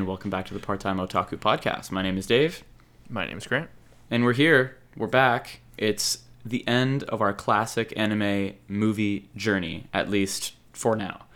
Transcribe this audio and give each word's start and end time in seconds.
and 0.00 0.08
welcome 0.08 0.30
back 0.30 0.46
to 0.46 0.54
the 0.54 0.60
Part 0.60 0.80
Time 0.80 0.96
Otaku 0.96 1.36
Podcast. 1.36 1.90
My 1.90 2.00
name 2.00 2.16
is 2.16 2.26
Dave, 2.26 2.64
My 3.10 3.26
name 3.26 3.36
is 3.36 3.46
Grant. 3.46 3.68
and 4.10 4.24
we're 4.24 4.32
here. 4.32 4.78
We're 4.96 5.08
back. 5.08 5.60
It's 5.76 6.20
the 6.42 6.66
end 6.66 7.02
of 7.04 7.20
our 7.20 7.34
classic 7.34 7.92
anime 7.98 8.54
movie 8.66 9.28
journey, 9.36 9.88
at 9.92 10.08
least 10.08 10.54
for 10.72 10.96
now. 10.96 11.26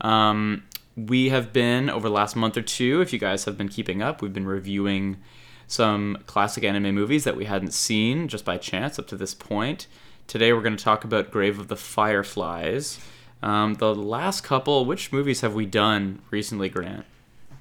Um, 0.00 0.64
we 0.96 1.28
have 1.28 1.52
been, 1.52 1.90
over 1.90 2.08
the 2.08 2.14
last 2.14 2.36
month 2.36 2.56
or 2.56 2.62
two, 2.62 3.02
if 3.02 3.12
you 3.12 3.18
guys 3.18 3.44
have 3.44 3.58
been 3.58 3.68
keeping 3.68 4.00
up, 4.00 4.22
we've 4.22 4.32
been 4.32 4.46
reviewing 4.46 5.18
some 5.66 6.16
classic 6.24 6.64
anime 6.64 6.94
movies 6.94 7.24
that 7.24 7.36
we 7.36 7.44
hadn't 7.44 7.74
seen 7.74 8.28
just 8.28 8.46
by 8.46 8.56
chance 8.56 8.98
up 8.98 9.06
to 9.08 9.16
this 9.16 9.34
point. 9.34 9.88
Today 10.26 10.54
we're 10.54 10.62
going 10.62 10.76
to 10.76 10.82
talk 10.82 11.04
about 11.04 11.30
Grave 11.30 11.58
of 11.58 11.68
the 11.68 11.76
Fireflies. 11.76 12.98
Um, 13.42 13.74
the 13.74 13.94
last 13.94 14.42
couple, 14.42 14.86
which 14.86 15.12
movies 15.12 15.42
have 15.42 15.52
we 15.52 15.66
done 15.66 16.22
recently, 16.30 16.70
Grant? 16.70 17.04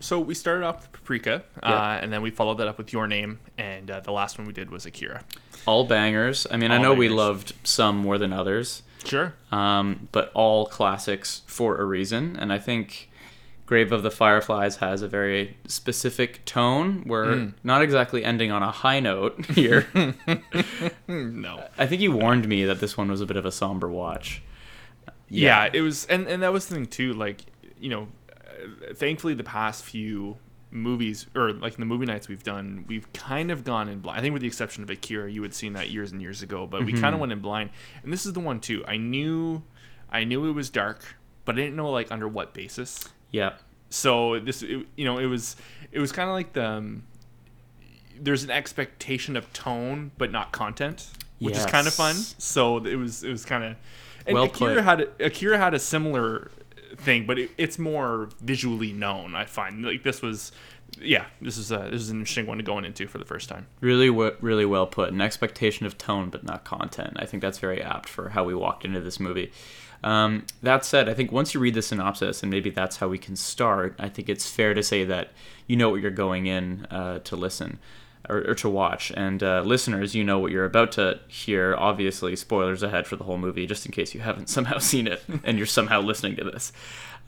So 0.05 0.19
we 0.19 0.35
started 0.35 0.63
off 0.67 0.81
with 0.83 0.91
Paprika, 0.91 1.41
uh, 1.63 1.97
and 1.99 2.13
then 2.13 2.21
we 2.21 2.29
followed 2.29 2.59
that 2.59 2.67
up 2.67 2.77
with 2.77 2.93
Your 2.93 3.07
Name, 3.07 3.39
and 3.57 3.89
uh, 3.89 4.01
the 4.01 4.11
last 4.11 4.37
one 4.37 4.45
we 4.45 4.53
did 4.53 4.69
was 4.69 4.85
Akira. 4.85 5.23
All 5.65 5.83
bangers. 5.85 6.45
I 6.51 6.57
mean, 6.57 6.69
I 6.69 6.77
All 6.77 6.83
know 6.83 6.93
we 6.93 7.07
bangers. 7.07 7.17
loved 7.17 7.53
some 7.63 7.97
more 7.97 8.19
than 8.19 8.31
others, 8.31 8.83
Sure. 9.03 9.33
um, 9.51 10.07
but 10.11 10.29
all 10.35 10.67
classics 10.67 11.41
for 11.47 11.77
a 11.77 11.85
reason. 11.85 12.37
And 12.39 12.53
I 12.53 12.59
think 12.59 13.09
Grave 13.65 13.91
of 13.91 14.03
the 14.03 14.11
Fireflies 14.11 14.75
has 14.75 15.01
a 15.01 15.07
very 15.07 15.57
specific 15.65 16.45
tone. 16.45 17.03
We're 17.07 17.25
Mm. 17.25 17.53
not 17.63 17.81
exactly 17.81 18.23
ending 18.23 18.51
on 18.51 18.61
a 18.61 18.69
high 18.69 18.99
note 18.99 19.43
here. 19.55 19.87
No. 21.07 21.63
I 21.79 21.87
think 21.87 22.01
you 22.03 22.11
warned 22.11 22.47
me 22.47 22.63
that 22.65 22.79
this 22.79 22.95
one 22.95 23.09
was 23.09 23.21
a 23.21 23.25
bit 23.25 23.37
of 23.37 23.45
a 23.45 23.51
somber 23.51 23.89
watch. 23.89 24.43
Yeah. 25.29 25.67
it 25.73 25.81
was, 25.81 26.05
and 26.05 26.27
and 26.27 26.43
that 26.43 26.53
was 26.53 26.67
the 26.67 26.75
thing 26.75 26.85
too. 26.85 27.13
Like, 27.13 27.41
you 27.79 27.89
know, 27.89 28.07
thankfully 28.95 29.33
the 29.33 29.43
past 29.43 29.83
few 29.83 30.37
movies 30.71 31.25
or 31.35 31.53
like 31.53 31.77
the 31.77 31.85
movie 31.85 32.05
nights 32.05 32.27
we've 32.27 32.43
done, 32.43 32.85
we've 32.87 33.11
kind 33.13 33.49
of 33.51 33.63
gone 33.63 33.87
in 33.87 33.99
blind. 33.99 34.19
I 34.19 34.21
think 34.21 34.33
with 34.33 34.41
the 34.41 34.47
exception 34.47 34.83
of 34.83 34.89
Akira, 34.89 35.31
you 35.31 35.41
had 35.43 35.53
seen 35.53 35.73
that 35.73 35.89
years 35.89 36.11
and 36.11 36.21
years 36.21 36.41
ago, 36.41 36.67
but 36.67 36.85
we 36.85 36.93
kind 36.93 37.13
of 37.15 37.21
went 37.21 37.31
in 37.31 37.39
blind. 37.39 37.69
And 38.03 38.11
this 38.11 38.25
is 38.25 38.33
the 38.33 38.39
one 38.39 38.59
too. 38.59 38.83
I 38.87 38.97
knew, 38.97 39.63
I 40.09 40.23
knew 40.25 40.45
it 40.45 40.51
was 40.51 40.69
dark, 40.69 41.15
but 41.45 41.55
I 41.55 41.59
didn't 41.59 41.75
know 41.75 41.89
like 41.89 42.11
under 42.11 42.27
what 42.27 42.53
basis. 42.53 43.07
Yeah. 43.31 43.53
so 43.89 44.39
this 44.39 44.63
it, 44.63 44.85
you 44.95 45.05
know 45.05 45.17
it 45.19 45.25
was 45.27 45.55
it 45.91 45.99
was 45.99 46.11
kind 46.11 46.29
of 46.29 46.33
like 46.33 46.53
the 46.53 46.65
um, 46.65 47.03
there's 48.19 48.43
an 48.43 48.49
expectation 48.51 49.35
of 49.35 49.51
tone 49.53 50.11
but 50.17 50.31
not 50.31 50.51
content 50.51 51.09
which 51.39 51.55
is 51.57 51.65
kind 51.65 51.85
of 51.85 51.93
fun 51.93 52.15
so 52.15 52.77
it 52.85 52.95
was 52.95 53.23
it 53.23 53.29
was 53.29 53.43
kind 53.45 53.63
of 53.63 53.75
and 54.25 54.35
Well 54.35 54.45
akira 54.45 54.75
put. 54.75 54.83
had 54.83 55.09
akira 55.19 55.57
had 55.57 55.73
a 55.73 55.79
similar 55.79 56.49
thing 56.97 57.25
but 57.25 57.37
it, 57.39 57.51
it's 57.57 57.77
more 57.79 58.29
visually 58.41 58.93
known 58.93 59.35
i 59.35 59.45
find 59.45 59.83
like 59.83 60.03
this 60.03 60.21
was 60.21 60.51
yeah 61.01 61.25
this 61.41 61.57
is 61.57 61.71
a 61.71 61.89
this 61.91 62.01
is 62.01 62.09
an 62.09 62.19
interesting 62.19 62.45
one 62.45 62.57
to 62.57 62.63
go 62.63 62.77
into 62.77 63.07
for 63.07 63.17
the 63.17 63.25
first 63.25 63.49
time 63.49 63.65
Really, 63.81 64.07
w- 64.07 64.35
really 64.39 64.65
well 64.65 64.87
put. 64.87 65.11
An 65.11 65.21
expectation 65.21 65.85
of 65.85 65.97
tone, 65.97 66.29
but 66.29 66.43
not 66.43 66.63
content. 66.63 67.13
I 67.17 67.25
think 67.25 67.41
that's 67.41 67.57
very 67.59 67.81
apt 67.81 68.07
for 68.09 68.29
how 68.29 68.43
we 68.43 68.55
walked 68.55 68.85
into 68.85 68.99
this 69.01 69.19
movie. 69.19 69.51
Um, 70.03 70.45
that 70.61 70.85
said, 70.85 71.09
I 71.09 71.13
think 71.13 71.31
once 71.31 71.53
you 71.53 71.59
read 71.59 71.73
the 71.73 71.81
synopsis, 71.81 72.43
and 72.43 72.51
maybe 72.51 72.69
that's 72.69 72.97
how 72.97 73.07
we 73.07 73.17
can 73.17 73.35
start, 73.35 73.95
I 73.99 74.09
think 74.09 74.29
it's 74.29 74.49
fair 74.49 74.73
to 74.73 74.83
say 74.83 75.03
that 75.05 75.31
you 75.67 75.75
know 75.75 75.89
what 75.89 76.01
you're 76.01 76.11
going 76.11 76.45
in 76.45 76.85
uh, 76.91 77.19
to 77.19 77.35
listen 77.35 77.79
or, 78.29 78.49
or 78.49 78.55
to 78.55 78.69
watch. 78.69 79.11
And 79.15 79.41
uh, 79.41 79.61
listeners, 79.61 80.15
you 80.15 80.23
know 80.23 80.39
what 80.39 80.51
you're 80.51 80.65
about 80.65 80.91
to 80.93 81.19
hear. 81.27 81.75
Obviously, 81.77 82.35
spoilers 82.35 82.83
ahead 82.83 83.07
for 83.07 83.15
the 83.15 83.23
whole 83.23 83.37
movie, 83.37 83.65
just 83.65 83.85
in 83.85 83.91
case 83.91 84.13
you 84.13 84.21
haven't 84.21 84.49
somehow 84.55 84.77
seen 84.77 85.07
it 85.07 85.23
and 85.43 85.57
you're 85.57 85.67
somehow 85.67 86.01
listening 86.01 86.35
to 86.37 86.43
this. 86.43 86.71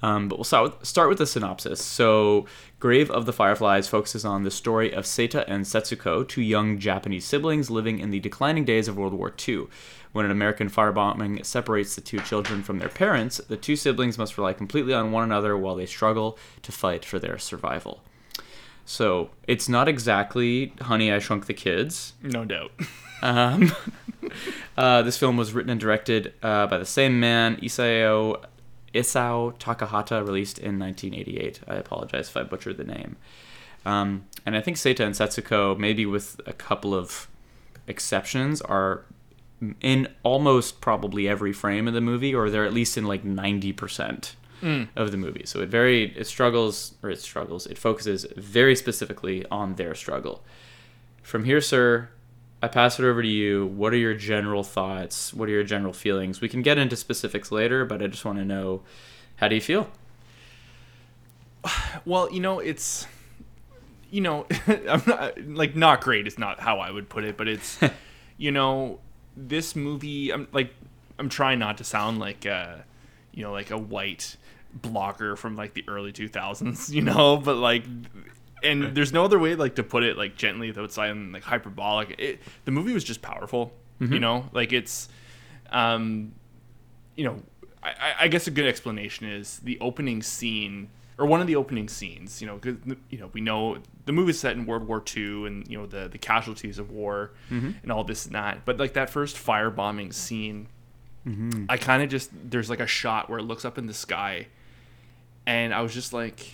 Um, 0.01 0.27
but 0.27 0.37
we'll 0.37 0.43
start 0.43 0.79
with, 0.79 0.87
start 0.87 1.09
with 1.09 1.17
the 1.17 1.25
synopsis. 1.25 1.83
So, 1.83 2.45
Grave 2.79 3.09
of 3.09 3.25
the 3.25 3.33
Fireflies 3.33 3.87
focuses 3.87 4.25
on 4.25 4.43
the 4.43 4.51
story 4.51 4.93
of 4.93 5.05
Seita 5.05 5.43
and 5.47 5.65
Setsuko, 5.65 6.27
two 6.27 6.41
young 6.41 6.77
Japanese 6.77 7.25
siblings 7.25 7.71
living 7.71 7.99
in 7.99 8.11
the 8.11 8.19
declining 8.19 8.63
days 8.63 8.87
of 8.87 8.97
World 8.97 9.13
War 9.13 9.33
II. 9.47 9.65
When 10.11 10.25
an 10.25 10.31
American 10.31 10.69
firebombing 10.69 11.45
separates 11.45 11.95
the 11.95 12.01
two 12.01 12.19
children 12.19 12.63
from 12.63 12.79
their 12.79 12.89
parents, 12.89 13.37
the 13.37 13.57
two 13.57 13.75
siblings 13.75 14.17
must 14.17 14.37
rely 14.37 14.53
completely 14.53 14.93
on 14.93 15.11
one 15.11 15.23
another 15.23 15.57
while 15.57 15.75
they 15.75 15.85
struggle 15.85 16.37
to 16.61 16.71
fight 16.71 17.03
for 17.03 17.19
their 17.19 17.37
survival. 17.37 18.03
So, 18.89 19.31
it's 19.47 19.67
not 19.67 19.89
exactly 19.89 20.73
Honey, 20.79 21.11
I 21.11 21.19
Shrunk 21.19 21.45
the 21.45 21.53
Kids. 21.53 22.13
no 22.23 22.45
doubt 22.45 22.71
Um, 23.21 23.71
uh, 24.77 25.01
this 25.01 25.17
film 25.17 25.37
was 25.37 25.53
written 25.53 25.69
and 25.69 25.79
directed 25.79 26.33
uh, 26.43 26.67
by 26.67 26.77
the 26.77 26.85
same 26.85 27.19
man, 27.19 27.57
Isao 27.57 28.43
Isao 28.93 29.57
Takahata, 29.59 30.25
released 30.25 30.59
in 30.59 30.79
1988. 30.79 31.61
I 31.67 31.75
apologize 31.75 32.29
if 32.29 32.37
I 32.37 32.43
butchered 32.43 32.77
the 32.77 32.83
name. 32.83 33.17
Um, 33.85 34.25
and 34.45 34.55
I 34.55 34.61
think 34.61 34.77
Seita 34.77 35.01
and 35.01 35.15
Setsuko, 35.15 35.77
maybe 35.77 36.05
with 36.05 36.39
a 36.45 36.53
couple 36.53 36.93
of 36.93 37.27
exceptions, 37.87 38.61
are 38.61 39.05
in 39.81 40.07
almost 40.23 40.81
probably 40.81 41.27
every 41.27 41.53
frame 41.53 41.87
of 41.87 41.93
the 41.93 42.01
movie, 42.01 42.33
or 42.33 42.49
they're 42.49 42.65
at 42.65 42.73
least 42.73 42.97
in 42.97 43.05
like 43.05 43.23
90% 43.23 44.33
Mm. 44.61 44.87
of 44.95 45.11
the 45.11 45.17
movie. 45.17 45.43
So 45.45 45.61
it 45.61 45.69
very 45.69 46.15
it 46.17 46.25
struggles, 46.25 46.95
or 47.03 47.09
it 47.09 47.21
struggles. 47.21 47.67
It 47.67 47.77
focuses 47.77 48.25
very 48.35 48.75
specifically 48.75 49.45
on 49.51 49.75
their 49.75 49.93
struggle. 49.93 50.43
From 51.21 51.43
here, 51.43 51.61
sir, 51.61 52.09
I 52.61 52.67
pass 52.67 52.99
it 52.99 53.05
over 53.05 53.21
to 53.21 53.27
you. 53.27 53.67
What 53.67 53.93
are 53.93 53.97
your 53.97 54.15
general 54.15 54.63
thoughts? 54.63 55.33
What 55.33 55.47
are 55.47 55.51
your 55.51 55.63
general 55.63 55.93
feelings? 55.93 56.41
We 56.41 56.49
can 56.49 56.63
get 56.63 56.77
into 56.79 56.95
specifics 56.95 57.51
later, 57.51 57.85
but 57.85 58.01
I 58.01 58.07
just 58.07 58.25
want 58.25 58.39
to 58.39 58.45
know 58.45 58.81
how 59.35 59.47
do 59.47 59.55
you 59.55 59.61
feel? 59.61 59.89
Well, 62.05 62.31
you 62.31 62.39
know, 62.39 62.59
it's 62.59 63.05
you 64.09 64.21
know, 64.21 64.45
I'm 64.67 65.03
not 65.05 65.39
like 65.41 65.75
not 65.75 66.01
great 66.01 66.27
is 66.27 66.39
not 66.39 66.59
how 66.59 66.79
I 66.79 66.89
would 66.91 67.09
put 67.09 67.23
it, 67.23 67.37
but 67.37 67.47
it's 67.47 67.79
you 68.37 68.51
know, 68.51 68.99
this 69.35 69.75
movie 69.75 70.31
I'm 70.31 70.47
like 70.51 70.73
I'm 71.19 71.29
trying 71.29 71.59
not 71.59 71.77
to 71.79 71.83
sound 71.83 72.19
like 72.19 72.45
a 72.45 72.85
you 73.33 73.43
know, 73.43 73.51
like 73.51 73.69
a 73.69 73.77
white 73.77 74.37
blogger 74.79 75.37
from 75.37 75.55
like 75.55 75.73
the 75.73 75.83
early 75.87 76.11
2000s, 76.11 76.89
you 76.93 77.01
know, 77.01 77.37
but 77.37 77.55
like 77.57 77.83
and 78.63 78.95
there's 78.95 79.13
no 79.13 79.23
other 79.23 79.37
way 79.37 79.53
like 79.55 79.75
to 79.75 79.83
put 79.83 80.03
it 80.03 80.17
like 80.17 80.35
gently 80.35 80.71
though 80.71 80.83
it's 80.83 80.97
like 80.97 81.15
like 81.31 81.43
hyperbolic. 81.43 82.15
It, 82.17 82.39
the 82.65 82.71
movie 82.71 82.93
was 82.93 83.03
just 83.03 83.21
powerful, 83.21 83.71
you 83.99 84.19
know? 84.19 84.49
Like 84.51 84.73
it's 84.73 85.09
um 85.71 86.33
you 87.15 87.25
know, 87.25 87.41
I, 87.83 88.13
I- 88.21 88.27
guess 88.27 88.47
a 88.47 88.51
good 88.51 88.65
explanation 88.67 89.27
is 89.27 89.59
the 89.59 89.79
opening 89.79 90.21
scene, 90.21 90.89
or 91.17 91.25
one 91.25 91.41
of 91.41 91.47
the 91.47 91.55
opening 91.55 91.87
scenes. 91.89 92.41
You 92.41 92.47
know, 92.47 92.57
cause, 92.59 92.75
you 93.09 93.17
know, 93.17 93.29
we 93.33 93.41
know 93.41 93.79
the 94.05 94.11
movie's 94.11 94.39
set 94.39 94.55
in 94.55 94.65
World 94.67 94.87
War 94.87 95.03
II, 95.15 95.47
and 95.47 95.67
you 95.67 95.77
know 95.79 95.85
the 95.87 96.07
the 96.07 96.17
casualties 96.19 96.77
of 96.79 96.91
war 96.91 97.31
and 97.49 97.91
all 97.91 98.03
this 98.03 98.25
and 98.27 98.35
that. 98.35 98.65
But 98.65 98.77
like 98.77 98.93
that 98.93 99.09
first 99.09 99.35
firebombing 99.35 100.13
scene, 100.13 100.67
Mm-hmm. 101.27 101.65
I 101.67 101.77
kind 101.77 102.01
of 102.01 102.09
just 102.09 102.29
there's 102.49 102.69
like 102.69 102.79
a 102.79 102.87
shot 102.87 103.29
where 103.29 103.39
it 103.39 103.43
looks 103.43 103.65
up 103.65 103.77
in 103.77 103.85
the 103.85 103.93
sky, 103.93 104.47
and 105.45 105.73
I 105.73 105.81
was 105.81 105.93
just 105.93 106.13
like, 106.13 106.47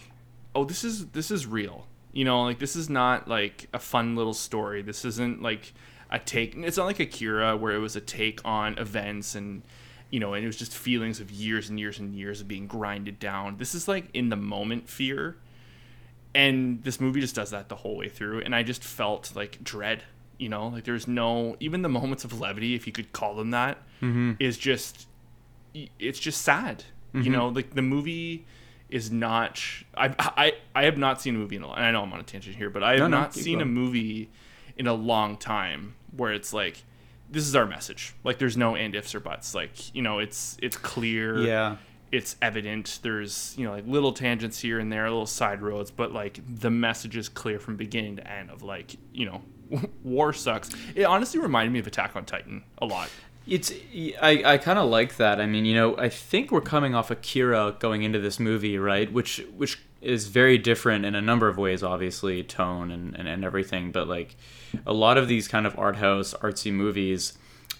oh, 0.56 0.66
this 0.66 0.84
is 0.84 1.08
this 1.08 1.30
is 1.30 1.46
real. 1.46 1.88
You 2.12 2.26
know, 2.26 2.44
like 2.44 2.60
this 2.60 2.76
is 2.76 2.90
not 2.90 3.28
like 3.28 3.68
a 3.74 3.80
fun 3.80 4.16
little 4.16 4.34
story. 4.34 4.82
This 4.82 5.06
isn't 5.06 5.42
like 5.42 5.74
a 6.10 6.20
take. 6.20 6.56
It's 6.56 6.78
not 6.78 6.86
like 6.86 7.00
Akira 7.00 7.56
where 7.56 7.74
it 7.74 7.80
was 7.80 7.96
a 7.96 8.02
take 8.02 8.42
on 8.46 8.78
events 8.78 9.36
and 9.36 9.64
you 10.14 10.20
know, 10.20 10.36
and 10.36 10.44
it 10.44 10.48
was 10.48 10.58
just 10.58 10.76
feelings 10.76 11.20
of 11.20 11.32
years 11.32 11.70
and 11.70 11.80
years 11.80 11.98
and 11.98 12.14
years 12.14 12.40
of 12.40 12.48
being 12.48 12.68
grinded 12.68 13.20
down. 13.20 13.58
This 13.58 13.74
is 13.74 13.88
like 13.88 14.10
in 14.14 14.30
the 14.30 14.36
moment 14.36 14.88
fear. 14.88 15.38
And 16.36 16.84
this 16.84 17.00
movie 17.00 17.20
just 17.20 17.34
does 17.34 17.50
that 17.50 17.68
the 17.68 17.76
whole 17.76 17.98
way 17.98 18.10
through. 18.10 18.42
And 18.42 18.54
I 18.54 18.62
just 18.62 18.84
felt 18.84 19.36
like 19.36 19.64
dread, 19.64 20.04
you 20.44 20.50
know, 20.50 20.68
like 20.68 20.84
there's 20.84 21.08
no, 21.08 21.56
even 21.60 21.82
the 21.82 21.90
moments 21.90 22.24
of 22.26 22.40
levity, 22.40 22.76
if 22.76 22.86
you 22.86 22.94
could 22.94 23.14
call 23.14 23.34
them 23.36 23.52
that, 23.52 23.78
mm-hmm. 24.02 24.34
is 24.40 24.58
just, 24.58 25.08
it's 25.74 26.20
just 26.20 26.42
sad. 26.42 26.84
You 27.14 27.22
mm-hmm. 27.22 27.32
know, 27.32 27.48
like 27.48 27.74
the 27.74 27.82
movie 27.82 28.46
is 28.90 29.10
not, 29.10 29.60
I, 29.96 30.14
I, 30.20 30.54
I 30.76 30.84
have 30.84 30.98
not 30.98 31.22
seen 31.22 31.36
a 31.36 31.38
movie 31.40 31.56
in 31.56 31.64
a 31.64 31.68
long, 31.68 31.78
and 31.78 31.86
I 31.86 31.92
know 31.92 32.04
I'm 32.04 32.12
on 32.12 32.20
a 32.20 32.24
tangent 32.24 32.56
here, 32.58 32.70
but 32.70 32.84
I 32.84 32.92
have 32.92 33.00
No, 33.00 33.08
no, 33.08 33.22
not 33.22 33.34
keep 33.34 33.44
seen 33.44 33.62
a 33.62 33.66
movie 33.66 34.30
in 34.78 34.86
a 34.88 34.94
long 34.94 35.38
time 35.38 35.96
where 36.16 36.34
it's 36.34 36.54
like, 36.54 36.84
this 37.30 37.48
is 37.48 37.56
our 37.56 37.66
message. 37.66 38.14
Like 38.24 38.38
there's 38.38 38.58
no 38.58 38.76
and 38.76 38.94
ifs 38.94 39.16
or 39.16 39.20
buts. 39.20 39.56
Like, 39.56 39.96
you 39.96 40.04
know, 40.04 40.20
it's 40.20 40.56
it's 40.62 40.78
clear. 40.78 41.40
Yeah. 41.40 41.78
It's 42.14 42.36
evident. 42.44 43.00
There's, 43.02 43.56
you 43.58 43.66
know, 43.66 43.72
like 43.72 43.88
little 43.88 44.14
tangents 44.14 44.60
here 44.60 44.78
and 44.78 44.92
there, 44.92 45.04
little 45.06 45.26
side 45.26 45.64
roads, 45.64 45.90
but 45.90 46.12
like 46.12 46.40
the 46.48 46.70
message 46.70 47.18
is 47.18 47.28
clear 47.28 47.60
from 47.60 47.76
beginning 47.76 48.18
to 48.18 48.32
end 48.32 48.52
of 48.52 48.62
like, 48.62 48.96
you 49.12 49.26
know, 49.26 49.42
war 50.04 50.32
sucks. 50.32 50.70
It 50.94 51.06
honestly 51.06 51.40
reminded 51.40 51.74
me 51.74 51.80
of 51.80 51.88
Attack 51.88 52.16
on 52.16 52.24
Titan 52.26 52.64
a 52.78 52.86
lot. 52.86 53.10
It's 53.48 53.74
I, 54.22 54.44
I 54.46 54.58
kind 54.60 54.78
of 54.78 54.90
like 54.90 55.18
that. 55.18 55.42
I 55.42 55.48
mean, 55.48 55.66
you 55.66 55.74
know, 55.74 55.98
I 55.98 56.08
think 56.08 56.52
we're 56.52 56.62
coming 56.62 56.94
off 56.94 57.10
Akira 57.10 57.76
going 57.80 58.04
into 58.04 58.20
this 58.20 58.40
movie, 58.40 58.78
right? 58.78 59.12
Which 59.12 59.44
which 59.58 59.80
is 60.00 60.28
very 60.28 60.60
different 60.60 61.06
in 61.06 61.16
a 61.16 61.22
number 61.22 61.48
of 61.48 61.58
ways, 61.58 61.82
obviously, 61.82 62.44
tone 62.44 62.92
and, 62.92 63.16
and, 63.16 63.28
and 63.28 63.44
everything. 63.44 63.92
But 63.92 64.08
like 64.08 64.36
a 64.86 64.94
lot 64.94 65.18
of 65.18 65.28
these 65.28 65.48
kind 65.48 65.66
of 65.66 65.78
art 65.80 65.96
house 65.96 66.36
artsy 66.42 66.72
movies 66.72 67.34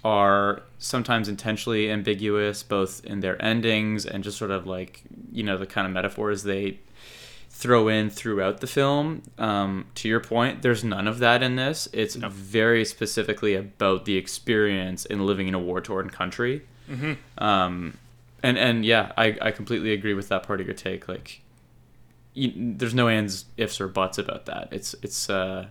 are 0.04 0.62
sometimes 0.80 1.30
intentionally 1.30 1.90
ambiguous, 1.90 2.62
both 2.64 3.04
in 3.06 3.22
their 3.22 3.42
endings 3.42 4.06
and 4.06 4.24
just 4.24 4.38
sort 4.38 4.52
of 4.52 4.68
like 4.68 5.02
you 5.32 5.44
know 5.44 5.58
the 5.58 5.66
kind 5.66 5.88
of 5.88 5.94
metaphors 5.94 6.44
they 6.44 6.80
throw 7.50 7.88
in 7.88 8.10
throughout 8.10 8.60
the 8.62 8.68
film. 8.68 9.22
Um, 9.38 9.86
to 9.96 10.10
your 10.10 10.20
point, 10.20 10.62
there's 10.64 10.84
none 10.84 11.08
of 11.08 11.20
that 11.20 11.42
in 11.44 11.56
this. 11.56 11.88
It's 11.94 12.16
No. 12.16 12.28
very 12.30 12.84
specifically 12.84 13.54
about 13.56 14.06
the 14.06 14.18
experience 14.18 15.06
in 15.06 15.26
living 15.26 15.48
in 15.48 15.54
a 15.54 15.60
war 15.60 15.80
torn 15.80 16.10
country. 16.10 16.64
Mm-hmm. 16.90 17.14
Um, 17.44 17.98
and 18.42 18.58
and 18.58 18.84
yeah, 18.86 19.14
I, 19.18 19.38
I 19.42 19.52
completely 19.52 19.94
agree 19.94 20.14
with 20.14 20.28
that 20.30 20.44
part 20.44 20.60
of 20.60 20.68
your 20.68 20.76
take. 20.76 21.08
Like, 21.08 21.42
you, 22.34 22.52
there's 22.56 22.96
no 22.96 23.08
ands, 23.08 23.46
ifs, 23.56 23.80
or 23.80 23.88
buts 23.88 24.18
about 24.18 24.46
that. 24.48 24.68
It's 24.72 24.94
it's 25.02 25.30
uh, 25.30 25.68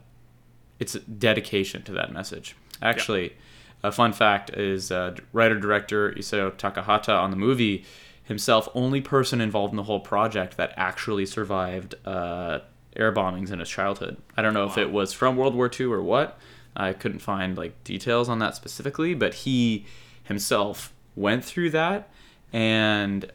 it's 0.79 0.95
dedication 0.95 1.83
to 1.83 1.93
that 1.93 2.13
message. 2.13 2.57
Actually, 2.81 3.35
a 3.83 3.91
fun 3.93 4.13
fact 4.13 4.51
is 4.51 4.91
uh, 4.93 5.15
writer 5.33 5.59
director 5.59 6.13
Isao 6.13 6.53
Takahata 6.53 7.19
on 7.21 7.31
the 7.31 7.37
movie 7.37 7.85
himself, 8.25 8.69
only 8.75 9.01
person 9.01 9.41
involved 9.41 9.73
in 9.73 9.77
the 9.77 9.83
whole 9.83 10.01
project 10.01 10.57
that 10.57 10.73
actually 10.77 11.27
survived 11.27 11.95
uh, 12.07 12.61
air 12.95 13.13
bombings 13.13 13.51
in 13.51 13.59
his 13.59 13.69
childhood. 13.69 14.17
I 14.37 14.43
don't 14.43 14.55
know 14.55 14.65
if 14.67 14.79
it 14.79 14.93
was 14.93 15.13
from 15.13 15.37
World 15.37 15.55
War 15.55 15.71
II 15.79 15.87
or 15.87 16.03
what. 16.03 16.39
I 16.77 16.93
couldn't 16.93 17.19
find 17.19 17.57
like 17.59 17.83
details 17.85 18.29
on 18.29 18.39
that 18.39 18.55
specifically, 18.55 19.15
but 19.15 19.35
he 19.35 19.85
himself 20.25 20.93
went 21.17 21.45
through 21.45 21.71
that, 21.71 22.09
and 22.53 23.31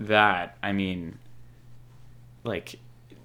that 0.00 0.56
I 0.62 0.72
mean, 0.72 1.18
like 2.44 2.76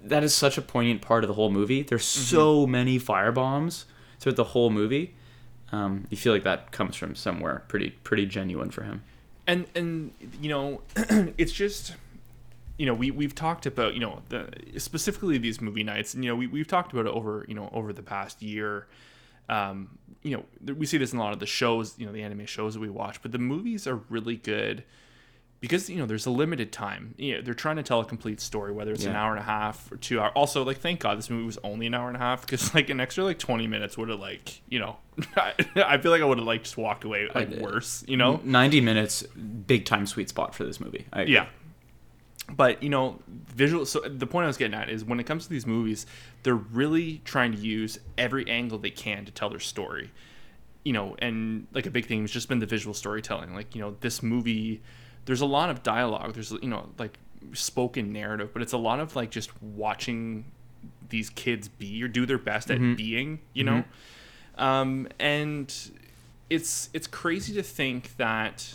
that 0.02 0.22
is 0.24 0.34
such 0.34 0.58
a 0.58 0.62
poignant 0.62 1.00
part 1.00 1.24
of 1.24 1.28
the 1.28 1.34
whole 1.34 1.50
movie. 1.50 1.82
There's 1.82 2.04
Mm-hmm. 2.04 2.36
so 2.36 2.66
many 2.66 2.98
fire 2.98 3.32
bombs 3.32 3.86
throughout 4.20 4.36
the 4.36 4.44
whole 4.44 4.70
movie. 4.70 5.14
Um, 5.72 6.06
you 6.10 6.16
feel 6.16 6.32
like 6.32 6.44
that 6.44 6.70
comes 6.72 6.94
from 6.96 7.14
somewhere 7.14 7.64
pretty 7.68 7.90
pretty 7.90 8.26
genuine 8.26 8.70
for 8.70 8.82
him. 8.82 9.02
and 9.46 9.66
and 9.74 10.12
you 10.40 10.48
know 10.48 10.80
it's 11.38 11.52
just 11.52 11.94
you 12.78 12.86
know 12.86 12.94
we 12.94 13.10
we've 13.10 13.34
talked 13.34 13.66
about 13.66 13.94
you 13.94 14.00
know 14.00 14.22
the 14.28 14.48
specifically 14.78 15.38
these 15.38 15.60
movie 15.60 15.82
nights 15.82 16.14
and 16.14 16.24
you 16.24 16.30
know 16.30 16.36
we 16.36 16.46
we've 16.46 16.66
talked 16.68 16.92
about 16.92 17.06
it 17.06 17.12
over 17.12 17.44
you 17.48 17.54
know 17.54 17.70
over 17.72 17.92
the 17.92 18.02
past 18.02 18.42
year 18.42 18.86
um 19.48 19.98
you 20.22 20.36
know 20.36 20.74
we 20.74 20.86
see 20.86 20.96
this 20.98 21.12
in 21.12 21.18
a 21.18 21.22
lot 21.22 21.32
of 21.32 21.40
the 21.40 21.46
shows 21.46 21.94
you 21.98 22.06
know 22.06 22.12
the 22.12 22.22
anime 22.22 22.46
shows 22.46 22.74
that 22.74 22.80
we 22.80 22.88
watch 22.90 23.20
but 23.22 23.32
the 23.32 23.38
movies 23.38 23.86
are 23.86 23.96
really 24.08 24.36
good 24.36 24.82
because 25.64 25.88
you 25.90 25.96
know 25.96 26.06
there's 26.06 26.26
a 26.26 26.30
limited 26.30 26.70
time 26.72 27.14
you 27.16 27.34
know, 27.34 27.42
they're 27.42 27.54
trying 27.54 27.76
to 27.76 27.82
tell 27.82 28.00
a 28.00 28.04
complete 28.04 28.40
story 28.40 28.72
whether 28.72 28.92
it's 28.92 29.04
an 29.04 29.16
hour 29.16 29.30
and 29.30 29.40
a 29.40 29.44
half 29.44 29.90
or 29.90 29.96
two 29.96 30.20
hour 30.20 30.30
also 30.30 30.64
like 30.64 30.78
thank 30.78 31.00
god 31.00 31.16
this 31.16 31.30
movie 31.30 31.46
was 31.46 31.58
only 31.64 31.86
an 31.86 31.94
hour 31.94 32.08
and 32.08 32.16
a 32.16 32.20
half 32.20 32.42
because 32.42 32.74
like 32.74 32.90
an 32.90 33.00
extra 33.00 33.24
like 33.24 33.38
20 33.38 33.66
minutes 33.66 33.96
would 33.96 34.08
have 34.08 34.20
like 34.20 34.60
you 34.68 34.78
know 34.78 34.96
i 35.36 35.98
feel 35.98 36.10
like 36.10 36.22
i 36.22 36.24
would 36.24 36.38
have 36.38 36.46
like 36.46 36.62
just 36.62 36.76
walked 36.76 37.04
away 37.04 37.28
like 37.34 37.50
worse 37.60 38.04
you 38.06 38.16
know 38.16 38.40
90 38.44 38.80
minutes, 38.80 39.22
big 39.22 39.84
time 39.84 40.06
sweet 40.06 40.28
spot 40.28 40.54
for 40.54 40.64
this 40.64 40.80
movie. 40.80 41.06
I 41.12 41.22
yeah. 41.22 41.46
But 42.50 42.82
you 42.82 42.90
know, 42.90 43.18
visual. 43.28 43.86
So 43.86 44.00
the 44.00 44.26
point 44.26 44.44
I 44.44 44.46
was 44.48 44.56
getting 44.56 44.74
at 44.74 44.90
is 44.90 45.04
when 45.04 45.18
it 45.18 45.24
comes 45.24 45.44
to 45.44 45.50
these 45.50 45.66
movies, 45.66 46.06
they're 46.42 46.54
really 46.54 47.22
trying 47.24 47.52
to 47.52 47.58
use 47.58 47.98
every 48.18 48.48
angle 48.48 48.78
they 48.78 48.90
can 48.90 49.24
to 49.24 49.32
tell 49.32 49.48
their 49.48 49.60
story. 49.60 50.10
You 50.84 50.92
know, 50.92 51.16
and 51.20 51.66
like 51.72 51.86
a 51.86 51.90
big 51.90 52.06
thing 52.06 52.20
has 52.20 52.30
just 52.30 52.48
been 52.48 52.58
the 52.58 52.66
visual 52.66 52.92
storytelling. 52.92 53.54
Like 53.54 53.74
you 53.74 53.80
know, 53.80 53.96
this 54.00 54.22
movie, 54.22 54.82
there's 55.24 55.40
a 55.40 55.46
lot 55.46 55.70
of 55.70 55.82
dialogue. 55.82 56.34
There's 56.34 56.50
you 56.50 56.68
know 56.68 56.88
like 56.98 57.18
spoken 57.52 58.12
narrative, 58.12 58.50
but 58.52 58.62
it's 58.62 58.72
a 58.72 58.78
lot 58.78 59.00
of 59.00 59.16
like 59.16 59.30
just 59.30 59.50
watching 59.62 60.44
these 61.08 61.30
kids 61.30 61.68
be 61.68 62.02
or 62.02 62.08
do 62.08 62.26
their 62.26 62.38
best 62.38 62.70
at 62.70 62.78
mm-hmm. 62.78 62.94
being. 62.94 63.40
You 63.52 63.64
know, 63.64 63.84
mm-hmm. 64.56 64.62
um, 64.62 65.08
and 65.18 65.74
it's 66.50 66.90
it's 66.92 67.06
crazy 67.06 67.54
to 67.54 67.62
think 67.62 68.16
that 68.16 68.74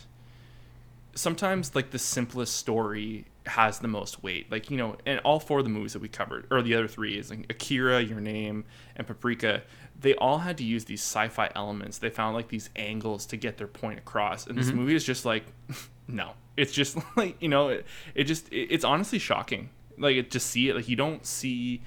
sometimes 1.16 1.76
like 1.76 1.92
the 1.92 2.00
simplest 2.00 2.56
story 2.56 3.26
has 3.46 3.80
the 3.80 3.88
most 3.88 4.24
weight. 4.24 4.52
Like 4.52 4.70
you 4.72 4.78
know, 4.78 4.96
and 5.06 5.20
all 5.20 5.40
four 5.40 5.60
of 5.60 5.66
the 5.66 5.70
movies 5.70 5.94
that 5.94 6.02
we 6.02 6.08
covered, 6.08 6.48
or 6.52 6.62
the 6.62 6.76
other 6.76 6.88
three, 6.88 7.18
is 7.18 7.30
like 7.30 7.46
Akira, 7.50 8.02
Your 8.02 8.22
Name, 8.22 8.66
and 8.96 9.06
Paprika. 9.06 9.64
They 10.00 10.16
all 10.16 10.40
had 10.40 10.58
to 10.60 10.64
use 10.64 10.86
these 10.86 11.02
sci-fi 11.02 11.52
elements. 11.56 11.98
They 11.98 12.10
found 12.10 12.36
like 12.36 12.48
these 12.48 12.70
angles 12.76 13.26
to 13.28 13.38
get 13.38 13.58
their 13.58 13.68
point 13.68 14.00
across, 14.00 14.48
and 14.48 14.58
this 14.58 14.68
mm-hmm. 14.68 14.78
movie 14.78 14.96
is 14.96 15.04
just 15.04 15.26
like, 15.26 15.44
no, 16.10 16.32
it's 16.58 16.74
just 16.74 16.98
like 17.16 17.42
you 17.42 17.50
know, 17.50 17.70
it, 17.70 17.86
it 18.16 18.24
just 18.26 18.50
it, 18.50 18.68
it's 18.72 18.84
honestly 18.84 19.20
shocking. 19.20 19.70
Like 19.98 20.16
it, 20.16 20.32
to 20.32 20.40
see 20.40 20.70
it, 20.70 20.76
like 20.76 20.90
you 20.90 20.96
don't 20.96 21.26
see. 21.26 21.82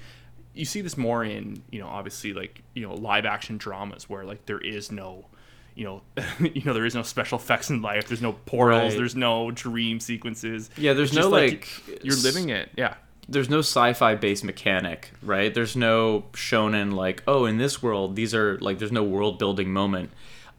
You 0.55 0.65
see 0.65 0.81
this 0.81 0.97
more 0.97 1.23
in, 1.23 1.63
you 1.71 1.79
know, 1.79 1.87
obviously 1.87 2.31
like, 2.31 2.61
you 2.75 2.83
know, 2.83 2.93
live 2.93 3.25
action 3.25 3.57
dramas 3.57 4.07
where 4.07 4.23
like 4.23 4.45
there 4.45 4.59
is 4.59 4.91
no, 4.91 5.25
you 5.73 5.83
know, 5.83 6.01
you 6.39 6.61
know, 6.63 6.73
there 6.73 6.85
is 6.85 6.93
no 6.93 7.01
special 7.01 7.39
effects 7.39 7.71
in 7.71 7.81
life. 7.81 8.07
There's 8.07 8.21
no 8.21 8.33
portals. 8.33 8.91
Right. 8.91 8.97
There's 8.97 9.15
no 9.15 9.49
dream 9.49 9.99
sequences. 9.99 10.69
Yeah, 10.77 10.93
there's 10.93 11.09
It's 11.09 11.15
no 11.15 11.23
just 11.23 11.31
like, 11.31 12.03
you're 12.03 12.17
living 12.17 12.49
it. 12.49 12.69
Yeah. 12.77 12.93
There's 13.27 13.49
no 13.49 13.59
sci-fi 13.59 14.13
based 14.13 14.43
mechanic, 14.43 15.09
right? 15.23 15.51
There's 15.51 15.75
no 15.75 16.25
shonen 16.33 16.93
like, 16.93 17.23
oh, 17.25 17.45
in 17.45 17.57
this 17.57 17.81
world, 17.81 18.15
these 18.15 18.35
are 18.35 18.59
like, 18.59 18.77
there's 18.77 18.91
no 18.91 19.03
world 19.03 19.39
building 19.39 19.73
moment 19.73 20.11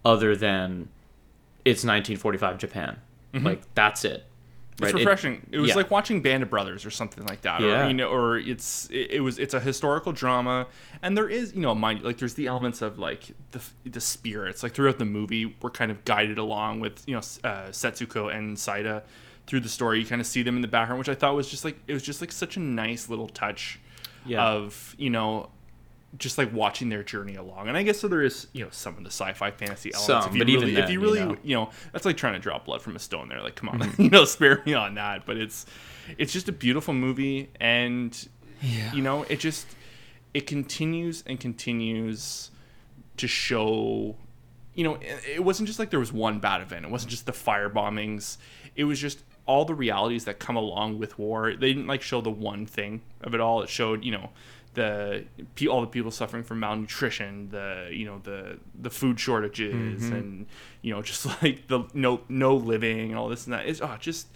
other 0.05 0.35
than 0.35 0.89
it's 1.65 1.85
1945 1.85 2.59
Japan. 2.59 2.97
Like 3.43 3.63
that's 3.75 4.05
it. 4.05 4.25
It's 4.75 4.83
Right? 4.83 4.91
It- 4.95 4.97
refreshing. 4.99 5.47
It, 5.53 5.59
was 5.59 5.69
yeah. 5.71 5.77
like 5.77 5.91
watching 5.91 6.21
Band 6.21 6.43
of 6.43 6.51
Brothers 6.51 6.85
or 6.85 6.91
something 6.91 7.25
like 7.27 7.43
that. 7.43 7.61
Yeah. 7.61 7.85
Or, 7.85 7.89
you 7.89 7.95
know, 7.95 8.09
or 8.09 8.39
it's 8.39 8.89
it, 8.91 9.13
it 9.13 9.21
was 9.21 9.39
it's 9.39 9.55
a 9.55 9.61
historical 9.61 10.11
drama, 10.13 10.67
and 11.01 11.17
there 11.17 11.29
is 11.29 11.55
you 11.55 11.61
know 11.61 11.75
mind 11.77 12.03
like 12.03 12.19
there's 12.19 12.35
the 12.35 12.47
elements 12.49 12.83
of 12.83 12.99
like 12.99 13.31
the 13.53 13.61
the 13.85 14.01
spirits 14.01 14.63
like 14.65 14.73
throughout 14.73 14.99
the 14.99 15.05
movie 15.05 15.55
we're 15.63 15.71
kind 15.71 15.91
of 15.93 16.05
guided 16.05 16.39
along 16.39 16.81
with 16.81 17.03
you 17.07 17.15
know 17.15 17.21
uh, 17.45 17.69
Setsuko 17.71 18.35
and 18.35 18.59
Saida 18.59 19.05
through 19.47 19.61
the 19.61 19.69
story. 19.69 20.01
You 20.01 20.07
kind 20.07 20.21
of 20.21 20.27
see 20.27 20.43
them 20.43 20.57
in 20.57 20.63
the 20.63 20.69
background, 20.69 20.99
which 20.99 21.09
I 21.09 21.15
thought 21.15 21.35
was 21.37 21.49
just 21.49 21.65
like 21.65 21.79
it 21.87 21.93
was 21.93 22.03
just 22.03 22.21
like 22.21 22.33
such 22.33 22.57
a 22.57 22.61
nice 22.61 23.09
little 23.09 23.29
touch 23.29 23.79
Yeah. 24.27 24.45
of 24.45 24.95
you 24.99 25.11
know. 25.11 25.51
Just 26.19 26.39
like 26.39 26.53
watching 26.53 26.89
their 26.91 27.03
journey 27.03 27.35
along, 27.35 27.69
and 27.69 27.77
I 27.77 27.83
guess 27.83 27.99
so. 27.99 28.09
There 28.09 28.23
is, 28.23 28.47
you 28.53 28.63
know, 28.63 28.71
some 28.71 28.97
of 28.97 29.03
the 29.03 29.11
sci-fi 29.11 29.51
fantasy 29.51 29.93
elements. 29.93 30.07
Some, 30.07 30.29
if 30.29 30.35
you 30.35 30.41
but 30.41 30.47
really, 30.47 30.53
even 30.53 30.69
if 30.69 30.75
you 30.75 30.83
then, 30.83 30.93
you 30.93 31.01
really, 31.01 31.21
know. 31.25 31.37
you 31.43 31.55
know, 31.57 31.71
that's 31.93 32.05
like 32.05 32.17
trying 32.17 32.35
to 32.35 32.39
draw 32.39 32.59
blood 32.59 32.83
from 32.83 32.95
a 32.95 32.99
stone. 33.01 33.29
There, 33.29 33.43
like, 33.43 33.57
come 33.57 33.69
on, 33.69 33.81
Mm-hmm. 33.81 34.03
you 34.03 34.11
know, 34.11 34.25
spare 34.25 34.63
me 34.65 34.75
on 34.75 34.95
that. 34.95 35.27
But 35.27 35.37
it's, 35.39 35.67
it's 36.17 36.33
just 36.33 36.49
a 36.49 36.53
beautiful 36.53 36.95
movie, 36.95 37.51
and 37.61 38.29
you 38.63 39.03
know, 39.03 39.25
it 39.25 39.41
just, 39.41 39.67
it 40.33 40.47
continues 40.47 41.23
and 41.27 41.39
continues 41.41 42.51
to 43.17 43.29
show, 43.29 44.17
you 44.75 44.85
know, 44.85 44.95
it, 44.97 45.21
it 45.37 45.45
wasn't 45.45 45.67
just 45.67 45.79
like 45.79 45.91
there 45.91 46.01
was 46.01 46.13
one 46.13 46.39
bad 46.39 46.61
event. 46.61 46.85
It 46.85 46.91
wasn't 46.91 47.11
just 47.11 47.27
the 47.27 47.33
fire 47.33 47.69
bombings. 47.69 48.37
It 48.77 48.85
was 48.85 49.01
just 49.01 49.23
all 49.47 49.65
the 49.65 49.75
realities 49.75 50.25
that 50.25 50.39
come 50.39 50.57
along 50.57 50.99
with 50.99 51.19
war. 51.19 51.55
They 51.55 51.69
didn't 51.69 51.87
like 51.87 52.03
show 52.03 52.21
the 52.21 52.31
one 52.31 52.67
thing 52.67 53.03
of 53.21 53.35
it 53.35 53.41
all. 53.41 53.63
It 53.63 53.69
showed, 53.69 54.05
you 54.05 54.13
know, 54.13 54.31
the 54.75 55.25
all 55.69 55.81
the 55.81 55.87
people 55.87 56.11
suffering 56.11 56.43
from 56.43 56.61
malnutrition, 56.61 57.49
the 57.51 57.89
you 57.91 58.05
know 58.05 58.21
the 58.23 58.59
the 58.79 58.91
food 58.91 59.19
shortages, 59.19 60.03
mm-hmm. 60.03 60.15
and 60.15 60.47
you 60.83 60.93
know 60.93 61.03
just 61.11 61.27
like 61.43 61.67
the 61.69 61.85
no 61.95 62.21
no 62.29 62.55
living 62.55 63.11
and 63.11 63.19
all 63.19 63.29
this 63.29 63.47
and 63.47 63.55
that. 63.55 63.67
It's 63.67 63.81
oh 63.81 63.97
just 63.99 64.29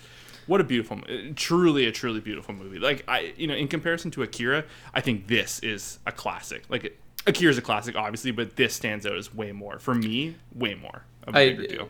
what 0.47 0.61
a 0.61 0.65
beautiful, 0.65 1.01
truly 1.37 1.87
a 1.87 1.93
truly 1.93 2.21
beautiful 2.21 2.55
movie. 2.55 2.79
Like 2.79 3.05
I 3.07 3.35
you 3.37 3.47
know 3.47 3.55
in 3.55 3.69
comparison 3.69 4.11
to 4.13 4.23
Akira, 4.23 4.65
I 4.95 5.01
think 5.01 5.27
this 5.27 5.59
is 5.61 5.99
a 6.07 6.13
classic. 6.13 6.65
Like 6.69 6.99
Akira's 7.27 7.59
a 7.59 7.63
classic, 7.63 7.97
obviously, 7.97 8.31
but 8.31 8.57
this 8.57 8.75
stands 8.75 9.07
out 9.07 9.17
as 9.17 9.35
way 9.35 9.53
more 9.53 9.79
for 9.79 9.95
me, 9.95 10.37
way 10.55 10.75
more 10.75 11.05
of 11.27 11.35
a 11.35 11.39
I, 11.39 11.51
bigger 11.51 11.67
deal. 11.67 11.89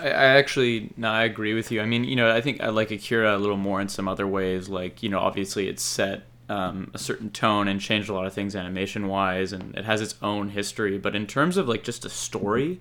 I 0.00 0.08
I 0.08 0.24
actually 0.38 0.92
no, 0.96 1.10
I 1.10 1.24
agree 1.24 1.54
with 1.54 1.70
you. 1.70 1.80
I 1.80 1.86
mean, 1.86 2.04
you 2.04 2.16
know, 2.16 2.34
I 2.34 2.40
think 2.40 2.60
I 2.60 2.68
like 2.68 2.90
Akira 2.90 3.36
a 3.36 3.38
little 3.38 3.56
more 3.56 3.80
in 3.80 3.88
some 3.88 4.08
other 4.08 4.26
ways. 4.26 4.68
Like, 4.68 5.02
you 5.02 5.08
know, 5.08 5.18
obviously 5.18 5.68
it's 5.68 5.82
set 5.82 6.22
um, 6.48 6.90
a 6.94 6.98
certain 6.98 7.30
tone 7.30 7.68
and 7.68 7.80
changed 7.80 8.08
a 8.08 8.14
lot 8.14 8.26
of 8.26 8.32
things 8.32 8.56
animation 8.56 9.06
wise, 9.08 9.52
and 9.52 9.74
it 9.76 9.84
has 9.84 10.00
its 10.00 10.14
own 10.22 10.48
history. 10.50 10.98
But 10.98 11.14
in 11.14 11.26
terms 11.26 11.56
of 11.56 11.68
like 11.68 11.82
just 11.84 12.04
a 12.04 12.10
story, 12.10 12.80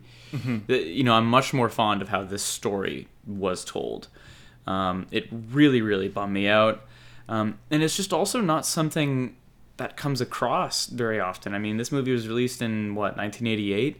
the, 0.67 0.77
you 0.77 1.03
know, 1.03 1.13
I'm 1.13 1.25
much 1.25 1.53
more 1.53 1.69
fond 1.69 2.01
of 2.01 2.09
how 2.09 2.23
this 2.23 2.43
story 2.43 3.07
was 3.25 3.65
told. 3.65 4.07
Um, 4.65 5.07
it 5.11 5.27
really, 5.31 5.81
really 5.81 6.07
bummed 6.09 6.33
me 6.33 6.47
out, 6.47 6.83
um, 7.29 7.57
and 7.71 7.81
it's 7.83 7.95
just 7.95 8.11
also 8.13 8.41
not 8.41 8.65
something 8.65 9.35
that 9.77 9.95
comes 9.95 10.21
across 10.21 10.87
very 10.87 11.19
often. 11.19 11.53
I 11.53 11.59
mean, 11.59 11.77
this 11.77 11.91
movie 11.91 12.11
was 12.11 12.27
released 12.27 12.61
in 12.61 12.95
what 12.95 13.15
1988, 13.15 13.97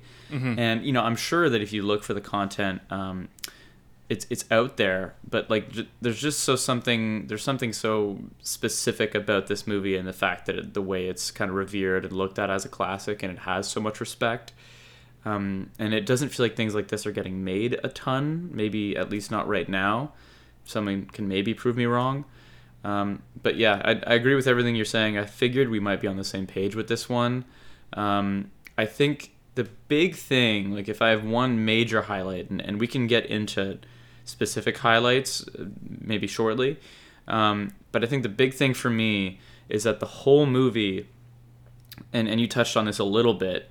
and 0.59 0.83
you 0.85 0.91
know, 0.91 1.03
I'm 1.03 1.15
sure 1.15 1.49
that 1.49 1.61
if 1.61 1.71
you 1.71 1.83
look 1.83 2.03
for 2.03 2.13
the 2.13 2.21
content, 2.21 2.81
um, 2.89 3.29
it's 4.09 4.25
it's 4.29 4.45
out 4.51 4.77
there. 4.77 5.15
But 5.29 5.49
like, 5.49 5.71
j- 5.71 5.87
there's 6.01 6.19
just 6.19 6.41
so 6.41 6.55
something 6.55 7.27
there's 7.27 7.43
something 7.43 7.73
so 7.73 8.19
specific 8.41 9.15
about 9.15 9.47
this 9.47 9.67
movie 9.67 9.97
and 9.97 10.07
the 10.07 10.13
fact 10.13 10.45
that 10.45 10.55
it, 10.57 10.73
the 10.73 10.81
way 10.81 11.07
it's 11.07 11.31
kind 11.31 11.49
of 11.49 11.55
revered 11.55 12.05
and 12.05 12.13
looked 12.13 12.39
at 12.39 12.49
as 12.49 12.65
a 12.65 12.69
classic, 12.69 13.23
and 13.23 13.31
it 13.31 13.39
has 13.39 13.67
so 13.67 13.79
much 13.81 13.99
respect. 13.99 14.53
Um, 15.25 15.71
and 15.77 15.93
it 15.93 16.05
doesn't 16.05 16.29
feel 16.29 16.45
like 16.45 16.55
things 16.55 16.73
like 16.73 16.87
this 16.87 17.05
are 17.05 17.11
getting 17.11 17.43
made 17.43 17.79
a 17.83 17.89
ton. 17.89 18.49
Maybe 18.53 18.95
at 18.95 19.09
least 19.09 19.29
not 19.29 19.47
right 19.47 19.67
now. 19.67 20.13
Someone 20.63 21.05
can 21.05 21.27
maybe 21.27 21.53
prove 21.53 21.75
me 21.75 21.85
wrong. 21.85 22.25
Um, 22.83 23.23
but 23.41 23.57
yeah, 23.57 23.81
I, 23.83 23.91
I 24.11 24.13
agree 24.13 24.35
with 24.35 24.47
everything 24.47 24.75
you're 24.75 24.85
saying. 24.85 25.17
I 25.17 25.25
figured 25.25 25.69
we 25.69 25.79
might 25.79 25.99
be 25.99 26.07
on 26.07 26.15
the 26.15 26.23
same 26.23 26.47
page 26.47 26.75
with 26.75 26.87
this 26.87 27.09
one. 27.09 27.43
Um, 27.93 28.51
I 28.77 28.85
think 28.85 29.31
the 29.55 29.65
big 29.87 30.15
thing, 30.15 30.71
like 30.71 30.87
if 30.87 31.01
I 31.01 31.09
have 31.09 31.25
one 31.25 31.65
major 31.65 32.03
highlight, 32.03 32.49
and, 32.49 32.61
and 32.61 32.79
we 32.79 32.87
can 32.87 33.07
get 33.07 33.25
into 33.25 33.79
specific 34.27 34.77
highlights 34.77 35.47
uh, 35.47 35.65
maybe 36.01 36.27
shortly, 36.27 36.77
um, 37.27 37.73
but 37.91 38.03
I 38.03 38.07
think 38.07 38.23
the 38.23 38.29
big 38.29 38.53
thing 38.53 38.73
for 38.73 38.89
me 38.89 39.39
is 39.69 39.83
that 39.83 39.99
the 39.99 40.05
whole 40.05 40.45
movie, 40.45 41.07
and 42.13 42.27
and 42.27 42.39
you 42.39 42.47
touched 42.47 42.77
on 42.77 42.85
this 42.85 42.99
a 42.99 43.03
little 43.03 43.33
bit, 43.33 43.69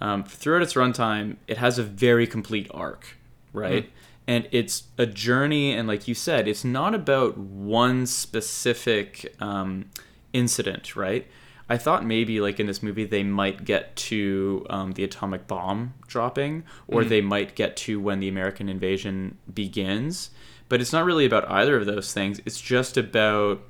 um, 0.00 0.24
throughout 0.24 0.62
its 0.62 0.74
runtime, 0.74 1.36
it 1.46 1.56
has 1.58 1.78
a 1.78 1.82
very 1.82 2.26
complete 2.26 2.68
arc, 2.72 3.16
right? 3.52 3.90
And 4.26 4.48
it's 4.52 4.84
a 4.98 5.06
journey, 5.06 5.72
and 5.72 5.88
like 5.88 6.06
you 6.06 6.14
said, 6.14 6.46
it's 6.46 6.64
not 6.64 6.94
about 6.94 7.36
one 7.36 8.06
specific 8.06 9.34
um, 9.40 9.90
incident, 10.32 10.94
right? 10.94 11.26
I 11.68 11.78
thought 11.78 12.04
maybe 12.04 12.40
like 12.40 12.60
in 12.60 12.66
this 12.66 12.82
movie 12.82 13.04
they 13.04 13.22
might 13.22 13.64
get 13.64 13.94
to 13.96 14.66
um, 14.68 14.92
the 14.92 15.04
atomic 15.04 15.46
bomb 15.46 15.94
dropping, 16.06 16.64
or 16.86 17.02
they 17.04 17.20
might 17.20 17.54
get 17.54 17.76
to 17.78 18.00
when 18.00 18.20
the 18.20 18.28
American 18.28 18.68
invasion 18.68 19.38
begins. 19.52 20.30
But 20.68 20.80
it's 20.80 20.92
not 20.92 21.04
really 21.04 21.24
about 21.24 21.50
either 21.50 21.76
of 21.76 21.86
those 21.86 22.12
things. 22.12 22.40
It's 22.44 22.60
just 22.60 22.96
about 22.96 23.62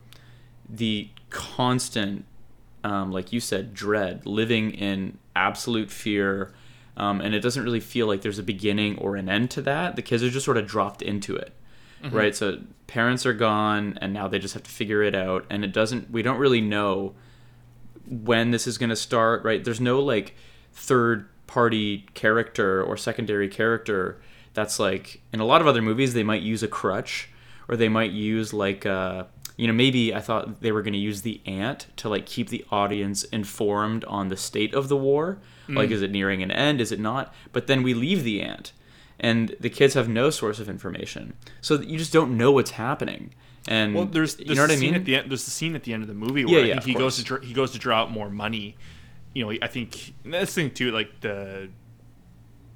the 0.69 1.11
constant, 1.31 2.25
um, 2.85 3.13
like 3.13 3.33
you 3.33 3.41
said, 3.41 3.75
dread, 3.75 4.25
living 4.27 4.71
in 4.73 5.19
absolute 5.37 5.91
fear. 5.91 6.53
Um, 6.97 7.21
and 7.21 7.35
it 7.35 7.41
doesn't 7.41 7.65
really 7.65 7.81
feel 7.81 8.07
like 8.07 8.23
there's 8.23 8.39
a 8.39 8.43
beginning 8.43 8.99
or 8.99 9.17
an 9.17 9.29
end 9.29 9.51
to 9.53 9.63
that. 9.63 9.97
The 9.97 10.03
kids 10.03 10.23
are 10.23 10.31
just 10.31 10.45
sort 10.45 10.57
of 10.59 10.67
dropped 10.67 11.03
into 11.03 11.35
it, 11.37 11.53
right? 12.11 12.35
So 12.37 12.59
parents 12.87 13.25
are 13.27 13.33
gone, 13.33 13.99
and 14.01 14.13
now 14.13 14.29
they 14.29 14.39
just 14.39 14.55
have 14.55 14.63
to 14.65 14.71
figure 14.71 15.03
it 15.03 15.15
out. 15.15 15.45
And 15.51 15.65
it 15.65 15.73
doesn't. 15.73 16.11
We 16.11 16.23
don't 16.23 16.39
really 16.39 16.61
know 16.61 17.15
when 18.09 18.51
this 18.51 18.67
is 18.67 18.79
going 18.79 18.91
to 18.91 18.97
start, 18.97 19.45
right? 19.45 19.63
There's 19.65 19.81
no 19.81 20.01
like 20.01 20.35
third 20.73 21.29
party 21.47 22.07
character 22.15 22.83
or 22.83 22.97
secondary 22.97 23.49
character 23.49 24.21
that's 24.55 24.79
like 24.79 25.21
in 25.33 25.41
a 25.41 25.45
lot 25.45 25.61
of 25.61 25.67
other 25.67 25.83
movies 25.83 26.15
they 26.15 26.23
might 26.23 26.43
use 26.43 26.63
a 26.63 26.69
crutch 26.69 27.29
or 27.69 27.77
they 27.77 27.89
might 27.89 28.11
use 28.11 28.55
like 28.55 28.87
uh 28.87 29.25
you 29.57 29.67
know 29.67 29.73
maybe 29.73 30.15
I 30.15 30.21
thought 30.21 30.63
they 30.63 30.73
were 30.73 30.81
going 30.83 30.95
to 30.95 30.99
use 30.99 31.23
the 31.23 31.43
aunt 31.45 31.89
to 31.97 32.09
like 32.09 32.25
keep 32.25 32.49
the 32.49 32.65
audience 32.71 33.25
informed 33.25 34.05
on 34.07 34.29
the 34.29 34.37
state 34.37 34.73
of 34.75 34.89
the 34.89 34.97
war. 34.97 35.39
Like 35.69 35.91
is 35.91 36.01
it 36.01 36.11
nearing 36.11 36.43
an 36.43 36.51
end, 36.51 36.81
is 36.81 36.91
it 36.91 37.01
not? 37.01 37.35
But 37.53 37.67
then 37.67 37.83
we 37.83 37.93
leave 37.93 38.25
the 38.25 38.41
aunt 38.41 38.73
and 39.21 39.55
the 39.61 39.71
kids 39.71 39.95
have 39.95 40.09
no 40.09 40.31
source 40.31 40.59
of 40.59 40.69
information. 40.69 41.35
So 41.61 41.81
you 41.81 41.99
just 41.99 42.13
don't 42.13 42.37
know 42.37 42.51
what's 42.51 42.73
happening. 42.73 43.35
And 43.69 43.95
Well, 43.95 44.07
there's, 44.07 44.35
there's 44.37 44.49
you 44.49 44.55
know 44.57 44.63
what 44.63 44.67
the 44.69 44.75
I 44.75 44.77
scene 44.77 44.91
mean? 44.93 45.01
at 45.01 45.05
the 45.05 45.17
end. 45.17 45.31
There's 45.31 45.45
the 45.45 45.51
scene 45.53 45.75
at 45.77 45.85
the 45.85 45.93
end 45.93 46.03
of 46.03 46.09
the 46.09 46.15
movie 46.15 46.41
Yeah, 46.43 46.47
where 46.49 46.65
I 46.65 46.67
yeah, 46.69 46.73
think 46.75 46.85
he 46.85 46.93
of 46.95 46.99
goes 46.99 47.17
to 47.17 47.23
dr- 47.25 47.45
he 47.45 47.53
goes 47.55 47.71
to 47.73 47.79
draw 47.79 48.01
out 48.03 48.11
more 48.11 48.29
money. 48.31 48.77
You 49.35 49.45
know, 49.47 49.59
I 49.63 49.67
think 49.69 50.15
that's 50.25 50.55
the 50.55 50.63
thing 50.63 50.71
too. 50.73 50.91
Like 50.91 51.21
the, 51.21 51.71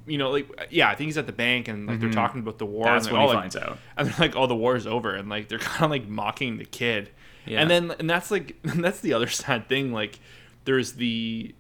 you 0.07 0.17
know, 0.19 0.31
like 0.31 0.49
yeah, 0.71 0.89
I 0.89 0.95
think 0.95 1.07
he's 1.09 1.19
at 1.19 1.27
the 1.27 1.33
bank 1.33 1.67
and 1.69 1.87
like 1.87 1.99
they're 2.01 2.13
talking 2.13 2.41
about 2.41 2.59
the 2.59 2.67
war. 2.67 2.87
Mm-hmm. 2.87 2.95
That's 2.95 3.07
and 3.09 3.17
when 3.17 3.21
they're 3.27 3.29
he 3.33 3.37
all, 3.37 3.43
like- 3.43 3.53
finds 3.53 3.57
out. 3.57 3.79
and 3.97 4.09
they're 4.09 4.17
like, 4.29 4.37
"Oh, 4.37 4.47
the 4.47 4.55
war 4.55 4.77
is 4.77 4.87
over," 4.87 5.15
and 5.15 5.29
like 5.29 5.49
they're 5.49 5.59
kind 5.75 5.85
of 5.85 5.91
like 5.91 6.09
mocking 6.09 6.59
the 6.59 6.65
kid. 6.65 7.11
Yeah. 7.47 7.61
And 7.63 7.71
then 7.71 7.93
and 7.99 8.09
that's 8.09 8.31
like 8.31 8.57
that's 8.63 9.01
the 9.01 9.13
other 9.13 9.27
sad 9.27 9.69
thing. 9.69 9.93
Like 9.93 10.21
there's 10.65 10.93
the 10.93 11.55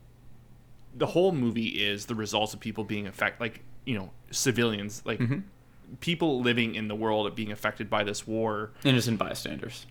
the 0.94 1.06
whole 1.06 1.32
movie 1.32 1.66
is 1.84 2.06
the 2.06 2.14
results 2.14 2.54
of 2.54 2.60
people 2.60 2.84
being 2.84 3.06
affected, 3.06 3.40
like 3.40 3.62
you 3.84 3.98
know, 3.98 4.10
civilians, 4.30 5.02
like 5.04 5.18
Mm-hmm. 5.18 5.40
People 6.00 6.40
living 6.40 6.74
in 6.74 6.88
the 6.88 6.94
world 6.94 7.34
being 7.34 7.52
affected 7.52 7.88
by 7.90 8.04
this 8.04 8.26
war 8.26 8.70
Innocent 8.84 9.18
bystanders. 9.18 9.86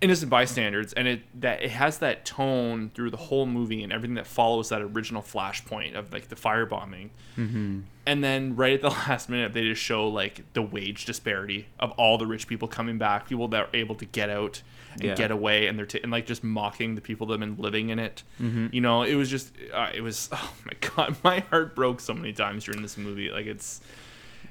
innocent 0.00 0.28
bystanders 0.30 0.92
and 0.92 1.08
it 1.08 1.22
that 1.40 1.62
it 1.62 1.70
has 1.70 1.98
that 1.98 2.24
tone 2.24 2.90
through 2.94 3.10
the 3.10 3.16
whole 3.16 3.46
movie 3.46 3.82
and 3.82 3.92
everything 3.92 4.14
that 4.14 4.26
follows 4.26 4.68
that 4.68 4.82
original 4.82 5.22
flashpoint 5.22 5.94
of 5.94 6.12
like 6.12 6.28
the 6.28 6.34
firebombing 6.36 7.08
mm-hmm. 7.36 7.80
and 8.06 8.22
then 8.22 8.54
right 8.56 8.74
at 8.74 8.82
the 8.82 8.88
last 9.08 9.28
minute 9.30 9.52
they 9.54 9.62
just 9.62 9.80
show 9.82 10.06
like 10.08 10.42
the 10.52 10.60
wage 10.62 11.04
disparity 11.06 11.66
of 11.80 11.90
all 11.92 12.18
the 12.18 12.26
rich 12.26 12.46
people 12.46 12.68
coming 12.68 12.98
back 12.98 13.26
people 13.28 13.48
that 13.48 13.62
are 13.62 13.70
able 13.74 13.94
to 13.94 14.04
get 14.04 14.28
out 14.28 14.62
and 14.94 15.02
Yeah. 15.04 15.14
get 15.14 15.30
away 15.30 15.66
and 15.66 15.78
they're 15.78 15.86
t- 15.86 16.00
and 16.02 16.10
like 16.12 16.26
just 16.26 16.42
mocking 16.44 16.94
the 16.94 17.00
people 17.02 17.26
that 17.28 17.34
have 17.34 17.40
been 17.40 17.56
living 17.62 17.88
in 17.90 17.98
it 17.98 18.22
Mm-hmm. 18.40 18.66
you 18.72 18.80
know 18.82 19.02
it 19.02 19.14
was 19.14 19.30
just 19.30 19.52
uh, 19.72 19.90
it 19.94 20.00
was 20.02 20.28
oh 20.32 20.52
my 20.66 20.72
god 20.94 21.16
my 21.24 21.40
heart 21.40 21.74
broke 21.74 22.00
so 22.00 22.12
many 22.14 22.32
times 22.34 22.64
during 22.64 22.82
this 22.82 22.96
movie 22.98 23.30
like 23.30 23.46
it's 23.46 23.80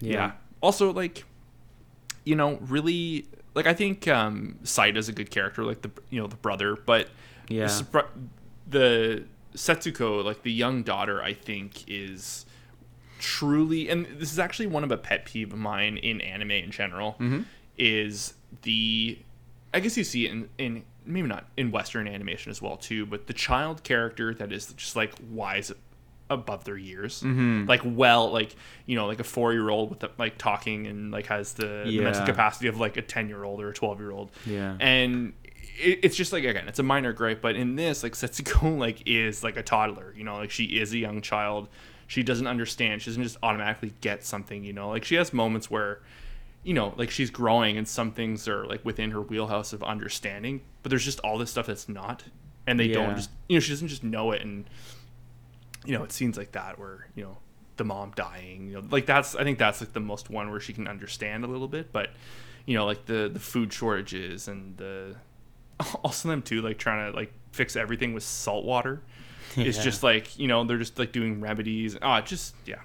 yeah. 0.02 0.32
Also, 0.66 0.92
like, 0.92 1.24
you 2.24 2.36
know, 2.36 2.58
really, 2.62 3.28
like 3.54 3.68
I 3.68 3.74
think 3.74 4.08
um 4.08 4.58
Saida's 4.64 5.08
a 5.10 5.14
good 5.14 5.30
character, 5.30 5.64
like 5.64 5.82
the 5.84 5.92
you 6.10 6.20
know 6.20 6.28
the 6.28 6.36
brother, 6.38 6.76
but 6.76 7.10
Yeah. 7.50 7.68
the, 7.68 8.06
the 8.68 9.24
Setsuko, 9.56 10.24
like 10.24 10.42
the 10.42 10.52
young 10.52 10.84
daughter, 10.84 11.22
I 11.22 11.34
think 11.34 11.84
is 11.88 12.46
truly, 13.20 13.90
and 13.90 14.06
this 14.20 14.32
is 14.32 14.40
actually 14.40 14.68
one 14.68 14.84
of 14.84 14.92
a 14.92 14.98
pet 14.98 15.26
peeve 15.26 15.54
of 15.54 15.60
mine 15.60 15.98
in 15.98 16.20
anime 16.22 16.52
in 16.52 16.72
general, 16.72 17.14
Mm-hmm. 17.20 17.42
is 17.78 18.34
the, 18.64 19.18
I 19.74 19.80
guess 19.80 19.96
you 19.98 20.04
see 20.04 20.26
it 20.26 20.32
in 20.32 20.50
in 20.58 20.84
maybe 21.06 21.28
not 21.28 21.46
in 21.56 21.70
Western 21.72 22.08
animation 22.08 22.50
as 22.50 22.60
well 22.62 22.78
too, 22.78 23.06
but 23.06 23.28
the 23.28 23.34
child 23.34 23.84
character 23.84 24.34
that 24.34 24.52
is 24.52 24.74
just 24.74 24.96
like 24.96 25.14
wise 25.30 25.72
above 26.30 26.64
their 26.64 26.78
years. 26.78 27.22
Mm-hmm. 27.22 27.66
like 27.68 27.82
well 27.86 28.32
like 28.32 28.56
you 28.88 28.96
know 28.96 29.06
like 29.08 29.20
a 29.20 29.24
four 29.24 29.54
year 29.54 29.70
old 29.70 29.90
with 29.92 30.00
the, 30.00 30.10
like 30.18 30.38
talking 30.38 30.88
and 30.88 31.12
like 31.12 31.28
has 31.28 31.54
the, 31.54 31.84
the 31.86 32.00
mental 32.00 32.26
capacity 32.26 32.68
of 32.68 32.80
like 32.80 32.98
a 32.98 33.02
10 33.04 33.30
year 33.30 33.44
old 33.44 33.62
or 33.62 33.70
a 33.70 33.74
12 33.74 34.00
year 34.00 34.12
old 34.12 34.32
Yeah. 34.46 34.76
and 34.80 35.34
it, 35.78 36.00
it's 36.04 36.16
just 36.16 36.34
like 36.34 36.44
again 36.44 36.68
it's 36.68 36.80
a 36.80 36.84
minor 36.84 37.14
gripe 37.14 37.42
but 37.42 37.56
in 37.56 37.76
this 37.76 38.02
like 38.02 38.14
setsuko 38.14 38.78
like 38.86 39.04
is 39.06 39.44
like 39.44 39.56
a 39.58 39.64
toddler 39.64 40.14
you 40.18 40.24
know? 40.24 40.38
Like 40.38 40.50
she 40.52 40.64
is 40.66 40.94
a 40.94 40.98
young 40.98 41.22
child. 41.22 41.68
She 42.08 42.22
doesn't 42.24 42.46
understand. 42.48 43.02
She 43.02 43.10
doesn't 43.10 43.24
just 43.24 43.38
automatically 43.44 43.94
get 44.02 44.24
something 44.24 44.64
you 44.64 44.74
know? 44.74 44.90
Like 44.90 45.04
she 45.06 45.16
has 45.16 45.32
moments 45.34 45.70
where 45.70 46.02
you 46.64 46.74
know 46.74 46.94
like 46.98 47.12
she's 47.12 47.30
growing 47.30 47.78
and 47.78 47.88
some 47.88 48.12
things 48.12 48.48
are 48.48 48.66
like 48.66 48.84
within 48.84 49.12
her 49.12 49.22
wheelhouse 49.22 49.74
of 49.74 49.84
understanding 49.84 50.62
but 50.82 50.90
there's 50.90 51.06
just 51.06 51.20
all 51.20 51.38
this 51.38 51.52
stuff 51.52 51.68
that's 51.68 51.88
not 51.88 52.24
and 52.66 52.80
they 52.80 52.86
Yeah. 52.86 52.96
don't 53.06 53.16
just 53.16 53.30
you 53.48 53.56
know 53.56 53.60
she 53.60 53.70
doesn't 53.72 53.90
just 53.90 54.04
know 54.04 54.32
it 54.32 54.42
and 54.42 54.66
you 55.86 55.98
know, 55.98 56.04
it 56.04 56.12
scenes 56.12 56.38
like 56.38 56.52
that 56.54 56.80
where 56.80 57.08
you 57.16 57.24
know 57.24 57.38
the 57.78 57.84
mom 57.84 58.12
dying, 58.16 58.68
you 58.68 58.74
know, 58.76 58.84
like 58.90 59.06
that's 59.06 59.36
I 59.36 59.44
think 59.44 59.60
that's 59.60 59.82
like 59.82 59.94
the 59.94 60.00
most 60.00 60.30
one 60.30 60.50
where 60.52 60.60
she 60.60 60.74
can 60.74 60.88
understand 60.88 61.44
a 61.44 61.48
little 61.48 61.68
bit, 61.68 61.92
but 61.92 62.10
you 62.66 62.76
know, 62.76 62.86
like 62.86 63.06
the 63.06 63.30
the 63.32 63.40
food 63.40 63.72
shortages 63.72 64.48
and 64.48 64.78
the 64.78 65.16
also 66.04 66.30
them 66.30 66.42
too, 66.42 66.62
like 66.62 66.78
trying 66.78 67.12
to 67.12 67.18
like 67.18 67.34
fix 67.52 67.76
everything 67.76 68.14
with 68.14 68.24
salt 68.24 68.66
water. 68.66 69.02
It's 69.58 69.78
just 69.78 70.04
like 70.04 70.38
you 70.38 70.48
know 70.50 70.66
they're 70.66 70.78
just 70.78 71.00
like 71.00 71.14
doing 71.14 71.40
remedies. 71.40 71.96
Ah, 72.02 72.20
just 72.20 72.56
yeah. 72.66 72.82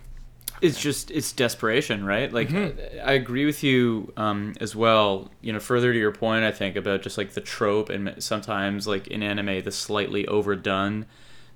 it's 0.60 0.80
just 0.80 1.10
it's 1.10 1.32
desperation 1.32 2.04
right 2.04 2.32
like 2.32 2.48
Mm-hmm. 2.48 3.00
I, 3.00 3.10
I 3.10 3.12
agree 3.14 3.44
with 3.44 3.64
you 3.64 4.12
um, 4.16 4.54
as 4.60 4.76
well 4.76 5.30
you 5.40 5.52
know 5.52 5.58
further 5.58 5.92
to 5.92 5.98
your 5.98 6.12
point 6.12 6.44
i 6.44 6.52
think 6.52 6.76
about 6.76 7.02
just 7.02 7.18
like 7.18 7.32
the 7.32 7.40
trope 7.40 7.88
and 7.88 8.14
sometimes 8.22 8.86
like 8.86 9.08
in 9.08 9.22
anime 9.22 9.62
the 9.62 9.72
slightly 9.72 10.28
overdone 10.28 11.06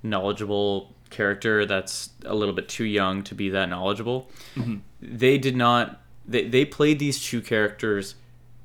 knowledgeable 0.09 0.93
character 1.09 1.65
that's 1.65 2.09
a 2.25 2.33
little 2.35 2.53
bit 2.53 2.67
too 2.67 2.83
young 2.85 3.23
to 3.23 3.35
be 3.35 3.49
that 3.49 3.69
knowledgeable 3.69 4.29
Mm-hmm. 4.55 4.77
they 5.01 5.37
did 5.37 5.55
not 5.55 6.01
they, 6.27 6.47
they 6.47 6.65
played 6.65 6.97
these 6.99 7.23
two 7.23 7.41
characters 7.41 8.15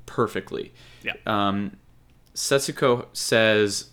perfectly 0.05 0.73
Yeah. 1.03 1.13
um, 1.25 1.77
setsuko 2.33 3.05
says 3.13 3.89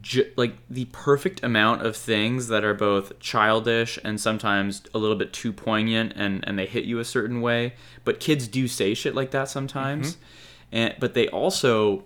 ju- 0.00 0.30
like 0.36 0.54
the 0.70 0.86
perfect 0.86 1.42
amount 1.44 1.84
of 1.84 1.96
things 1.96 2.48
that 2.48 2.64
are 2.64 2.74
both 2.74 3.18
childish 3.20 3.98
and 4.04 4.20
sometimes 4.20 4.82
a 4.94 4.98
little 4.98 5.16
bit 5.16 5.32
too 5.32 5.52
poignant 5.52 6.12
and 6.16 6.42
and 6.46 6.58
they 6.58 6.66
hit 6.66 6.84
you 6.84 6.98
a 6.98 7.04
certain 7.04 7.40
way 7.40 7.74
but 8.04 8.20
kids 8.20 8.48
do 8.48 8.66
say 8.68 8.94
shit 8.94 9.14
like 9.14 9.30
that 9.32 9.48
sometimes 9.48 10.16
and 10.72 10.94
but 10.98 11.14
they 11.14 11.28
also 11.28 12.04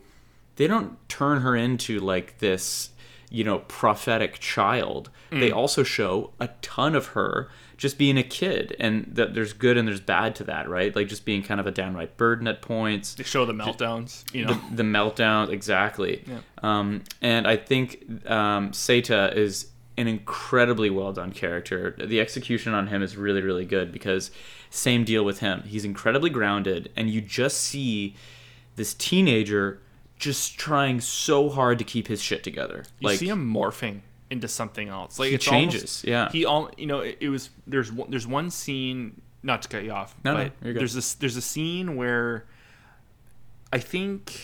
they 0.56 0.66
don't 0.66 0.96
turn 1.08 1.40
her 1.42 1.54
into 1.56 2.00
like 2.00 2.38
this 2.38 2.90
you 3.30 3.44
know 3.44 3.60
prophetic 3.60 4.38
child 4.38 5.10
they 5.30 5.52
also 5.52 5.82
show 5.84 6.32
a 6.40 6.48
ton 6.60 6.96
of 6.96 7.06
her 7.08 7.48
just 7.76 7.96
being 7.96 8.18
a 8.18 8.22
kid 8.22 8.76
and 8.78 9.06
that 9.10 9.32
there's 9.32 9.54
good 9.54 9.76
and 9.78 9.88
there's 9.88 10.00
bad 10.00 10.34
to 10.34 10.44
that 10.44 10.68
right? 10.68 10.94
Like 10.94 11.08
just 11.08 11.24
being 11.24 11.42
kind 11.42 11.58
of 11.58 11.66
a 11.66 11.70
downright 11.70 12.16
burden 12.18 12.46
at 12.46 12.60
points. 12.60 13.14
They 13.14 13.24
show 13.24 13.46
the 13.46 13.54
meltdowns, 13.54 14.24
you 14.34 14.44
know. 14.44 14.52
the, 14.70 14.76
the 14.76 14.82
meltdown 14.82 15.48
exactly. 15.48 16.22
Yeah. 16.26 16.40
um, 16.62 17.02
and 17.22 17.46
i 17.46 17.56
think 17.56 18.04
um, 18.26 18.72
Seita 18.72 19.34
is 19.34 19.68
an 19.96 20.08
incredibly 20.08 20.90
well 20.90 21.12
done 21.12 21.32
character. 21.32 21.94
The 21.98 22.20
execution 22.20 22.74
on 22.74 22.88
him 22.88 23.02
is 23.02 23.16
really 23.16 23.40
really 23.40 23.64
good 23.64 23.92
because 23.92 24.30
same 24.68 25.04
deal 25.04 25.24
with 25.24 25.40
him. 25.40 25.62
He's 25.62 25.84
incredibly 25.84 26.30
grounded 26.30 26.90
and 26.96 27.08
you 27.08 27.20
just 27.20 27.58
see 27.58 28.14
this 28.76 28.94
teenager 28.94 29.80
just 30.20 30.58
trying 30.58 31.00
so 31.00 31.48
hard 31.48 31.78
to 31.78 31.84
keep 31.84 32.06
his 32.06 32.22
shit 32.22 32.44
together 32.44 32.84
you 33.00 33.16
see 33.16 33.26
him 33.28 33.52
morphing 33.52 34.02
into 34.30 34.46
something 34.46 34.88
else. 34.88 35.18
Like 35.18 35.30
He 35.30 35.34
it's 35.34 35.44
changes, 35.44 35.80
almost- 35.80 36.04
yeah. 36.04 36.30
He 36.30 36.44
all 36.44 36.70
you 36.76 36.86
know. 36.86 37.00
It, 37.00 37.18
it 37.20 37.28
was 37.30 37.50
there's 37.66 37.90
one, 37.90 38.10
there's 38.10 38.26
one 38.28 38.50
scene. 38.50 39.20
Not 39.42 39.62
to 39.62 39.68
cut 39.68 39.82
you 39.84 39.90
off, 39.92 40.14
No, 40.22 40.34
no, 40.36 40.44
but 40.44 40.52
you're 40.62 40.74
good. 40.74 40.80
there's 40.80 40.92
this 40.94 41.14
there's 41.14 41.36
a 41.36 41.40
scene 41.42 41.96
where 41.96 42.44
I 43.72 43.78
think 43.78 44.38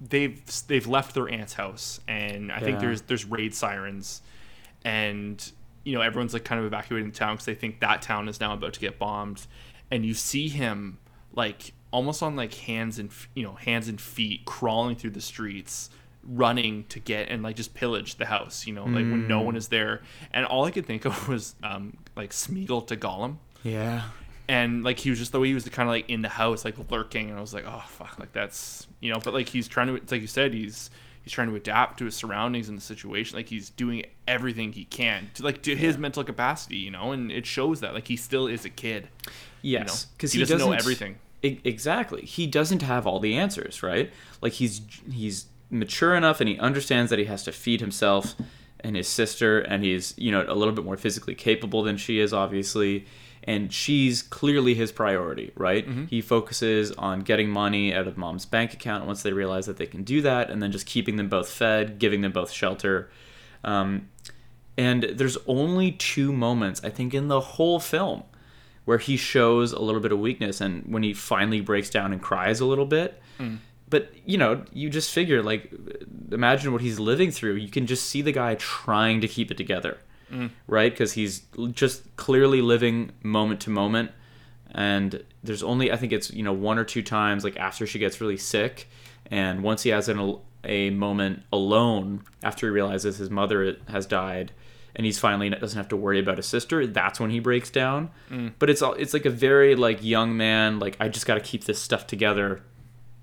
they've 0.00 0.42
they've 0.66 0.86
left 0.86 1.14
their 1.14 1.28
aunt's 1.28 1.52
house, 1.54 2.00
and 2.08 2.50
I 2.50 2.58
think 2.60 2.80
there's 2.80 3.02
there's 3.02 3.24
raid 3.24 3.54
sirens, 3.54 4.22
and 4.84 5.52
you 5.84 5.94
know 5.94 6.00
everyone's 6.00 6.32
like 6.32 6.44
kind 6.44 6.58
of 6.58 6.64
evacuating 6.66 7.10
the 7.10 7.16
town 7.16 7.34
because 7.34 7.46
they 7.46 7.54
think 7.54 7.80
that 7.80 8.02
town 8.02 8.28
is 8.28 8.40
now 8.40 8.52
about 8.54 8.72
to 8.74 8.80
get 8.80 8.98
bombed, 8.98 9.46
and 9.90 10.04
you 10.04 10.12
see 10.14 10.48
him 10.48 10.98
like 11.32 11.72
almost 11.90 12.22
on 12.22 12.36
like 12.36 12.54
hands 12.54 12.98
and 12.98 13.10
you 13.34 13.42
know 13.42 13.54
hands 13.54 13.88
and 13.88 14.00
feet 14.00 14.44
crawling 14.44 14.96
through 14.96 15.10
the 15.10 15.20
streets 15.20 15.90
running 16.28 16.84
to 16.84 16.98
get 16.98 17.28
and 17.28 17.42
like 17.42 17.56
just 17.56 17.74
pillage 17.74 18.16
the 18.16 18.26
house. 18.26 18.66
You 18.66 18.74
know, 18.74 18.84
like 18.84 18.94
when 18.94 19.28
no 19.28 19.40
one 19.40 19.56
is 19.56 19.68
there, 19.68 20.02
and 20.32 20.44
all 20.44 20.64
I 20.64 20.70
could 20.70 20.86
think 20.86 21.04
of 21.04 21.28
was 21.28 21.54
um 21.62 21.96
like 22.16 22.30
Smeagol 22.30 22.86
to 22.88 22.96
Gollum. 22.96 23.36
Yeah. 23.62 24.02
And 24.48 24.84
like 24.84 24.98
he 24.98 25.10
was 25.10 25.18
just 25.18 25.32
the 25.32 25.40
way 25.40 25.48
he 25.48 25.54
was 25.54 25.68
kind 25.68 25.88
of 25.88 25.92
like 25.92 26.08
in 26.08 26.22
the 26.22 26.28
house, 26.28 26.64
like 26.64 26.76
lurking, 26.90 27.30
and 27.30 27.38
I 27.38 27.40
was 27.40 27.52
like, 27.52 27.64
oh 27.66 27.82
fuck, 27.88 28.18
like 28.18 28.32
that's 28.32 28.86
you 29.00 29.12
know. 29.12 29.18
But 29.18 29.34
like 29.34 29.48
he's 29.48 29.66
trying 29.66 29.88
to, 29.88 29.94
it's 29.96 30.12
like 30.12 30.20
you 30.20 30.28
said, 30.28 30.54
he's 30.54 30.90
he's 31.22 31.32
trying 31.32 31.48
to 31.48 31.56
adapt 31.56 31.98
to 31.98 32.04
his 32.04 32.14
surroundings 32.14 32.68
and 32.68 32.78
the 32.78 32.82
situation. 32.82 33.36
Like 33.36 33.48
he's 33.48 33.70
doing 33.70 34.04
everything 34.28 34.72
he 34.72 34.84
can 34.84 35.30
to 35.34 35.42
like 35.42 35.62
to 35.62 35.74
his 35.74 35.98
mental 35.98 36.22
capacity, 36.22 36.76
you 36.76 36.92
know. 36.92 37.10
And 37.10 37.32
it 37.32 37.44
shows 37.44 37.80
that 37.80 37.92
like 37.92 38.06
he 38.06 38.16
still 38.16 38.46
is 38.46 38.64
a 38.64 38.70
kid. 38.70 39.08
Yes, 39.62 40.04
because 40.04 40.32
he, 40.32 40.38
doesn't 40.38 40.58
know 40.58 40.70
everything. 40.70 41.18
Exactly. 41.64 42.22
He 42.22 42.46
doesn't 42.46 42.82
have 42.82 43.06
all 43.06 43.20
the 43.20 43.36
answers, 43.36 43.82
right? 43.82 44.12
Like 44.40 44.54
he's 44.54 44.80
he's 45.10 45.46
mature 45.70 46.14
enough 46.14 46.40
and 46.40 46.48
he 46.48 46.58
understands 46.58 47.10
that 47.10 47.18
he 47.18 47.24
has 47.26 47.42
to 47.44 47.52
feed 47.52 47.80
himself 47.80 48.34
and 48.80 48.94
his 48.94 49.08
sister 49.08 49.58
and 49.60 49.82
he's, 49.82 50.14
you 50.16 50.30
know, 50.30 50.44
a 50.46 50.54
little 50.54 50.74
bit 50.74 50.84
more 50.84 50.96
physically 50.96 51.34
capable 51.34 51.82
than 51.82 51.96
she 51.96 52.20
is 52.20 52.32
obviously, 52.32 53.04
and 53.42 53.72
she's 53.72 54.22
clearly 54.22 54.74
his 54.74 54.92
priority, 54.92 55.50
right? 55.56 55.86
He 56.08 56.20
focuses 56.20 56.92
on 56.92 57.20
getting 57.20 57.48
money 57.50 57.92
out 57.94 58.06
of 58.06 58.16
mom's 58.16 58.46
bank 58.46 58.74
account 58.74 59.06
once 59.06 59.22
they 59.22 59.32
realize 59.32 59.66
that 59.66 59.76
they 59.76 59.86
can 59.86 60.04
do 60.04 60.20
that 60.22 60.50
and 60.50 60.62
then 60.62 60.70
just 60.72 60.86
keeping 60.86 61.16
them 61.16 61.28
both 61.28 61.48
fed, 61.48 61.98
giving 61.98 62.20
them 62.20 62.32
both 62.32 62.50
shelter. 62.52 63.10
Um, 63.64 64.08
and 64.78 65.04
there's 65.04 65.38
only 65.46 65.92
two 65.92 66.32
moments 66.32 66.82
I 66.84 66.90
think 66.90 67.14
in 67.14 67.28
the 67.28 67.40
whole 67.40 67.80
film 67.80 68.24
where 68.86 68.98
he 68.98 69.16
shows 69.16 69.72
a 69.72 69.80
little 69.80 70.00
bit 70.00 70.12
of 70.12 70.18
weakness 70.18 70.60
and 70.60 70.84
when 70.86 71.02
he 71.02 71.12
finally 71.12 71.60
breaks 71.60 71.90
down 71.90 72.12
and 72.12 72.22
cries 72.22 72.60
a 72.60 72.64
little 72.64 72.86
bit. 72.86 73.20
Mm. 73.38 73.58
But 73.90 74.12
you 74.24 74.38
know, 74.38 74.64
you 74.72 74.88
just 74.88 75.12
figure 75.12 75.42
like 75.42 75.72
imagine 76.30 76.72
what 76.72 76.80
he's 76.80 76.98
living 76.98 77.30
through. 77.30 77.54
You 77.54 77.68
can 77.68 77.86
just 77.86 78.06
see 78.06 78.22
the 78.22 78.32
guy 78.32 78.54
trying 78.54 79.20
to 79.20 79.28
keep 79.28 79.50
it 79.50 79.56
together. 79.56 79.98
Mm. 80.32 80.50
Right? 80.66 80.96
Cuz 80.96 81.12
he's 81.12 81.42
just 81.72 82.16
clearly 82.16 82.62
living 82.62 83.12
moment 83.22 83.60
to 83.62 83.70
moment 83.70 84.12
and 84.70 85.22
there's 85.42 85.62
only 85.64 85.90
I 85.92 85.96
think 85.96 86.12
it's, 86.12 86.32
you 86.32 86.44
know, 86.44 86.52
one 86.52 86.78
or 86.78 86.84
two 86.84 87.02
times 87.02 87.42
like 87.42 87.56
after 87.56 87.86
she 87.86 87.98
gets 87.98 88.20
really 88.20 88.36
sick 88.36 88.88
and 89.30 89.64
once 89.64 89.82
he 89.82 89.90
has 89.90 90.08
an, 90.08 90.38
a 90.62 90.90
moment 90.90 91.42
alone 91.52 92.22
after 92.44 92.68
he 92.68 92.70
realizes 92.70 93.18
his 93.18 93.30
mother 93.30 93.76
has 93.88 94.06
died 94.06 94.52
and 94.96 95.04
he's 95.04 95.18
finally 95.18 95.50
doesn't 95.50 95.76
have 95.76 95.88
to 95.88 95.96
worry 95.96 96.18
about 96.18 96.38
his 96.38 96.46
sister 96.46 96.86
that's 96.86 97.20
when 97.20 97.30
he 97.30 97.38
breaks 97.38 97.70
down. 97.70 98.10
Mm. 98.30 98.54
But 98.58 98.70
it's 98.70 98.82
all 98.82 98.94
it's 98.94 99.12
like 99.12 99.26
a 99.26 99.30
very 99.30 99.76
like 99.76 100.02
young 100.02 100.36
man 100.36 100.80
like 100.80 100.96
i 100.98 101.08
just 101.08 101.26
got 101.26 101.34
to 101.34 101.40
keep 101.40 101.64
this 101.64 101.80
stuff 101.80 102.06
together. 102.06 102.62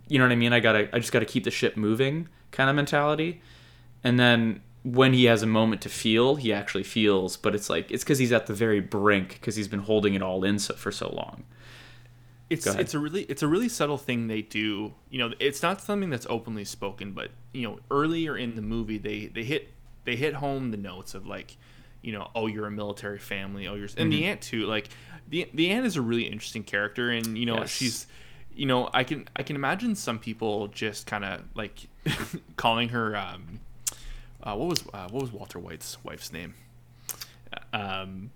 You 0.08 0.20
know 0.20 0.26
what 0.26 0.32
i 0.32 0.36
mean? 0.36 0.54
I 0.54 0.62
gotta 0.62 0.88
i 0.96 1.00
just 1.00 1.12
gotta 1.12 1.26
keep 1.26 1.44
the 1.44 1.52
ship 1.52 1.76
moving 1.76 2.30
kind 2.52 2.70
of 2.70 2.76
mentality. 2.76 3.42
And 4.04 4.20
then 4.20 4.62
when 4.84 5.14
he 5.14 5.26
has 5.26 5.42
a 5.42 5.48
moment 5.48 5.82
to 5.82 5.90
feel 5.90 6.36
he 6.36 6.52
actually 6.52 6.84
feels 6.84 7.38
but 7.38 7.56
it's 7.56 7.70
like 7.70 7.90
it's 7.90 8.04
because 8.04 8.20
he's 8.20 8.34
at 8.34 8.48
the 8.48 8.54
very 8.54 8.82
brink 8.82 9.30
because 9.30 9.56
he's 9.56 9.70
been 9.70 9.80
holding 9.80 10.14
it 10.14 10.22
all 10.22 10.44
in 10.44 10.60
so, 10.60 10.76
for 10.76 10.92
so 10.92 11.10
long. 11.10 11.44
It's 12.50 12.68
it's 12.68 12.94
a 12.94 13.00
really 13.00 13.24
it's 13.24 13.42
a 13.42 13.48
really 13.48 13.70
subtle 13.70 13.98
thing 13.98 14.28
they 14.28 14.44
do. 14.44 14.94
You 15.10 15.18
know, 15.18 15.34
it's 15.40 15.64
not 15.64 15.82
something 15.82 16.12
that's 16.12 16.28
openly 16.30 16.66
spoken, 16.66 17.14
but 17.14 17.32
you 17.52 17.64
know, 17.64 17.80
earlier 17.90 18.38
in 18.38 18.56
the 18.56 18.62
movie 18.62 19.00
they 19.00 19.26
they 19.26 19.44
hit 19.44 19.73
they 20.06 20.16
hit 20.16 20.34
home 20.36 20.72
the 20.72 20.78
notes 20.78 21.14
of 21.16 21.26
like, 21.28 21.58
you 22.02 22.12
know, 22.12 22.30
oh 22.36 22.48
you're 22.48 22.66
a 22.68 22.72
military 22.72 23.20
family, 23.20 23.68
oh 23.68 23.76
you're 23.76 23.86
and 23.86 23.96
Mm-hmm. 23.96 24.10
the 24.12 24.26
aunt 24.26 24.42
too. 24.42 24.66
Like 24.66 24.90
the 25.30 25.50
the 25.54 25.70
aunt 25.72 25.86
is 25.86 25.96
a 25.96 26.02
really 26.02 26.24
interesting 26.24 26.64
character, 26.64 27.10
and 27.12 27.38
you 27.38 27.46
know 27.46 27.60
Yes. 27.60 27.70
she's. 27.70 28.08
You 28.56 28.68
know, 28.68 28.88
I 28.94 29.04
can 29.04 29.28
I 29.36 29.42
can 29.42 29.56
imagine 29.56 29.96
some 29.96 30.20
people 30.20 30.68
just 30.68 31.08
kind 31.08 31.26
of 31.26 31.42
like 31.56 31.88
calling 32.56 32.90
her. 32.90 33.16
Um, 33.18 33.60
uh, 34.44 34.56
what 34.56 34.68
was 34.70 34.84
uh, 34.94 35.08
what 35.10 35.24
was 35.24 35.32
Walter 35.32 35.58
White's 35.58 35.98
wife's 36.04 36.32
name? 36.32 36.54
Um, 37.72 38.30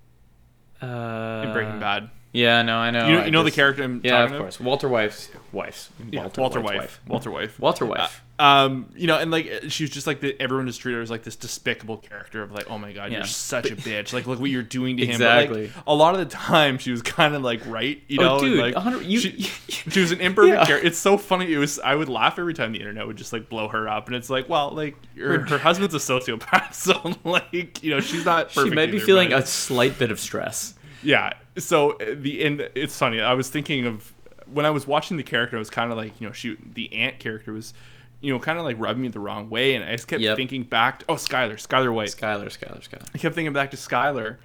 uh, 0.81 1.43
in 1.45 1.53
Breaking 1.53 1.79
Bad. 1.79 2.09
Yeah 2.33 2.61
no 2.61 2.77
i 2.77 2.91
know 2.91 3.07
You 3.07 3.13
know, 3.15 3.21
I 3.21 3.25
you 3.25 3.31
know 3.31 3.43
the 3.43 3.51
character 3.51 3.83
I'm 3.83 4.01
yeah 4.03 4.23
of 4.23 4.31
course 4.31 4.59
walter 4.59 4.87
wife's 4.89 5.29
wife's 5.51 5.89
Yeah, 6.11 6.27
Walter, 6.37 6.61
White's 6.61 6.77
Wife. 6.77 7.01
Walter 7.07 7.31
Wife. 7.31 7.59
walter 7.59 7.85
wife 7.85 8.21
Um, 8.39 8.89
you 8.95 9.07
know, 9.07 9.17
and 9.17 9.31
like 9.31 9.51
she 9.69 9.85
was 9.85 9.89
just 9.89 10.05
like 10.05 10.19
the 10.19 10.39
everyone 10.39 10.67
just 10.67 10.79
treated 10.79 10.97
her 10.97 11.01
as 11.01 11.09
like 11.09 11.23
this 11.23 11.35
despicable 11.35 11.97
character 11.97 12.43
of 12.43 12.51
like, 12.51 12.69
oh 12.69 12.77
my 12.77 12.91
god, 12.93 13.11
Yeah. 13.11 13.17
you're 13.19 13.25
such 13.25 13.71
a 13.71 13.75
bitch. 13.75 14.13
Like, 14.13 14.27
look 14.27 14.39
what 14.39 14.51
you're 14.51 14.61
doing 14.61 14.97
to 14.97 15.03
Exactly. 15.03 15.63
him. 15.65 15.71
But, 15.73 15.77
like, 15.77 15.87
a 15.87 15.95
lot 15.95 16.13
of 16.13 16.19
the 16.19 16.27
time, 16.27 16.77
she 16.77 16.91
was 16.91 17.01
kind 17.01 17.33
of 17.33 17.41
like 17.41 17.61
right, 17.65 17.99
you 18.07 18.19
know. 18.19 18.33
oh 18.35 18.37
and, 18.37 18.45
dude 18.45 18.75
like, 18.75 19.03
you, 19.07 19.19
she, 19.19 19.41
she 19.89 19.99
was 20.01 20.11
an 20.11 20.21
imperfect 20.21 20.53
Yeah. 20.55 20.65
character. 20.67 20.87
It's 20.87 20.99
so 20.99 21.17
funny. 21.17 21.51
It 21.51 21.57
was. 21.57 21.79
I 21.79 21.95
would 21.95 22.09
laugh 22.09 22.37
every 22.37 22.53
time 22.53 22.73
the 22.73 22.79
internet 22.79 23.07
would 23.07 23.17
just 23.17 23.33
like 23.33 23.49
blow 23.49 23.69
her 23.69 23.89
up, 23.89 24.05
and 24.05 24.15
it's 24.15 24.29
like, 24.29 24.47
well, 24.47 24.69
like 24.69 24.95
her, 25.17 25.39
her 25.47 25.57
husband's 25.57 25.95
a 25.95 25.97
sociopath, 25.97 26.73
so 26.75 27.13
like 27.23 27.81
you 27.81 27.89
know 27.89 28.01
she's 28.01 28.23
not. 28.25 28.51
she 28.51 28.69
might 28.69 28.91
be 28.91 28.97
either, 28.97 29.05
feeling 29.07 29.29
but- 29.31 29.41
a 29.43 29.47
slight 29.47 29.97
bit 29.97 30.11
of 30.11 30.19
stress 30.19 30.75
yeah. 31.03 31.33
So 31.57 31.91
uh, 31.93 32.15
the 32.15 32.43
end. 32.43 32.69
It's 32.75 32.97
funny. 32.97 33.19
I 33.21 33.33
was 33.33 33.49
thinking 33.49 33.85
of 33.85 34.13
when 34.51 34.65
I 34.65 34.69
was 34.69 34.87
watching 34.87 35.17
the 35.17 35.23
character. 35.23 35.55
I 35.57 35.59
was 35.59 35.69
kind 35.69 35.91
of 35.91 35.97
like, 35.97 36.19
you 36.21 36.27
know, 36.27 36.33
she 36.33 36.57
the 36.73 36.93
aunt 36.93 37.19
character 37.19 37.53
was, 37.53 37.73
you 38.21 38.33
know, 38.33 38.39
kind 38.39 38.57
of 38.59 38.65
like 38.65 38.79
rubbing 38.79 39.01
me 39.03 39.07
the 39.09 39.19
wrong 39.19 39.49
way, 39.49 39.75
and 39.75 39.83
I 39.83 39.91
just 39.91 40.07
kept 40.07 40.21
Yep. 40.21 40.35
thinking 40.37 40.63
back. 40.63 40.99
To, 40.99 41.05
oh, 41.09 41.15
Skyler, 41.15 41.53
Skyler 41.55 41.93
White. 41.93 42.09
skyler 42.09 42.45
skyler 42.47 42.81
skyler 42.87 43.07
I 43.13 43.17
kept 43.17 43.35
thinking 43.35 43.53
back 43.53 43.71
to 43.71 43.77
Skyler. 43.77 44.37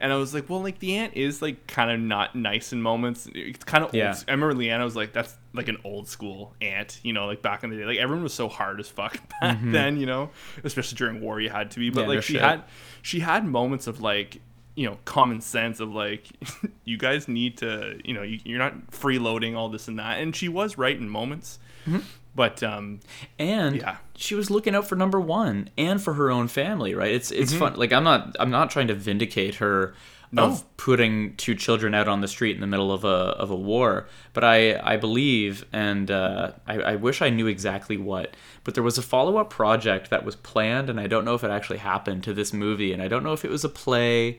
And 0.00 0.12
I 0.12 0.16
was 0.16 0.32
like, 0.32 0.48
well, 0.48 0.62
like 0.62 0.78
the 0.78 0.94
aunt 0.94 1.14
is 1.16 1.42
like 1.42 1.66
kind 1.66 1.90
of 1.90 1.98
not 1.98 2.36
nice 2.36 2.72
in 2.72 2.80
moments. 2.80 3.28
It's 3.34 3.64
kind 3.64 3.82
of 3.82 3.92
Yeah. 3.92 4.10
old. 4.14 4.24
I 4.28 4.30
remember 4.30 4.54
Leanna 4.54 4.84
was 4.84 4.94
like, 4.94 5.12
that's 5.12 5.34
like 5.54 5.66
an 5.66 5.78
old 5.82 6.06
school 6.06 6.54
aunt, 6.60 7.00
you 7.02 7.12
know, 7.12 7.26
like 7.26 7.42
back 7.42 7.64
in 7.64 7.70
the 7.70 7.76
day. 7.76 7.84
Like 7.84 7.98
everyone 7.98 8.22
was 8.22 8.32
so 8.32 8.48
hard 8.48 8.78
as 8.78 8.88
fuck 8.88 9.18
back 9.40 9.58
then, 9.60 9.96
you 9.98 10.06
know, 10.06 10.30
especially 10.62 10.94
during 10.98 11.20
war, 11.20 11.40
you 11.40 11.50
had 11.50 11.72
to 11.72 11.80
be. 11.80 11.90
But 11.90 12.02
Mm-hmm. 12.02 12.02
Yeah, 12.02 12.08
like 12.10 12.16
no 12.18 12.20
she 12.20 12.32
shit. 12.34 12.42
had, 12.42 12.62
she 13.02 13.18
had 13.18 13.44
moments 13.44 13.88
of 13.88 14.00
like, 14.00 14.40
you 14.78 14.86
know, 14.88 14.96
common 15.04 15.40
sense 15.40 15.80
of 15.80 15.88
like, 15.92 16.28
you 16.84 16.96
guys 16.96 17.26
need 17.26 17.56
to, 17.58 17.98
you 18.04 18.14
know, 18.14 18.22
you, 18.22 18.38
you're 18.44 18.58
not 18.66 18.90
freeloading 18.92 19.56
all 19.56 19.68
this 19.68 19.88
and 19.88 19.98
that. 19.98 20.20
And 20.20 20.34
she 20.36 20.48
was 20.48 20.78
right 20.78 20.96
in 20.96 21.08
moments. 21.08 21.58
Mm-hmm. 21.86 22.00
But 22.34 22.62
um, 22.62 23.00
and 23.38 23.76
Yeah. 23.76 23.96
she 24.14 24.34
was 24.36 24.50
looking 24.50 24.74
out 24.76 24.86
for 24.86 24.94
number 24.94 25.20
one 25.20 25.70
and 25.76 26.00
for 26.00 26.14
her 26.14 26.30
own 26.30 26.46
family 26.46 26.94
right 26.94 27.12
it's 27.12 27.30
it's 27.32 27.50
Mm-hmm. 27.50 27.58
fun 27.58 27.74
like 27.76 27.92
i'm 27.92 28.04
not 28.04 28.36
i'm 28.38 28.50
not 28.50 28.70
trying 28.70 28.86
to 28.88 28.94
vindicate 28.94 29.56
her 29.56 29.94
No. 30.30 30.44
of 30.44 30.76
putting 30.76 31.34
two 31.36 31.56
children 31.56 31.94
out 31.94 32.06
on 32.06 32.20
the 32.20 32.28
street 32.28 32.54
in 32.54 32.60
the 32.60 32.66
middle 32.68 32.92
of 32.92 33.02
a 33.04 33.18
of 33.42 33.50
a 33.50 33.56
war 33.56 34.06
but 34.34 34.44
i 34.44 34.78
i 34.92 34.96
believe 34.96 35.64
and 35.72 36.10
uh, 36.12 36.52
I, 36.66 36.74
I 36.92 36.94
wish 36.96 37.22
i 37.22 37.30
knew 37.30 37.48
exactly 37.48 37.96
what 37.96 38.34
but 38.62 38.74
there 38.74 38.84
was 38.84 38.98
a 38.98 39.02
follow-up 39.02 39.50
project 39.50 40.10
that 40.10 40.24
was 40.24 40.36
planned 40.36 40.88
and 40.90 41.00
i 41.00 41.08
don't 41.08 41.24
know 41.24 41.34
if 41.34 41.42
it 41.42 41.50
actually 41.50 41.78
happened 41.78 42.22
to 42.24 42.32
this 42.34 42.52
movie 42.52 42.92
and 42.92 43.02
i 43.02 43.08
don't 43.08 43.24
know 43.24 43.32
if 43.32 43.44
it 43.44 43.50
was 43.50 43.64
a 43.64 43.68
play 43.84 44.38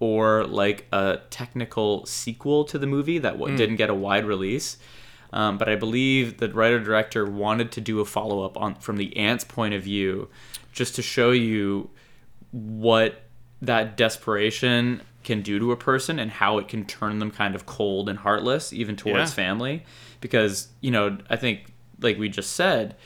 or 0.00 0.44
like 0.46 0.86
a 0.92 1.18
technical 1.30 2.04
sequel 2.06 2.64
to 2.64 2.78
the 2.78 2.86
movie 2.86 3.18
that 3.18 3.34
w- 3.38 3.56
didn't 3.56 3.76
get 3.76 3.88
a 3.90 3.94
wide 3.94 4.24
release 4.24 4.76
um, 5.32 5.58
but 5.58 5.68
I 5.68 5.76
believe 5.76 6.38
the 6.38 6.48
writer 6.52 6.80
director 6.80 7.24
wanted 7.24 7.70
to 7.72 7.80
do 7.80 8.00
a 8.00 8.04
follow 8.04 8.42
up 8.44 8.56
on 8.56 8.74
from 8.74 8.96
the 8.96 9.16
aunt's 9.16 9.44
point 9.44 9.74
of 9.74 9.82
view, 9.84 10.28
just 10.72 10.96
to 10.96 11.02
show 11.02 11.30
you 11.30 11.88
what 12.50 13.22
that 13.62 13.96
desperation 13.96 15.02
can 15.22 15.42
do 15.42 15.58
to 15.60 15.70
a 15.70 15.76
person 15.76 16.18
and 16.18 16.30
how 16.32 16.58
it 16.58 16.66
can 16.66 16.84
turn 16.84 17.20
them 17.20 17.30
kind 17.30 17.54
of 17.54 17.66
cold 17.66 18.08
and 18.08 18.18
heartless 18.18 18.72
even 18.72 18.96
towards 18.96 19.30
Yeah. 19.30 19.34
family. 19.36 19.84
Because 20.20 20.68
you 20.80 20.90
know, 20.90 21.18
I 21.28 21.36
think 21.36 21.72
like 22.00 22.18
we 22.18 22.28
just 22.28 22.54
said, 22.54 22.96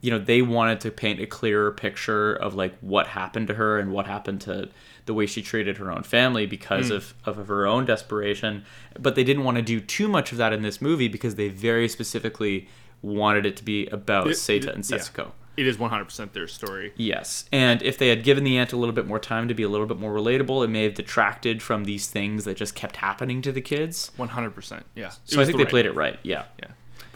you 0.00 0.10
know, 0.10 0.18
they 0.18 0.40
wanted 0.40 0.80
to 0.80 0.90
paint 0.90 1.20
a 1.20 1.26
clearer 1.26 1.72
picture 1.72 2.32
of 2.32 2.54
like 2.54 2.78
what 2.80 3.08
happened 3.08 3.48
to 3.48 3.54
her 3.54 3.78
and 3.78 3.92
what 3.92 4.06
happened 4.06 4.40
to 4.42 4.70
the 5.06 5.14
way 5.14 5.26
she 5.26 5.42
treated 5.42 5.78
her 5.78 5.90
own 5.90 6.02
family 6.02 6.46
because 6.46 6.88
hmm. 6.88 6.94
of, 6.94 7.14
of 7.24 7.48
her 7.48 7.66
own 7.66 7.84
desperation. 7.84 8.64
But 8.98 9.14
they 9.14 9.24
didn't 9.24 9.44
want 9.44 9.56
to 9.56 9.62
do 9.62 9.80
too 9.80 10.08
much 10.08 10.32
of 10.32 10.38
that 10.38 10.52
in 10.52 10.62
this 10.62 10.80
movie 10.80 11.08
because 11.08 11.34
they 11.34 11.48
very 11.48 11.88
specifically 11.88 12.68
wanted 13.02 13.46
it 13.46 13.56
to 13.56 13.64
be 13.64 13.86
about 13.86 14.28
It- 14.28 14.36
Seita 14.36 14.74
and 14.74 14.88
yeah. 14.88 15.26
It 15.56 15.66
is 15.66 15.76
100% 15.76 16.32
their 16.32 16.46
story. 16.46 16.94
Yes, 16.96 17.44
and 17.52 17.82
if 17.82 17.98
they 17.98 18.08
had 18.08 18.22
given 18.22 18.44
the 18.44 18.56
aunt 18.56 18.72
a 18.72 18.76
little 18.76 18.94
bit 18.94 19.06
more 19.06 19.18
time 19.18 19.46
to 19.48 19.52
be 19.52 19.62
a 19.62 19.68
little 19.68 19.86
bit 19.86 19.98
more 19.98 20.12
relatable, 20.12 20.64
it 20.64 20.68
may 20.68 20.84
have 20.84 20.94
detracted 20.94 21.60
from 21.60 21.84
these 21.84 22.08
things 22.08 22.44
that 22.44 22.56
just 22.56 22.74
kept 22.74 22.96
happening 22.96 23.42
to 23.42 23.52
the 23.52 23.60
kids. 23.60 24.10
100%. 24.16 24.84
Yeah. 24.94 25.10
So 25.24 25.40
I 25.40 25.44
think 25.44 25.52
the 25.52 25.58
they 25.58 25.64
right 25.64 25.70
played 25.70 25.86
it 25.86 25.94
right. 25.94 26.18
Yeah. 26.22 26.44
Yeah. 26.60 26.68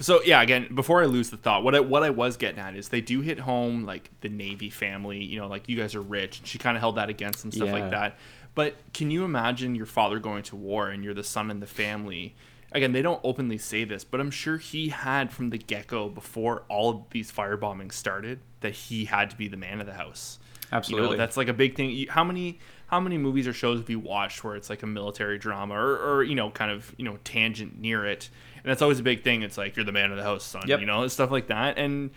So 0.05 0.21
yeah, 0.23 0.43
again, 0.43 0.69
before 0.75 1.03
I 1.03 1.07
lose 1.07 1.31
the 1.31 1.39
thought, 1.39 1.65
what 1.65 1.75
I 1.75 1.81
what 1.81 2.03
I 2.03 2.11
was 2.11 2.37
getting 2.37 2.61
at 2.61 2.77
is 2.77 2.91
they 2.91 3.01
do 3.01 3.23
hit 3.23 3.39
home 3.39 3.85
like 3.85 4.11
the 4.21 4.29
Navy 4.29 4.69
family, 4.69 5.25
you 5.25 5.39
know, 5.39 5.47
like 5.49 5.67
you 5.67 5.79
guys 5.79 5.95
are 5.95 6.03
rich. 6.03 6.41
And 6.41 6.47
she 6.47 6.59
kind 6.59 6.77
of 6.77 6.81
held 6.83 6.97
that 6.97 7.09
against 7.09 7.41
them, 7.41 7.51
stuff 7.51 7.69
Yeah. 7.69 7.73
like 7.73 7.91
that. 7.91 8.19
But 8.55 8.75
can 8.93 9.11
you 9.11 9.25
imagine 9.25 9.75
your 9.75 9.87
father 9.87 10.19
going 10.19 10.43
to 10.45 10.57
war 10.57 10.91
and 10.91 11.03
you're 11.03 11.15
the 11.15 11.25
son 11.25 11.51
in 11.51 11.61
the 11.61 11.67
family? 11.67 12.35
Again, 12.73 12.93
they 12.93 13.01
don't 13.01 13.21
openly 13.25 13.57
say 13.57 13.85
this, 13.85 14.05
but 14.05 14.21
I'm 14.21 14.31
sure 14.31 14.59
he 14.59 14.91
had 14.91 15.33
from 15.33 15.49
the 15.49 15.59
get 15.59 15.87
go 15.87 16.11
before 16.11 16.65
all 16.69 16.91
of 16.91 17.03
these 17.11 17.33
firebombings 17.33 17.93
started 17.93 18.41
that 18.61 18.75
he 18.75 19.07
had 19.07 19.31
to 19.31 19.37
be 19.37 19.49
the 19.49 19.57
man 19.57 19.81
of 19.81 19.87
the 19.87 19.95
house. 19.95 20.39
You 20.71 20.77
Absolutely. 20.77 21.11
know, 21.13 21.17
that's 21.17 21.37
like 21.39 21.49
a 21.49 21.53
big 21.55 21.77
thing. 21.77 22.07
How 22.09 22.25
many 22.25 22.59
how 22.89 23.01
many 23.01 23.17
movies 23.17 23.49
or 23.49 23.53
shows 23.53 23.79
have 23.79 23.89
you 23.89 23.99
watched 23.99 24.45
where 24.45 24.55
it's 24.55 24.69
like 24.69 24.83
a 24.83 24.87
military 24.87 25.39
drama 25.39 25.75
or, 25.75 25.97
or 25.97 26.23
you 26.25 26.35
know 26.35 26.51
kind 26.51 26.71
of 26.71 26.95
you 26.99 27.05
know 27.05 27.19
tangent 27.25 27.79
near 27.81 28.05
it, 28.05 28.29
and 28.65 28.71
that's 28.71 28.83
always 28.83 28.99
a 28.99 29.03
big 29.03 29.23
thing. 29.23 29.43
It's 29.43 29.57
like 29.59 29.77
you're 29.77 29.85
the 29.85 29.93
man 29.93 30.11
of 30.11 30.17
the 30.17 30.23
house, 30.25 30.43
son. 30.45 30.63
Yep. 30.67 30.81
You 30.81 30.87
know, 30.87 31.07
stuff 31.09 31.31
like 31.31 31.47
that. 31.49 31.79
And 31.79 32.11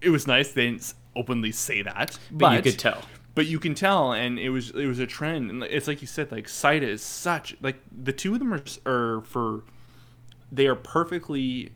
it 0.00 0.10
was 0.10 0.26
nice 0.26 0.52
they 0.52 0.66
didn't 0.66 0.92
openly 1.16 1.52
say 1.52 1.82
that, 1.82 2.18
But, 2.30 2.56
you 2.64 2.70
could 2.72 2.78
tell. 2.78 3.02
but 3.34 3.46
you 3.46 3.58
can 3.58 3.74
tell 3.74 4.12
and 4.12 4.38
it 4.38 4.50
was 4.50 4.70
it 4.70 4.86
was 4.86 4.98
a 5.00 5.06
trend 5.06 5.50
and 5.50 5.62
it's 5.64 5.88
like 5.88 6.00
you 6.00 6.06
said 6.06 6.30
like 6.30 6.48
Saida 6.48 6.86
is 6.88 7.02
such 7.02 7.56
like 7.60 7.76
the 8.04 8.12
two 8.12 8.34
of 8.34 8.38
them 8.40 8.52
are, 8.54 8.62
are 8.86 9.22
for 9.22 9.64
they 10.52 10.66
are 10.68 10.76
perfectly 10.76 11.72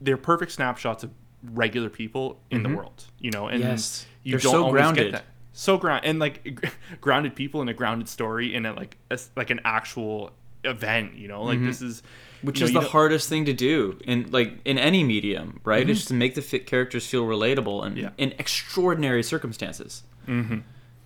they're 0.00 0.16
perfect 0.16 0.50
snapshots 0.52 1.04
of 1.04 1.10
regular 1.52 1.88
people 1.90 2.40
in 2.50 2.62
the 2.64 2.68
world 2.68 3.04
you 3.20 3.30
know 3.30 3.46
and 3.48 3.62
Mm-hmm. 3.62 3.70
Yes. 3.72 4.06
you 4.24 4.32
They're 4.32 4.40
don't 4.40 4.52
so 4.52 4.64
always 4.64 4.80
grounded. 4.80 5.04
get 5.06 5.12
that 5.12 5.24
so 5.52 5.76
ground 5.76 6.04
and 6.04 6.18
like 6.18 6.72
grounded 7.00 7.34
people 7.36 7.62
in 7.62 7.68
a 7.68 7.74
grounded 7.74 8.08
story 8.08 8.54
in 8.54 8.66
a 8.66 8.72
like 8.72 8.96
a, 9.10 9.18
like 9.36 9.50
an 9.50 9.60
actual 9.64 10.32
event 10.64 11.14
you 11.16 11.28
know? 11.28 11.42
Like 11.44 11.60
this 11.60 11.82
is 11.82 12.02
Mm-hmm. 12.02 12.46
which 12.48 12.58
you 12.60 12.64
know, 12.64 12.68
is 12.68 12.72
the 12.74 12.80
don't- 12.80 12.90
hardest 12.90 13.28
thing 13.28 13.44
to 13.44 13.52
do 13.52 13.98
in 14.04 14.30
like 14.32 14.54
in 14.64 14.76
any 14.78 15.04
medium 15.04 15.60
right? 15.64 15.88
Is 15.88 16.04
to 16.06 16.14
make 16.14 16.34
the 16.34 16.42
fit 16.42 16.66
characters 16.66 17.06
feel 17.06 17.24
relatable 17.24 17.84
and 17.86 17.96
Yeah. 17.96 18.10
in 18.18 18.32
extraordinary 18.38 19.22
circumstances. 19.22 20.02
Mm-hmm. 20.28 20.58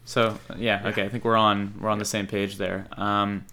so 0.05 0.39
yeah, 0.57 0.87
okay 0.89 1.05
i 1.05 1.09
think 1.09 1.25
we're 1.25 1.37
on 1.37 1.75
we're 1.81 1.89
on 1.91 1.99
the 1.99 2.05
same 2.05 2.27
page 2.27 2.57
there. 2.57 2.87
Um, 2.93 3.45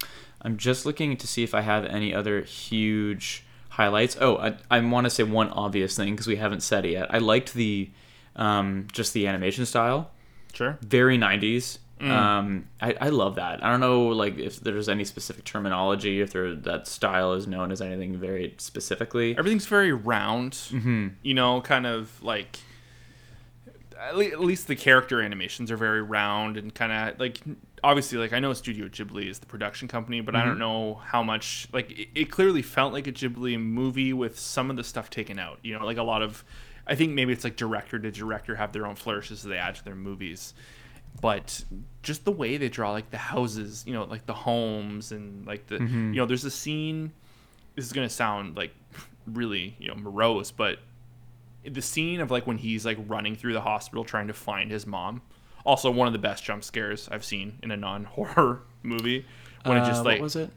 i'm 0.42 0.58
just 0.58 0.86
looking 0.86 1.16
to 1.18 1.26
see 1.28 1.44
if 1.44 1.54
i 1.56 1.62
have 1.62 1.84
any 1.86 2.14
other 2.14 2.42
huge 2.42 3.44
highlights. 3.70 4.16
Oh 4.22 4.38
i, 4.38 4.56
I 4.70 4.80
want 4.82 5.06
to 5.06 5.10
say 5.10 5.24
one 5.24 5.50
obvious 5.50 5.96
thing 5.96 6.14
because 6.14 6.28
we 6.28 6.36
haven't 6.38 6.62
said 6.64 6.86
it 6.86 6.92
yet. 6.92 7.14
I 7.14 7.18
liked 7.20 7.54
the 7.54 7.90
um, 8.36 8.88
just 8.92 9.14
the 9.14 9.28
animation 9.28 9.66
style. 9.66 10.10
Sure. 10.54 10.78
Very 10.82 11.18
90s 11.18 11.80
Mm. 12.04 12.10
um 12.12 12.66
I, 12.82 12.96
I 13.00 13.10
love 13.10 13.36
that 13.36 13.64
i 13.64 13.70
don't 13.72 13.80
know 13.80 14.08
like 14.08 14.38
if 14.38 14.60
there's 14.60 14.90
any 14.90 15.06
specific 15.06 15.46
terminology 15.46 16.20
if 16.22 16.32
there 16.34 16.54
that 16.54 16.86
style 16.88 17.34
is 17.34 17.48
known 17.48 17.72
as 17.72 17.82
anything 17.82 18.18
very 18.18 18.56
specifically 18.58 19.38
everything's 19.38 19.66
very 19.68 19.94
round 19.94 20.52
Mm-hmm. 20.54 21.08
you 21.22 21.34
know 21.34 21.62
kind 21.62 21.86
of 21.86 22.22
like 22.22 22.58
at 24.00 24.18
le- 24.18 24.26
at 24.26 24.42
least 24.42 24.68
the 24.68 24.76
character 24.76 25.22
animations 25.22 25.72
are 25.72 25.78
very 25.78 26.02
round 26.02 26.58
and 26.58 26.74
kind 26.76 26.92
of 26.92 27.20
like 27.20 27.40
obviously 27.84 28.18
like 28.18 28.34
i 28.34 28.40
know 28.40 28.52
studio 28.54 28.88
ghibli 28.88 29.30
is 29.30 29.40
the 29.40 29.46
production 29.46 29.88
company 29.88 30.20
but 30.22 30.34
Mm-hmm. 30.34 30.42
i 30.44 30.46
don't 30.46 30.60
know 30.60 30.96
how 31.06 31.24
much 31.24 31.68
like 31.74 31.92
it, 31.92 32.08
it 32.16 32.32
clearly 32.32 32.62
felt 32.62 32.92
like 32.94 33.08
a 33.08 33.12
ghibli 33.12 33.60
movie 33.60 34.14
with 34.14 34.38
some 34.40 34.70
of 34.70 34.76
the 34.76 34.84
stuff 34.84 35.10
taken 35.10 35.38
out 35.40 35.60
you 35.62 35.78
know 35.78 35.86
like 35.86 35.98
a 35.98 36.04
lot 36.04 36.22
of 36.22 36.44
i 36.88 36.96
think 36.96 37.14
maybe 37.14 37.32
it's 37.32 37.44
like 37.44 37.56
director 37.56 38.00
to 38.00 38.12
director 38.12 38.56
have 38.56 38.72
their 38.74 38.86
own 38.86 38.96
flourishes 38.96 39.44
that 39.44 39.50
they 39.50 39.58
add 39.58 39.76
to 39.76 39.86
their 39.86 39.96
movies 39.96 40.54
but 41.22 41.64
just 42.02 42.26
the 42.26 42.32
way 42.32 42.58
they 42.58 42.70
draw 42.70 42.92
like 42.92 43.10
the 43.12 43.18
houses 43.18 43.84
you 43.88 43.94
know 43.94 44.04
like 44.06 44.26
the 44.26 44.34
homes 44.34 45.12
and 45.12 45.46
like 45.48 45.68
the 45.68 45.78
Mm-hmm. 45.78 46.14
you 46.14 46.20
know 46.20 46.26
there's 46.26 46.44
a 46.46 46.52
scene 46.52 47.12
this 47.76 47.86
is 47.86 47.94
gonna 47.94 48.10
sound 48.10 48.56
like 48.58 48.74
really 49.28 49.76
you 49.80 49.88
know 49.88 49.96
morose 49.96 50.52
but 50.52 50.80
the 51.66 51.82
scene 51.82 52.20
of 52.20 52.30
like 52.30 52.46
when 52.46 52.58
he's 52.58 52.86
like 52.86 52.98
running 53.08 53.36
through 53.36 53.54
the 53.54 53.62
hospital 53.62 54.04
trying 54.04 54.28
to 54.28 54.34
find 54.34 54.70
his 54.70 54.86
mom 54.86 55.22
also 55.66 55.90
one 55.90 56.08
of 56.08 56.14
the 56.14 56.20
best 56.20 56.44
jump 56.44 56.64
scares 56.64 57.08
i've 57.12 57.24
seen 57.24 57.58
in 57.64 57.72
a 57.72 57.78
non-horror 57.78 58.62
movie 58.84 59.26
when 59.64 59.78
it 59.78 59.82
Uh, 59.82 59.86
just 59.86 60.04
what 60.04 60.14
like 60.14 60.22
was 60.22 60.36
it 60.36 60.50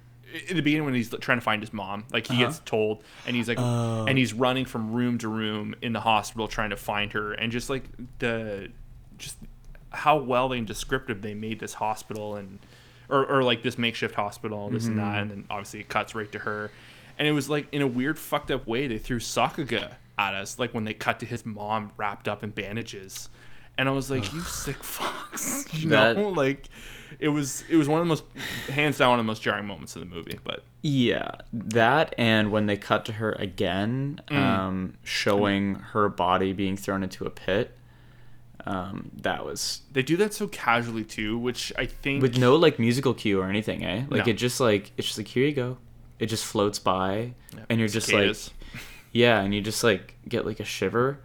in 0.48 0.56
the 0.56 0.62
beginning 0.62 0.84
when 0.84 0.94
he's 0.94 1.08
trying 1.20 1.38
to 1.38 1.42
find 1.44 1.62
his 1.62 1.72
mom 1.72 2.04
like 2.12 2.26
he 2.26 2.34
Uh-huh. 2.34 2.46
gets 2.46 2.58
told 2.64 3.04
and 3.24 3.36
he's 3.36 3.46
like 3.46 3.58
Oh. 3.60 4.04
and 4.08 4.18
he's 4.18 4.32
running 4.34 4.64
from 4.64 4.90
room 4.92 5.16
to 5.18 5.28
room 5.28 5.76
in 5.80 5.92
the 5.92 6.00
hospital 6.00 6.48
trying 6.48 6.70
to 6.70 6.76
find 6.76 7.12
her 7.12 7.32
and 7.34 7.52
just 7.52 7.70
like 7.70 7.84
the 8.18 8.68
just 9.16 9.36
how 9.96 10.16
well 10.18 10.52
and 10.52 10.66
descriptive 10.66 11.22
they 11.22 11.34
made 11.34 11.58
this 11.60 11.74
hospital 11.74 12.36
and 12.36 12.58
or, 13.08 13.24
or 13.26 13.42
like 13.42 13.62
this 13.62 13.78
makeshift 13.78 14.14
hospital 14.14 14.66
and 14.66 14.74
this 14.76 14.86
and 14.86 14.96
Mm-hmm. 14.96 15.04
that 15.12 15.22
and 15.22 15.30
then 15.30 15.44
obviously 15.50 15.80
it 15.80 15.88
cuts 15.88 16.14
right 16.14 16.30
to 16.32 16.38
her. 16.40 16.70
And 17.18 17.26
it 17.26 17.32
was 17.32 17.48
like 17.48 17.66
in 17.72 17.82
a 17.82 17.86
weird 17.86 18.18
fucked 18.18 18.50
up 18.50 18.66
way 18.66 18.86
they 18.88 18.98
threw 18.98 19.18
sakuga 19.18 19.92
at 20.18 20.34
us 20.34 20.58
like 20.58 20.72
when 20.74 20.84
they 20.84 20.94
cut 20.94 21.20
to 21.20 21.26
his 21.26 21.44
mom 21.46 21.92
wrapped 21.96 22.28
up 22.28 22.42
in 22.44 22.50
bandages. 22.50 23.28
And 23.78 23.88
i 23.88 23.92
was 23.92 24.10
like 24.10 24.32
you 24.32 24.40
sick 24.40 24.78
fucks. 24.78 25.72
You 25.82 25.90
That- 25.90 26.16
know? 26.16 26.28
Like 26.30 26.68
it 27.20 27.28
was 27.28 27.62
it 27.70 27.76
was 27.76 27.88
one 27.88 28.00
of 28.00 28.04
the 28.06 28.08
most 28.08 28.24
hands 28.68 28.98
down 28.98 29.10
one 29.10 29.18
of 29.20 29.24
the 29.24 29.28
most 29.28 29.40
jarring 29.42 29.64
moments 29.66 29.94
of 29.94 30.00
the 30.00 30.06
movie 30.06 30.38
but 30.42 30.64
yeah 30.82 31.30
that 31.52 32.12
and 32.18 32.50
when 32.50 32.66
they 32.66 32.76
cut 32.76 33.04
to 33.04 33.12
her 33.12 33.30
again 33.38 34.20
Mm. 34.28 34.36
um, 34.36 34.94
showing 35.04 35.76
her 35.76 36.08
body 36.08 36.52
being 36.52 36.76
thrown 36.76 37.04
into 37.04 37.24
a 37.24 37.30
pit 37.30 37.76
um, 38.66 39.10
that 39.22 39.44
was 39.44 39.82
they 39.92 40.02
do 40.02 40.16
that 40.16 40.34
so 40.34 40.48
casually 40.48 41.04
too 41.04 41.38
which 41.38 41.72
i 41.78 41.86
think 41.86 42.20
with 42.20 42.36
no 42.36 42.56
like 42.56 42.78
musical 42.80 43.14
cue 43.14 43.40
or 43.40 43.48
anything 43.48 43.84
eh? 43.84 44.04
Like 44.10 44.26
No. 44.26 44.30
it 44.32 44.34
just 44.34 44.58
like 44.60 44.90
it's 44.96 45.06
just 45.06 45.18
like 45.18 45.28
here 45.28 45.46
you 45.46 45.52
go. 45.54 45.78
It 46.18 46.26
just 46.26 46.44
floats 46.44 46.78
by 46.78 47.34
and 47.68 47.78
you're 47.78 47.88
just 47.88 48.06
cicadas. 48.08 48.50
like 48.72 48.82
yeah 49.12 49.40
and 49.40 49.54
you 49.54 49.60
just 49.60 49.84
like 49.84 50.14
get 50.28 50.44
like 50.46 50.58
a 50.60 50.64
shiver. 50.64 51.20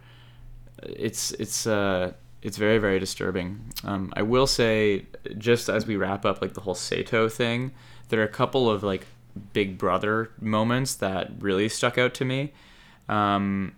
It's 0.82 1.32
it's 1.32 1.66
uh 1.66 2.12
it's 2.42 2.56
very 2.58 2.78
very 2.78 2.98
disturbing. 2.98 3.60
Um 3.84 4.12
i 4.14 4.22
will 4.22 4.46
say 4.46 5.06
just 5.38 5.68
as 5.68 5.86
we 5.86 5.96
wrap 5.96 6.24
up 6.24 6.42
like 6.42 6.54
the 6.54 6.60
whole 6.60 6.74
sato 6.76 7.28
thing 7.28 7.72
there 8.08 8.20
are 8.20 8.24
a 8.24 8.28
couple 8.28 8.70
of 8.70 8.82
like 8.82 9.06
big 9.52 9.78
brother 9.78 10.30
moments 10.40 10.94
that 10.96 11.30
really 11.40 11.68
stuck 11.68 11.98
out 11.98 12.14
to 12.14 12.24
me. 12.24 12.52
Um 13.08 13.72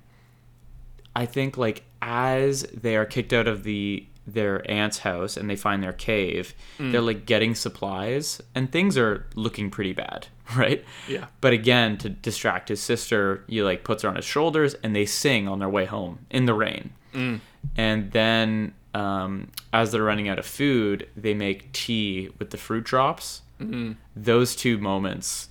i 1.16 1.24
think 1.26 1.56
like 1.56 1.84
as 2.04 2.62
they 2.74 2.96
are 2.96 3.06
kicked 3.06 3.32
out 3.32 3.48
of 3.48 3.64
the 3.64 4.06
their 4.26 4.68
aunt's 4.70 4.98
house 4.98 5.36
and 5.36 5.50
they 5.50 5.56
find 5.56 5.82
their 5.82 5.92
cave 5.92 6.54
mm. 6.78 6.92
they're 6.92 7.00
like 7.00 7.26
getting 7.26 7.54
supplies 7.54 8.40
and 8.54 8.70
things 8.72 8.96
are 8.96 9.26
looking 9.34 9.70
pretty 9.70 9.92
bad 9.92 10.28
right? 10.56 10.84
Yeah. 11.08 11.26
but 11.40 11.52
again 11.52 11.96
to 11.98 12.08
distract 12.08 12.68
his 12.68 12.80
sister 12.80 13.44
he 13.48 13.62
like 13.62 13.82
puts 13.84 14.02
her 14.02 14.08
on 14.08 14.16
his 14.16 14.24
shoulders 14.24 14.74
and 14.82 14.94
they 14.94 15.06
sing 15.06 15.48
on 15.48 15.58
their 15.58 15.68
way 15.68 15.86
home 15.86 16.18
in 16.30 16.44
the 16.44 16.54
rain. 16.54 16.92
Mm. 17.14 17.40
And 17.76 18.12
then 18.12 18.74
um, 18.92 19.50
as 19.72 19.90
they're 19.92 20.02
running 20.02 20.28
out 20.28 20.38
of 20.38 20.46
food 20.46 21.08
they 21.16 21.32
make 21.32 21.72
tea 21.72 22.30
with 22.38 22.50
the 22.50 22.58
fruit 22.58 22.84
drops. 22.84 23.42
Mm-hmm. 23.60 23.92
Those 24.14 24.54
two 24.54 24.78
moments 24.78 25.48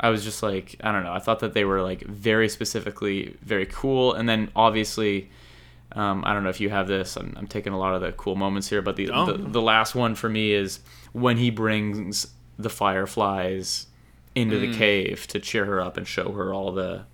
i 0.00 0.10
was 0.10 0.24
just 0.24 0.42
like 0.42 0.74
i 0.82 0.90
don't 0.90 1.04
know 1.04 1.12
i 1.12 1.20
thought 1.20 1.38
that 1.38 1.54
they 1.54 1.64
were 1.64 1.80
like 1.80 2.02
very 2.02 2.48
specifically 2.48 3.36
very 3.42 3.66
cool. 3.66 4.12
And 4.12 4.28
then 4.28 4.50
obviously 4.54 5.30
um, 5.94 6.24
I 6.26 6.32
don't 6.32 6.42
know 6.44 6.50
if 6.50 6.60
you 6.60 6.70
have 6.70 6.88
this. 6.88 7.16
I'm, 7.16 7.34
I'm 7.36 7.46
taking 7.46 7.72
a 7.72 7.78
lot 7.78 7.94
of 7.94 8.00
the 8.00 8.12
cool 8.12 8.36
moments 8.36 8.68
here, 8.68 8.82
but 8.82 8.96
the, 8.96 9.10
Oh. 9.10 9.26
the 9.26 9.38
the 9.38 9.62
last 9.62 9.94
one 9.94 10.14
for 10.14 10.28
me 10.28 10.52
is 10.52 10.80
when 11.12 11.36
he 11.36 11.50
brings 11.50 12.26
the 12.58 12.70
fireflies 12.70 13.86
into 14.34 14.58
the 14.58 14.74
cave 14.76 15.26
to 15.28 15.38
cheer 15.38 15.64
her 15.64 15.80
up 15.80 15.96
and 15.96 16.06
show 16.08 16.32
her 16.32 16.52
all 16.52 16.72
the 16.72 17.04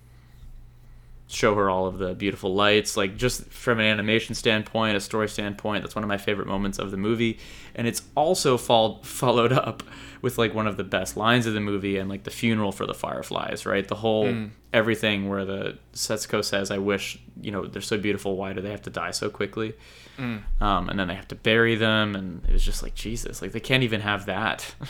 show 1.31 1.55
her 1.55 1.69
all 1.69 1.85
of 1.85 1.97
the 1.97 2.13
beautiful 2.13 2.53
lights 2.53 2.97
like 2.97 3.17
just 3.17 3.45
from 3.45 3.79
an 3.79 3.85
animation 3.85 4.35
standpoint 4.35 4.95
a 4.95 4.99
story 4.99 5.29
standpoint 5.29 5.83
that's 5.83 5.95
one 5.95 6.03
of 6.03 6.07
my 6.07 6.17
favorite 6.17 6.47
moments 6.47 6.77
of 6.79 6.91
the 6.91 6.97
movie. 6.97 7.39
And 7.75 7.87
it's 7.87 8.01
also 8.15 8.57
fall, 8.57 8.99
followed 9.03 9.53
up 9.53 9.83
with 10.21 10.37
like 10.37 10.53
one 10.53 10.67
of 10.67 10.77
the 10.77 10.83
best 10.83 11.17
lines 11.17 11.45
of 11.47 11.53
the 11.53 11.59
movie 11.59 11.97
and 11.97 12.09
like 12.09 12.23
the 12.23 12.31
funeral 12.31 12.71
for 12.71 12.85
the 12.85 12.93
fireflies 12.93 13.65
right? 13.65 13.87
The 13.87 13.95
whole 13.95 14.25
everything 14.73 15.27
where 15.27 15.43
the 15.43 15.77
setsuko 15.93 16.41
says 16.43 16.71
i 16.71 16.77
wish 16.77 17.19
you 17.41 17.51
know 17.51 17.65
they're 17.65 17.81
so 17.81 17.97
beautiful 17.97 18.37
why 18.37 18.53
do 18.53 18.61
they 18.61 18.71
have 18.71 18.81
to 18.81 18.89
die 18.89 19.11
so 19.11 19.29
quickly? 19.29 19.73
Um, 20.17 20.89
and 20.89 20.97
then 20.99 21.07
they 21.07 21.15
have 21.15 21.27
to 21.29 21.35
bury 21.35 21.75
them 21.75 22.15
and 22.15 22.45
it 22.45 22.53
was 22.53 22.63
just 22.63 22.81
like 22.83 22.93
jesus 22.95 23.41
like 23.41 23.51
they 23.51 23.59
can't 23.59 23.83
even 23.83 24.01
have 24.01 24.25
that. 24.27 24.73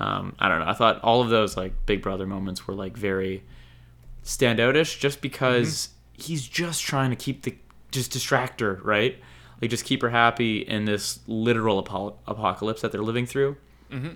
Um, 0.00 0.34
i 0.40 0.48
don't 0.48 0.58
know 0.60 0.66
i 0.66 0.72
thought 0.72 1.00
all 1.02 1.20
of 1.20 1.28
those 1.28 1.56
like 1.56 1.72
big 1.86 2.02
brother 2.02 2.26
moments 2.26 2.66
were 2.66 2.74
like 2.74 2.96
very 2.96 3.44
standoutish 4.24 4.98
just 4.98 5.20
because 5.20 5.90
he's 6.12 6.46
just 6.46 6.82
trying 6.82 7.10
to 7.10 7.16
keep 7.16 7.42
the 7.42 7.56
just 7.90 8.12
distract 8.12 8.60
her 8.60 8.80
right 8.84 9.18
like 9.60 9.70
just 9.70 9.84
keep 9.84 10.00
her 10.02 10.10
happy 10.10 10.58
in 10.58 10.84
this 10.84 11.20
literal 11.26 11.78
apo- 11.78 12.16
apocalypse 12.26 12.80
that 12.82 12.92
they're 12.92 13.02
living 13.02 13.26
through 13.26 13.56
mm-hmm. 13.90 14.14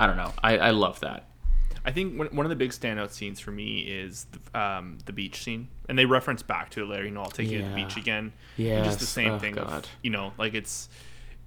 i 0.00 0.06
don't 0.06 0.16
know 0.16 0.32
i, 0.42 0.58
I 0.58 0.70
love 0.70 1.00
that 1.00 1.28
I 1.86 1.92
think 1.92 2.18
one, 2.32 2.46
of 2.46 2.48
the 2.48 2.56
big 2.56 2.70
standout 2.70 3.10
scenes 3.10 3.40
for 3.40 3.50
me 3.50 3.80
is 3.80 4.26
the, 4.32 4.58
um, 4.58 4.96
the 5.04 5.12
beach 5.12 5.42
scene, 5.42 5.68
and 5.86 5.98
they 5.98 6.06
reference 6.06 6.42
back 6.42 6.70
to 6.70 6.82
it 6.82 6.86
later. 6.86 7.04
You 7.04 7.10
know, 7.10 7.20
I'll 7.20 7.30
take 7.30 7.50
you 7.50 7.58
to 7.58 7.68
the 7.68 7.74
beach 7.74 7.98
again. 7.98 8.32
Yeah, 8.56 8.82
just 8.82 9.00
the 9.00 9.06
same 9.06 9.32
Oh, 9.32 9.38
thing. 9.38 9.58
Of, 9.58 9.84
you 10.02 10.10
know, 10.10 10.32
like 10.38 10.54
it's 10.54 10.88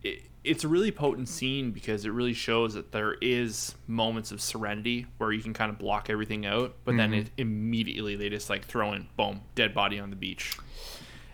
it, 0.04 0.22
it's 0.44 0.64
a 0.64 0.68
really 0.68 0.92
potent 0.92 1.28
scene 1.28 1.72
because 1.72 2.06
it 2.06 2.10
really 2.12 2.34
shows 2.34 2.74
that 2.76 2.92
there 2.92 3.16
is 3.22 3.76
moments 3.88 4.32
of 4.32 4.40
serenity 4.42 5.06
where 5.18 5.32
you 5.32 5.42
can 5.42 5.54
kind 5.54 5.70
of 5.70 5.78
block 5.78 6.10
everything 6.10 6.46
out, 6.46 6.76
but 6.86 6.96
then 6.98 7.12
Mm-hmm. 7.12 7.20
it 7.22 7.32
immediately 7.38 8.16
they 8.16 8.30
just 8.30 8.50
like 8.50 8.64
throw 8.66 8.94
in 8.94 9.08
boom 9.18 9.42
dead 9.56 9.74
body 9.74 10.00
on 10.00 10.10
the 10.10 10.16
beach, 10.16 10.58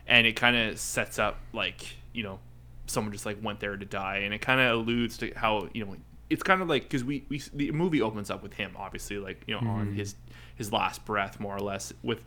and 0.07 0.25
it 0.25 0.35
kind 0.35 0.55
of 0.55 0.79
sets 0.79 1.19
up 1.19 1.37
like 1.53 1.95
you 2.13 2.23
know 2.23 2.39
someone 2.87 3.11
just 3.13 3.25
like 3.25 3.37
went 3.43 3.59
there 3.59 3.77
to 3.77 3.85
die, 3.85 4.17
and 4.17 4.33
it 4.33 4.39
kind 4.41 4.59
of 4.59 4.79
alludes 4.79 5.17
to 5.17 5.31
how 5.35 5.69
you 5.73 5.85
know 5.85 5.95
it's 6.29 6.41
kind 6.43 6.61
of 6.63 6.67
like 6.69 6.83
because 6.83 7.03
we, 7.03 7.23
we 7.29 7.41
the 7.53 7.71
movie 7.71 8.01
opens 8.01 8.31
up 8.31 8.41
with 8.41 8.53
him 8.53 8.71
obviously 8.77 9.17
like 9.19 9.43
you 9.45 9.53
know 9.53 9.59
on 9.67 9.93
his 9.93 10.15
his 10.55 10.71
last 10.71 11.05
breath 11.05 11.39
more 11.39 11.55
or 11.55 11.59
less 11.59 11.93
with 12.01 12.23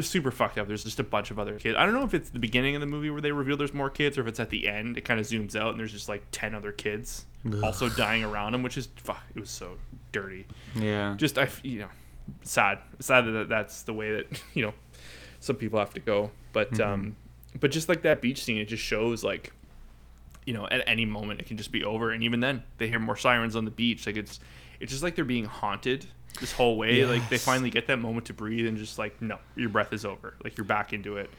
super 0.00 0.30
fucked 0.30 0.58
up. 0.58 0.68
There's 0.68 0.84
just 0.84 0.98
a 1.00 1.04
bunch 1.04 1.30
of 1.30 1.38
other 1.38 1.58
kids. 1.58 1.76
I 1.78 1.84
don't 1.84 1.94
know 1.94 2.04
if 2.04 2.14
it's 2.14 2.30
the 2.30 2.38
beginning 2.38 2.74
of 2.74 2.80
the 2.80 2.86
movie 2.86 3.10
where 3.10 3.20
they 3.20 3.32
reveal 3.32 3.56
there's 3.56 3.74
more 3.74 3.90
kids 3.90 4.16
or 4.16 4.22
if 4.22 4.26
it's 4.26 4.40
at 4.40 4.50
the 4.50 4.68
end. 4.68 4.96
It 4.96 5.02
kind 5.02 5.20
of 5.20 5.26
zooms 5.26 5.54
out 5.54 5.70
and 5.70 5.80
there's 5.80 5.92
just 5.92 6.08
like 6.08 6.24
10 6.32 6.54
other 6.54 6.72
kids 6.72 7.26
also 7.62 7.88
dying 7.88 8.22
around 8.22 8.54
him 8.54 8.62
which 8.62 8.76
is 8.76 8.88
fuck 8.96 9.20
it 9.34 9.40
was 9.40 9.50
so 9.50 9.76
dirty. 10.12 10.46
Yeah. 10.76 11.14
Just 11.16 11.38
i 11.38 11.48
you 11.62 11.80
know 11.80 11.88
sad. 12.42 12.78
Sad 13.00 13.26
that 13.26 13.48
that's 13.48 13.82
the 13.82 13.92
way 13.92 14.12
that 14.16 14.42
you 14.54 14.64
know 14.64 14.74
some 15.40 15.56
people 15.56 15.78
have 15.78 15.92
to 15.94 16.00
go. 16.00 16.30
But 16.52 16.78
um 16.80 17.16
but 17.60 17.70
just 17.70 17.88
like 17.88 18.02
that 18.02 18.20
beach 18.20 18.42
scene, 18.42 18.58
it 18.58 18.66
just 18.66 18.82
shows 18.82 19.22
like, 19.22 19.52
you 20.46 20.54
know, 20.54 20.66
at 20.70 20.82
any 20.86 21.04
moment 21.04 21.40
it 21.40 21.46
can 21.46 21.56
just 21.56 21.72
be 21.72 21.84
over, 21.84 22.10
and 22.10 22.22
even 22.22 22.40
then 22.40 22.62
they 22.78 22.88
hear 22.88 22.98
more 22.98 23.16
sirens 23.16 23.56
on 23.56 23.64
the 23.64 23.70
beach. 23.70 24.06
Like 24.06 24.16
it's, 24.16 24.40
it's 24.80 24.90
just 24.90 25.02
like 25.02 25.14
they're 25.14 25.24
being 25.24 25.44
haunted 25.44 26.06
this 26.40 26.52
whole 26.52 26.76
way. 26.76 27.04
Like 27.04 27.28
they 27.28 27.38
finally 27.38 27.70
get 27.70 27.86
that 27.88 27.98
moment 27.98 28.26
to 28.26 28.32
breathe, 28.34 28.66
and 28.66 28.76
just 28.76 28.98
like 28.98 29.20
no, 29.22 29.38
your 29.56 29.68
breath 29.68 29.92
is 29.92 30.04
over. 30.04 30.34
Like 30.44 30.56
you're 30.56 30.64
back 30.64 30.92
into 30.92 31.16
it. 31.16 31.30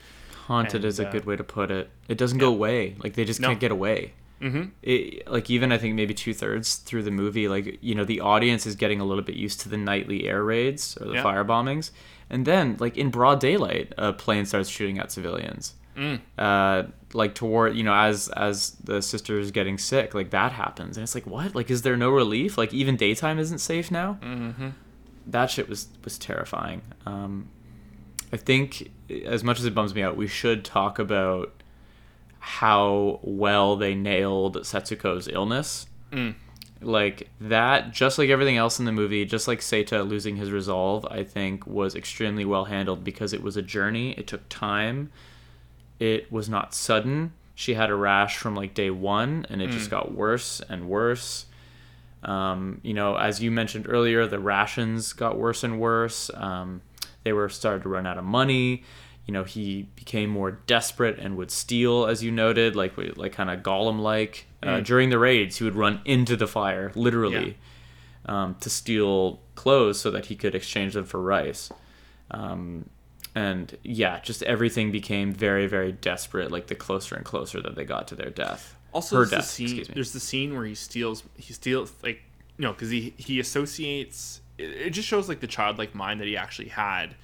Haunted 0.47 0.75
And, 0.75 0.85
is 0.85 0.99
a 0.99 1.07
uh, 1.07 1.11
good 1.11 1.25
way 1.25 1.35
to 1.37 1.43
put 1.43 1.71
it. 1.71 1.89
It 2.09 2.17
doesn't 2.17 2.37
go 2.37 2.49
away. 2.49 2.95
Like 3.01 3.13
they 3.13 3.23
just 3.25 3.39
No. 3.39 3.47
can't 3.47 3.59
get 3.59 3.71
away. 3.71 4.13
Mm-hmm. 4.41 4.63
It, 4.81 5.25
like 5.31 5.49
even 5.49 5.71
I 5.71 5.77
think 5.77 5.95
maybe 5.95 6.13
two 6.13 6.33
thirds 6.33 6.75
through 6.75 7.03
the 7.03 7.11
movie, 7.11 7.47
like 7.47 7.77
you 7.81 7.95
know 7.95 8.03
the 8.03 8.19
audience 8.19 8.65
is 8.65 8.75
getting 8.75 8.99
a 8.99 9.05
little 9.05 9.23
bit 9.23 9.35
used 9.35 9.61
to 9.61 9.69
the 9.69 9.77
nightly 9.77 10.27
air 10.27 10.43
raids 10.43 10.97
or 10.99 11.07
the 11.07 11.13
Yeah. 11.13 11.23
fire 11.23 11.45
bombings, 11.45 11.91
and 12.29 12.45
then 12.45 12.75
like 12.79 12.97
in 12.97 13.09
broad 13.09 13.39
daylight, 13.39 13.93
a 13.97 14.11
plane 14.11 14.45
starts 14.45 14.67
shooting 14.69 14.99
at 14.99 15.11
civilians. 15.13 15.75
Mm. 15.95 16.19
Uh, 16.37 16.83
like 17.13 17.35
toward 17.35 17.75
you 17.77 17.83
know 17.83 17.93
as 17.93 18.27
as 18.29 18.71
the 18.83 19.01
sister 19.01 19.39
is 19.39 19.51
getting 19.51 19.77
sick, 19.77 20.13
like 20.13 20.31
that 20.31 20.51
happens, 20.51 20.97
and 20.97 21.03
it's 21.03 21.15
like 21.15 21.25
what? 21.27 21.55
Like 21.55 21.71
is 21.71 21.83
there 21.83 21.95
no 21.95 22.09
relief? 22.09 22.57
Like 22.57 22.73
even 22.73 22.97
daytime 22.97 23.39
isn't 23.39 23.59
safe 23.59 23.91
now. 23.91 24.17
Mm-hmm. 24.21 24.69
That 25.27 25.49
shit 25.49 25.69
was 25.69 25.87
was 26.03 26.17
terrifying. 26.17 26.81
Um, 27.05 27.49
I 28.31 28.37
think 28.37 28.91
as 29.25 29.43
much 29.43 29.59
as 29.59 29.65
it 29.65 29.75
bums 29.75 29.93
me 29.93 30.01
out, 30.01 30.17
we 30.17 30.27
should 30.27 30.65
talk 30.65 30.99
about 30.99 31.53
how 32.39 33.19
well 33.21 33.75
they 33.75 33.95
nailed 33.95 34.57
Setsuko's 34.57 35.27
illness. 35.27 35.85
Mm. 36.11 36.35
Like 36.81 37.29
that, 37.39 37.91
just 37.91 38.17
like 38.17 38.29
everything 38.29 38.57
else 38.57 38.79
in 38.79 38.85
the 38.85 38.91
movie, 38.91 39.23
just 39.23 39.47
like 39.47 39.59
Seita 39.59 40.07
losing 40.07 40.35
his 40.35 40.51
resolve, 40.51 41.05
I 41.09 41.23
think 41.23 41.65
was 41.65 41.95
extremely 41.95 42.43
well 42.43 42.65
handled 42.65 43.03
because 43.03 43.31
it 43.31 43.41
was 43.41 43.55
a 43.55 43.61
journey. 43.61 44.11
It 44.11 44.27
took 44.27 44.49
time. 44.49 45.11
It 45.99 46.29
was 46.31 46.49
not 46.49 46.73
sudden. 46.73 47.31
She 47.55 47.75
had 47.75 47.89
a 47.89 47.95
rash 47.95 48.37
from 48.37 48.55
like 48.55 48.73
day 48.73 48.89
one, 48.89 49.45
and 49.49 49.61
it 49.61 49.69
just 49.69 49.89
got 49.89 50.13
worse 50.13 50.61
and 50.67 50.89
worse. 50.89 51.45
Um, 52.23 52.79
you 52.83 52.93
know, 52.93 53.15
as 53.15 53.41
you 53.41 53.51
mentioned 53.51 53.85
earlier, 53.89 54.25
the 54.27 54.39
rations 54.39 55.13
got 55.13 55.37
worse 55.37 55.63
and 55.63 55.79
worse. 55.79 56.31
Um, 56.33 56.81
they 57.23 57.33
were 57.33 57.49
starting 57.49 57.83
to 57.83 57.89
run 57.89 58.07
out 58.07 58.17
of 58.17 58.23
money. 58.23 58.83
You 59.25 59.33
know, 59.33 59.43
he 59.43 59.83
became 59.95 60.29
more 60.29 60.51
desperate 60.51 61.17
and 61.19 61.37
would 61.37 61.51
steal, 61.51 62.05
as 62.05 62.23
you 62.23 62.31
noted, 62.31 62.75
like 62.75 62.93
like 63.17 63.33
kind 63.33 63.49
of 63.49 63.59
Gollum 63.61 63.99
like. 63.99 64.45
Uh, 64.61 64.77
Mm. 64.79 64.85
during 64.85 65.09
the 65.09 65.19
raids, 65.19 65.57
he 65.57 65.63
would 65.65 65.75
run 65.75 65.99
into 66.05 66.37
the 66.37 66.47
fire, 66.47 66.91
literally, 66.95 67.57
um, 68.25 68.55
to 68.61 68.69
steal 68.69 69.41
clothes 69.55 69.99
so 69.99 70.09
that 70.11 70.27
he 70.27 70.35
could 70.37 70.55
exchange 70.55 70.93
them 70.93 71.03
for 71.05 71.21
rice. 71.21 71.69
Um, 72.31 72.89
and 73.35 73.77
yeah, 73.83 74.19
just 74.21 74.43
everything 74.43 74.91
became 74.91 75.33
very, 75.33 75.67
very 75.67 75.91
desperate. 75.91 76.51
Like 76.51 76.67
the 76.67 76.75
closer 76.75 77.15
and 77.15 77.25
closer 77.25 77.61
that 77.61 77.75
they 77.75 77.83
got 77.83 78.07
to 78.09 78.15
their 78.15 78.29
death. 78.29 78.75
Also, 78.93 79.17
Her 79.17 79.25
there's 79.25 79.41
the 79.43 79.47
scene. 79.47 79.85
There's 79.93 80.13
the 80.13 80.19
scene 80.19 80.55
where 80.55 80.65
he 80.65 80.75
steals. 80.75 81.23
He 81.37 81.51
steals 81.53 81.91
like 82.03 82.21
you 82.57 82.63
know 82.63 82.73
because 82.73 82.89
he 82.89 83.13
he 83.17 83.39
associates. 83.39 84.41
It, 84.57 84.69
it 84.69 84.89
just 84.91 85.07
shows 85.07 85.27
like 85.27 85.39
the 85.39 85.47
childlike 85.47 85.95
mind 85.95 86.19
that 86.21 86.27
he 86.27 86.37
actually 86.37 86.69
had, 86.69 87.15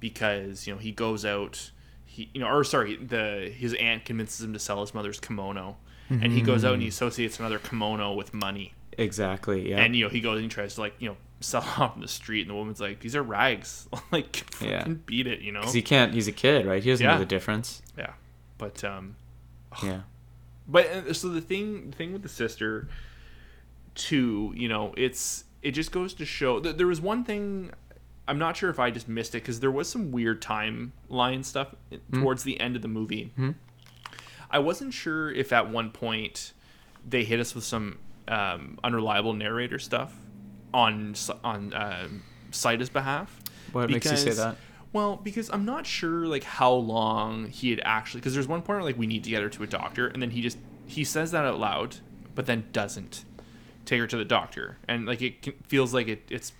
because 0.00 0.66
you 0.66 0.72
know 0.74 0.78
he 0.78 0.92
goes 0.92 1.24
out. 1.24 1.70
He 2.06 2.30
you 2.34 2.40
know 2.40 2.48
or 2.48 2.64
sorry 2.64 2.96
the 2.96 3.52
his 3.54 3.74
aunt 3.74 4.04
convinces 4.04 4.42
him 4.44 4.52
to 4.52 4.58
sell 4.58 4.80
his 4.80 4.94
mother's 4.94 5.20
kimono, 5.20 5.76
and 6.08 6.32
he 6.32 6.40
goes 6.40 6.64
out 6.64 6.72
and 6.74 6.82
he 6.82 6.88
associates 6.88 7.38
another 7.38 7.58
kimono 7.58 8.12
with 8.14 8.34
money. 8.34 8.74
Exactly. 8.98 9.70
Yeah. 9.70 9.78
And 9.80 9.94
you 9.94 10.04
know 10.04 10.10
he 10.10 10.20
goes 10.20 10.36
and 10.36 10.44
he 10.44 10.48
tries 10.48 10.74
to 10.74 10.80
like 10.80 10.94
you 10.98 11.10
know 11.10 11.16
sell 11.40 11.62
off 11.78 11.94
in 11.96 12.02
the 12.02 12.08
street, 12.08 12.42
and 12.42 12.50
the 12.50 12.54
woman's 12.54 12.80
like, 12.80 13.00
"These 13.00 13.14
are 13.14 13.22
rags. 13.22 13.88
like, 14.10 14.44
Yeah. 14.60 14.86
beat 14.88 15.26
it," 15.26 15.40
you 15.40 15.52
know. 15.52 15.60
'Cause 15.62 15.74
he 15.74 15.82
can't. 15.82 16.12
He's 16.12 16.28
a 16.28 16.32
kid, 16.32 16.66
right? 16.66 16.82
He 16.82 16.90
doesn't 16.90 17.04
Yeah. 17.04 17.12
know 17.14 17.18
the 17.20 17.26
difference. 17.26 17.80
yeah, 17.96 18.12
but 18.58 18.82
um, 18.84 19.16
Yeah. 19.82 20.00
But 20.70 20.86
uh, 20.86 21.12
so 21.12 21.28
the 21.28 21.40
thing, 21.40 21.90
the 21.90 21.96
thing 21.96 22.12
with 22.12 22.22
the 22.22 22.28
sister, 22.28 22.88
too, 23.94 24.52
you 24.56 24.68
know, 24.68 24.94
it's 24.96 25.44
it 25.62 25.72
just 25.72 25.92
goes 25.92 26.14
to 26.14 26.24
show 26.24 26.60
that 26.60 26.78
there 26.78 26.86
was 26.86 27.00
one 27.00 27.24
thing. 27.24 27.70
I'm 28.28 28.38
not 28.38 28.56
sure 28.56 28.70
if 28.70 28.78
I 28.78 28.90
just 28.90 29.08
missed 29.08 29.34
it 29.34 29.38
because 29.42 29.58
there 29.58 29.72
was 29.72 29.88
some 29.88 30.12
weird 30.12 30.40
timeline 30.40 31.44
stuff 31.44 31.74
towards 32.12 32.44
the 32.44 32.60
end 32.60 32.76
of 32.76 32.82
the 32.82 32.88
movie. 32.88 33.32
I 34.50 34.60
wasn't 34.60 34.94
sure 34.94 35.32
if 35.32 35.52
at 35.52 35.68
one 35.70 35.90
point 35.90 36.52
they 37.08 37.24
hit 37.24 37.40
us 37.40 37.54
with 37.54 37.64
some 37.64 37.98
um, 38.28 38.78
unreliable 38.84 39.32
narrator 39.32 39.78
stuff 39.80 40.14
on 40.72 41.14
on 41.42 41.72
uh, 41.74 42.08
behalf. 42.92 43.40
What 43.72 43.90
makes 43.94 44.06
you 44.06 44.16
say 44.16 44.30
that? 44.42 44.56
Well, 44.92 45.16
because 45.16 45.50
I'm 45.50 45.64
not 45.64 45.86
sure 45.86 46.26
like 46.26 46.42
how 46.44 46.72
long 46.72 47.46
he 47.48 47.70
had 47.70 47.80
actually 47.84 48.20
because 48.20 48.34
there's 48.34 48.48
one 48.48 48.60
point 48.62 48.78
where 48.80 48.82
like 48.82 48.98
we 48.98 49.06
need 49.06 49.24
to 49.24 49.30
get 49.30 49.42
her 49.42 49.48
to 49.50 49.62
a 49.62 49.66
doctor 49.66 50.08
and 50.08 50.20
then 50.20 50.30
he 50.30 50.42
just 50.42 50.58
he 50.86 51.04
says 51.04 51.30
that 51.30 51.44
out 51.44 51.60
loud 51.60 51.96
but 52.34 52.46
then 52.46 52.64
doesn't 52.72 53.24
take 53.84 54.00
her 54.00 54.06
to 54.08 54.16
the 54.16 54.24
doctor 54.24 54.78
and 54.88 55.06
like 55.06 55.22
it 55.22 55.34
feels 55.68 55.94
like 55.94 56.08
it 56.08 56.22
it's 56.28 56.52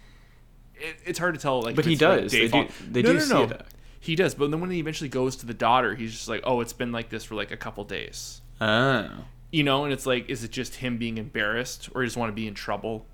it, 0.76 0.96
it's 1.04 1.18
hard 1.18 1.34
to 1.34 1.40
tell 1.40 1.60
like 1.60 1.74
But 1.76 1.84
he 1.84 1.92
like, 1.92 1.98
does. 1.98 2.32
day 2.32 2.46
They 2.46 2.62
do- 2.62 2.68
they 2.90 3.02
no, 3.02 3.08
do 3.12 3.18
no, 3.18 3.24
see 3.24 3.34
no. 3.34 3.42
it. 3.42 3.66
He 4.02 4.16
does, 4.16 4.34
but 4.34 4.50
then 4.50 4.60
when 4.60 4.70
he 4.70 4.78
eventually 4.78 5.10
goes 5.10 5.36
to 5.36 5.46
the 5.46 5.52
daughter, 5.52 5.94
he's 5.94 6.12
just 6.12 6.26
like, 6.26 6.40
"Oh, 6.44 6.62
it's 6.62 6.72
been 6.72 6.90
like 6.90 7.10
this 7.10 7.22
for 7.22 7.34
like 7.34 7.50
a 7.50 7.56
couple 7.58 7.84
days." 7.84 8.40
Oh. 8.58 9.10
You 9.50 9.62
know, 9.62 9.84
and 9.84 9.92
it's 9.92 10.06
like, 10.06 10.30
is 10.30 10.42
it 10.42 10.50
just 10.52 10.76
him 10.76 10.96
being 10.96 11.18
embarrassed, 11.18 11.90
or 11.94 12.00
he 12.00 12.06
just 12.06 12.16
want 12.16 12.30
to 12.30 12.34
be 12.34 12.46
in 12.46 12.54
trouble? 12.54 13.04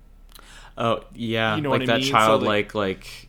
Oh 0.77 1.01
yeah. 1.13 1.57
You 1.57 1.61
know 1.61 1.71
like 1.71 1.81
what 1.81 1.89
I 1.89 1.93
that 1.93 2.01
mean? 2.01 2.05
So, 2.05 2.11
childlike, 2.11 2.73
like, 2.73 3.26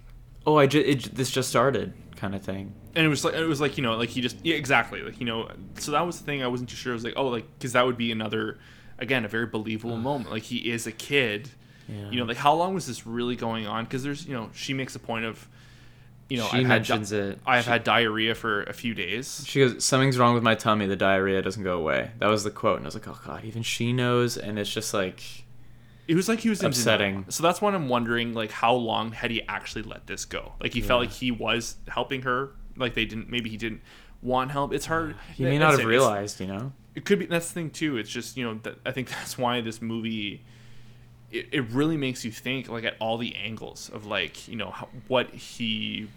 oh, 0.48 0.56
I 0.56 0.66
just 0.66 0.86
it, 0.86 1.14
this 1.14 1.30
just 1.30 1.48
started 1.50 1.92
kind 2.16 2.34
of 2.34 2.42
thing. 2.42 2.72
and 2.96 3.04
it 3.06 3.08
was 3.08 3.24
like 3.24 3.34
it 3.34 3.44
was 3.46 3.60
like 3.60 3.76
you 3.78 3.82
know 3.84 3.94
like 3.96 4.08
he 4.08 4.20
just 4.20 4.36
yeah 4.44 4.56
exactly 4.56 5.02
like 5.02 5.20
you 5.20 5.26
know 5.26 5.48
so 5.78 5.92
that 5.92 6.04
was 6.06 6.18
the 6.18 6.24
thing 6.24 6.42
I 6.42 6.48
wasn't 6.48 6.68
too 6.70 6.76
sure 6.76 6.92
I 6.92 6.94
was 6.94 7.04
like 7.04 7.14
oh 7.16 7.28
like 7.28 7.46
because 7.58 7.72
that 7.74 7.86
would 7.86 7.96
be 7.96 8.10
another 8.10 8.58
again 8.98 9.24
a 9.24 9.28
very 9.28 9.46
believable 9.46 9.96
moment 9.96 10.30
like 10.30 10.42
he 10.42 10.70
is 10.70 10.86
a 10.88 10.92
kid 10.92 11.48
Yeah. 11.88 12.10
you 12.10 12.18
know 12.18 12.24
like 12.24 12.36
how 12.38 12.54
long 12.54 12.74
was 12.74 12.86
this 12.88 13.06
really 13.06 13.36
going 13.36 13.66
on 13.68 13.84
because 13.84 14.02
there's 14.02 14.26
you 14.26 14.34
know 14.34 14.50
she 14.52 14.74
makes 14.74 14.96
a 14.96 14.98
point 14.98 15.26
of 15.26 15.46
you 16.28 16.38
know 16.38 16.46
She 16.48 16.58
I've 16.58 16.66
had 16.66 16.68
mentions 16.88 17.12
it. 17.12 17.38
I've 17.46 17.64
She- 17.64 17.70
had 17.70 17.84
diarrhea 17.84 18.34
for 18.34 18.64
a 18.64 18.72
few 18.72 18.94
days 18.94 19.44
She 19.46 19.60
goes, 19.60 19.84
something's 19.84 20.18
wrong 20.18 20.34
with 20.34 20.42
my 20.42 20.56
tummy. 20.56 20.86
The 20.86 20.96
diarrhea 20.96 21.40
doesn't 21.40 21.62
go 21.62 21.78
away. 21.78 22.10
That 22.18 22.28
was 22.28 22.42
the 22.44 22.50
quote, 22.50 22.76
and 22.78 22.84
I 22.84 22.88
was 22.88 22.94
like, 22.94 23.08
oh 23.08 23.18
god, 23.24 23.44
even 23.44 23.62
she 23.62 23.92
knows, 23.92 24.36
and 24.36 24.58
it's 24.58 24.70
just 24.70 24.92
like, 24.92 25.22
it 26.08 26.16
was 26.16 26.28
like 26.28 26.40
he 26.40 26.48
was 26.48 26.60
in 26.62 26.68
Upsetting. 26.68 27.12
denial. 27.12 27.30
so 27.30 27.42
that's 27.42 27.60
why 27.60 27.72
I'm 27.72 27.88
wondering 27.88 28.32
like 28.34 28.50
how 28.50 28.72
long 28.74 29.12
had 29.12 29.30
he 29.30 29.42
actually 29.46 29.82
let 29.82 30.06
this 30.06 30.24
go 30.24 30.54
like 30.60 30.72
he 30.72 30.80
felt 30.80 31.00
like 31.02 31.12
he 31.12 31.30
was 31.30 31.76
helping 31.86 32.22
her 32.22 32.50
like 32.76 32.94
they 32.94 33.04
didn't 33.04 33.30
maybe 33.30 33.50
he 33.50 33.56
didn't 33.56 33.82
want 34.22 34.50
help 34.50 34.72
it's 34.72 34.86
hard 34.86 35.14
he 35.34 35.44
may 35.44 35.58
not 35.58 35.78
have 35.78 35.84
realized, 35.84 36.40
you 36.40 36.46
know. 36.46 36.72
it 36.94 37.04
could 37.04 37.18
be 37.20 37.26
that's 37.26 37.48
the 37.48 37.54
thing 37.54 37.70
too 37.70 37.96
it's 37.98 38.10
just 38.10 38.36
you 38.36 38.44
know 38.44 38.58
that 38.64 38.76
i 38.84 38.90
think 38.90 39.08
that's 39.16 39.38
why 39.38 39.60
this 39.60 39.80
movie 39.80 40.42
it, 41.30 41.46
it 41.52 41.70
really 41.70 41.96
makes 41.96 42.24
you 42.24 42.32
think 42.32 42.68
like 42.68 42.84
at 42.84 42.96
all 43.00 43.18
the 43.18 43.36
angles 43.36 43.90
of 43.90 44.06
like 44.06 44.48
you 44.48 44.56
know 44.56 44.70
how, 44.70 44.88
what 45.06 45.28
he 45.30 46.08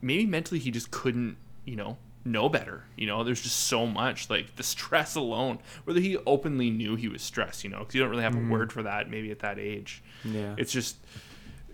maybe 0.00 0.26
mentally 0.26 0.58
he 0.58 0.70
just 0.70 0.90
couldn't 0.90 1.36
you 1.64 1.76
know 1.76 1.96
know 2.24 2.48
better 2.48 2.84
you 2.96 3.06
know? 3.06 3.24
There's 3.24 3.42
just 3.42 3.58
so 3.64 3.86
much 3.86 4.30
like 4.30 4.56
the 4.56 4.62
stress 4.62 5.14
alone 5.14 5.58
whether 5.84 6.00
he 6.00 6.16
openly 6.26 6.70
knew 6.70 6.96
he 6.96 7.08
was 7.08 7.22
stressed 7.22 7.64
you 7.64 7.70
know? 7.70 7.80
Because 7.80 7.94
you 7.94 8.00
don't 8.00 8.10
really 8.10 8.22
have 8.22 8.34
a 8.34 8.38
mm-hmm. 8.38 8.50
word 8.50 8.72
for 8.72 8.82
that 8.82 9.10
maybe 9.10 9.30
at 9.30 9.40
that 9.40 9.58
age. 9.58 10.02
Yeah. 10.24 10.54
it's 10.56 10.72
just 10.72 10.96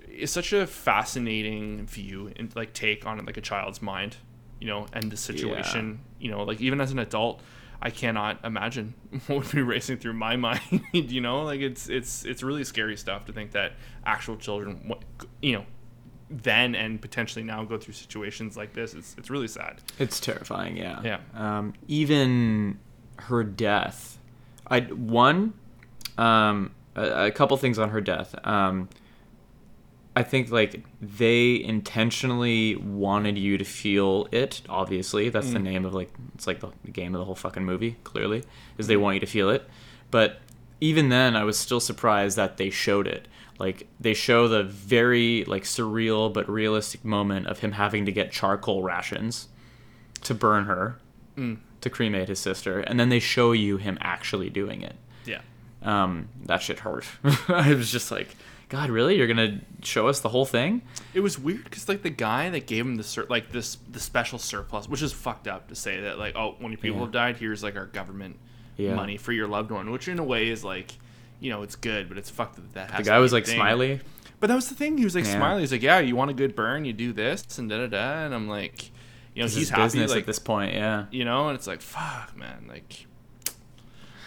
it's 0.06 0.32
such 0.32 0.52
a 0.52 0.66
fascinating 0.66 1.86
view 1.86 2.32
and 2.36 2.54
like 2.56 2.72
take 2.72 3.06
on 3.06 3.24
like 3.24 3.36
a 3.36 3.40
child's 3.40 3.80
mind 3.80 4.16
you 4.60 4.66
know 4.66 4.86
and 4.92 5.10
the 5.10 5.16
situation 5.16 6.00
you 6.18 6.30
know? 6.30 6.42
Like 6.42 6.60
even 6.60 6.80
as 6.80 6.92
an 6.92 6.98
adult 6.98 7.40
i 7.82 7.88
cannot 7.88 8.44
imagine 8.44 8.92
what 9.26 9.38
would 9.38 9.52
be 9.52 9.62
racing 9.62 9.96
through 9.96 10.12
my 10.12 10.36
mind 10.46 10.82
you 10.92 11.20
know? 11.20 11.42
Like 11.42 11.60
it's 11.60 11.88
it's 11.88 12.24
it's 12.24 12.42
really 12.42 12.64
scary 12.64 12.96
stuff 12.96 13.26
to 13.26 13.32
think 13.32 13.52
that 13.52 13.72
actual 14.04 14.36
children 14.36 14.92
you 15.40 15.52
know 15.52 15.66
then 16.30 16.74
and 16.74 17.00
potentially 17.02 17.44
now 17.44 17.64
go 17.64 17.76
through 17.76 17.92
situations 17.94 18.56
like 18.56 18.72
this 18.72 18.94
it's 18.94 19.16
it's 19.18 19.30
really 19.30 19.48
sad 19.48 19.80
It's 19.98 20.20
terrifying, 20.20 20.76
yeah. 20.76 21.00
Yeah. 21.02 21.18
Um, 21.34 21.74
even 21.88 22.78
her 23.16 23.42
death, 23.44 24.18
I 24.66 24.80
one, 24.80 25.54
um, 26.16 26.70
a, 26.94 27.26
a 27.26 27.30
couple 27.30 27.56
things 27.56 27.78
on 27.78 27.90
her 27.90 28.00
death. 28.00 28.34
Um, 28.46 28.88
I 30.16 30.22
think 30.22 30.50
like 30.50 30.84
they 31.00 31.62
intentionally 31.62 32.76
wanted 32.76 33.38
you 33.38 33.58
to 33.58 33.64
feel 33.64 34.28
it. 34.32 34.60
Obviously, 34.68 35.28
that's 35.28 35.52
the 35.52 35.58
name 35.58 35.84
of 35.84 35.94
like 35.94 36.12
it's 36.34 36.46
like 36.46 36.60
the 36.60 36.90
game 36.90 37.14
of 37.14 37.20
the 37.20 37.24
whole 37.24 37.36
fucking 37.36 37.64
movie. 37.64 37.96
Clearly, 38.04 38.42
is 38.76 38.86
they 38.86 38.96
want 38.96 39.14
you 39.14 39.20
to 39.20 39.26
feel 39.26 39.50
it. 39.50 39.68
But 40.10 40.40
even 40.80 41.10
then, 41.10 41.36
I 41.36 41.44
was 41.44 41.58
still 41.58 41.80
surprised 41.80 42.36
that 42.36 42.56
they 42.56 42.70
showed 42.70 43.06
it. 43.06 43.28
Like 43.60 43.86
they 44.00 44.14
show 44.14 44.48
the 44.48 44.64
very 44.64 45.44
like 45.44 45.62
surreal 45.64 46.32
but 46.32 46.48
realistic 46.48 47.04
moment 47.04 47.46
of 47.46 47.58
him 47.60 47.72
having 47.72 48.06
to 48.06 48.12
get 48.12 48.32
charcoal 48.32 48.82
rations 48.82 49.48
to 50.22 50.34
burn 50.34 50.64
her 50.64 50.98
Mm. 51.36 51.58
to 51.82 51.88
cremate 51.88 52.28
his 52.28 52.40
sister, 52.40 52.80
and 52.80 52.98
then 52.98 53.08
they 53.08 53.20
show 53.20 53.52
you 53.52 53.76
him 53.76 53.96
actually 54.00 54.50
doing 54.50 54.82
it. 54.82 54.96
yeah 55.24 55.40
um, 55.82 56.28
that 56.46 56.60
shit 56.60 56.80
hurt. 56.80 57.06
I 57.48 57.72
was 57.74 57.90
just 57.92 58.10
like, 58.10 58.28
God, 58.68 58.90
really? 58.90 59.16
You're 59.16 59.26
gonna 59.28 59.60
show 59.82 60.08
us 60.08 60.20
the 60.20 60.28
whole 60.30 60.44
thing? 60.44 60.82
It 61.14 61.20
was 61.20 61.38
weird 61.38 61.64
because 61.64 61.88
like 61.88 62.02
the 62.02 62.10
guy 62.10 62.50
that 62.50 62.66
gave 62.66 62.84
him 62.84 62.96
the 62.96 63.04
sur- 63.04 63.26
like 63.30 63.52
this 63.52 63.76
the 63.90 64.00
special 64.00 64.38
surplus, 64.38 64.88
which 64.88 65.02
is 65.02 65.12
fucked 65.12 65.46
up 65.48 65.68
to 65.68 65.74
say 65.74 66.00
that 66.00 66.18
like 66.18 66.34
oh 66.36 66.56
when 66.58 66.72
your 66.72 66.78
people 66.80 66.98
Yeah. 66.98 67.04
have 67.04 67.12
died, 67.12 67.36
here's 67.36 67.62
like 67.62 67.76
our 67.76 67.86
government 67.86 68.36
Yeah. 68.76 68.94
money 68.94 69.16
for 69.16 69.32
your 69.32 69.46
loved 69.48 69.70
one, 69.70 69.90
which 69.90 70.08
in 70.08 70.18
a 70.18 70.24
way 70.24 70.48
is 70.48 70.64
like 70.64 70.92
you 71.40 71.50
know 71.50 71.62
it's 71.62 71.76
good, 71.76 72.08
but 72.08 72.18
it's 72.18 72.30
fucked 72.30 72.56
that 72.56 72.72
that 72.74 72.90
has. 72.92 73.04
The 73.04 73.10
guy 73.10 73.18
was 73.18 73.32
like 73.32 73.46
thing. 73.46 73.56
smiley. 73.56 74.00
But 74.38 74.46
that 74.46 74.54
was 74.54 74.68
the 74.70 74.74
thing. 74.74 74.96
He 74.96 75.04
was 75.04 75.14
like 75.14 75.24
Yeah. 75.26 75.36
smiley. 75.36 75.60
He's 75.60 75.72
like, 75.72 75.82
yeah, 75.82 75.98
you 75.98 76.16
want 76.16 76.30
a 76.30 76.34
good 76.34 76.54
burn, 76.56 76.84
you 76.84 76.92
do 76.94 77.12
this 77.12 77.58
and 77.58 77.68
da 77.68 77.78
da 77.78 77.86
da, 77.88 78.24
and 78.24 78.34
I'm 78.34 78.48
like, 78.48 78.90
you 79.34 79.42
know, 79.42 79.46
This 79.46 79.54
he's 79.56 79.70
happy 79.70 79.82
business 79.82 80.10
like 80.12 80.20
at 80.20 80.26
this 80.26 80.38
point. 80.38 80.72
Yeah. 80.74 81.06
you 81.10 81.24
know, 81.24 81.48
and 81.48 81.56
it's 81.58 81.66
like 81.66 81.82
fuck, 81.82 82.34
man, 82.36 82.66
like 82.68 83.06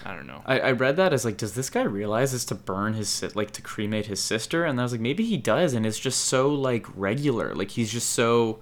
I 0.05 0.13
don't 0.13 0.27
know. 0.27 0.41
I, 0.45 0.59
I 0.59 0.71
read 0.73 0.97
that 0.97 1.13
as 1.13 1.23
like, 1.23 1.37
does 1.37 1.53
this 1.55 1.69
guy 1.69 1.83
realize 1.83 2.33
it's 2.33 2.43
to 2.45 2.55
burn 2.55 2.93
his 2.93 3.23
like 3.35 3.51
to 3.51 3.61
cremate 3.61 4.07
his 4.07 4.19
sister? 4.19 4.65
And 4.65 4.77
I 4.79 4.83
was 4.83 4.91
like, 4.91 4.99
maybe 5.01 5.23
he 5.23 5.37
does, 5.37 5.73
and 5.73 5.85
it's 5.85 5.97
just 5.99 6.25
so 6.25 6.49
like 6.49 6.85
regular. 6.95 7.55
Like 7.55 7.71
he's 7.71 7.89
just 7.91 8.09
so, 8.09 8.59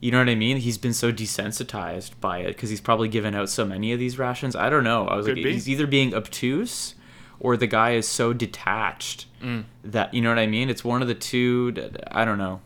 you 0.00 0.12
know 0.12 0.18
what 0.20 0.28
I 0.28 0.36
mean? 0.36 0.58
He's 0.58 0.78
been 0.78 0.94
so 0.94 1.10
desensitized 1.12 2.12
by 2.20 2.38
it 2.38 2.48
because 2.48 2.70
he's 2.70 2.80
probably 2.80 3.08
given 3.08 3.34
out 3.34 3.50
so 3.50 3.64
many 3.64 3.92
of 3.92 3.98
these 3.98 4.16
rations. 4.16 4.54
I 4.54 4.70
don't 4.70 4.84
know. 4.84 5.08
I 5.08 5.16
was 5.16 5.26
Could 5.26 5.36
like, 5.38 5.44
be. 5.44 5.52
he's 5.54 5.68
either 5.68 5.88
being 5.88 6.14
obtuse, 6.14 6.94
or 7.40 7.56
the 7.56 7.66
guy 7.66 7.92
is 7.92 8.08
so 8.08 8.32
detached 8.32 9.26
Mm. 9.42 9.64
that 9.84 10.14
you 10.14 10.22
know 10.22 10.30
what 10.30 10.38
I 10.38 10.46
mean. 10.46 10.70
It's 10.70 10.82
one 10.84 11.02
of 11.02 11.08
the 11.08 11.14
two. 11.14 11.74
I 12.10 12.24
don't 12.24 12.38
know. 12.38 12.60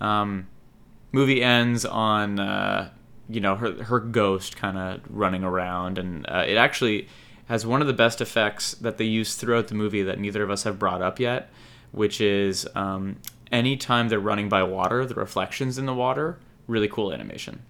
Um, 0.00 0.46
movie 1.12 1.42
ends 1.42 1.84
on 1.84 2.38
uh, 2.38 2.90
you 3.28 3.40
know 3.40 3.56
her 3.56 3.82
her 3.84 3.98
ghost 4.00 4.56
kind 4.56 4.78
of 4.78 5.00
running 5.10 5.42
around, 5.42 5.98
and 5.98 6.24
uh, 6.28 6.44
it 6.46 6.56
actually 6.56 7.08
has 7.46 7.64
one 7.66 7.80
of 7.80 7.86
the 7.86 7.92
best 7.92 8.20
effects 8.20 8.72
that 8.74 8.98
they 8.98 9.04
use 9.04 9.34
throughout 9.36 9.68
the 9.68 9.74
movie 9.74 10.02
that 10.02 10.18
neither 10.18 10.42
of 10.42 10.50
us 10.50 10.64
have 10.64 10.78
brought 10.78 11.00
up 11.02 11.18
yet, 11.20 11.48
which 11.92 12.20
is 12.20 12.66
um, 12.74 13.16
anytime 13.52 14.08
they're 14.08 14.18
running 14.20 14.48
by 14.48 14.62
water, 14.62 15.06
the 15.06 15.14
reflections 15.14 15.78
in 15.78 15.86
the 15.86 15.94
water, 15.94 16.38
really 16.66 16.88
cool 16.88 17.12
animation, 17.12 17.60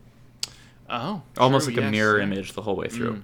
Oh, 0.89 1.23
almost 1.37 1.67
true, 1.69 1.75
like 1.77 1.85
a 1.85 1.91
mirror 1.91 2.19
image 2.21 2.53
the 2.55 2.63
whole 2.63 2.77
way 2.77 2.89
through. 2.89 3.13
Mm. 3.17 3.23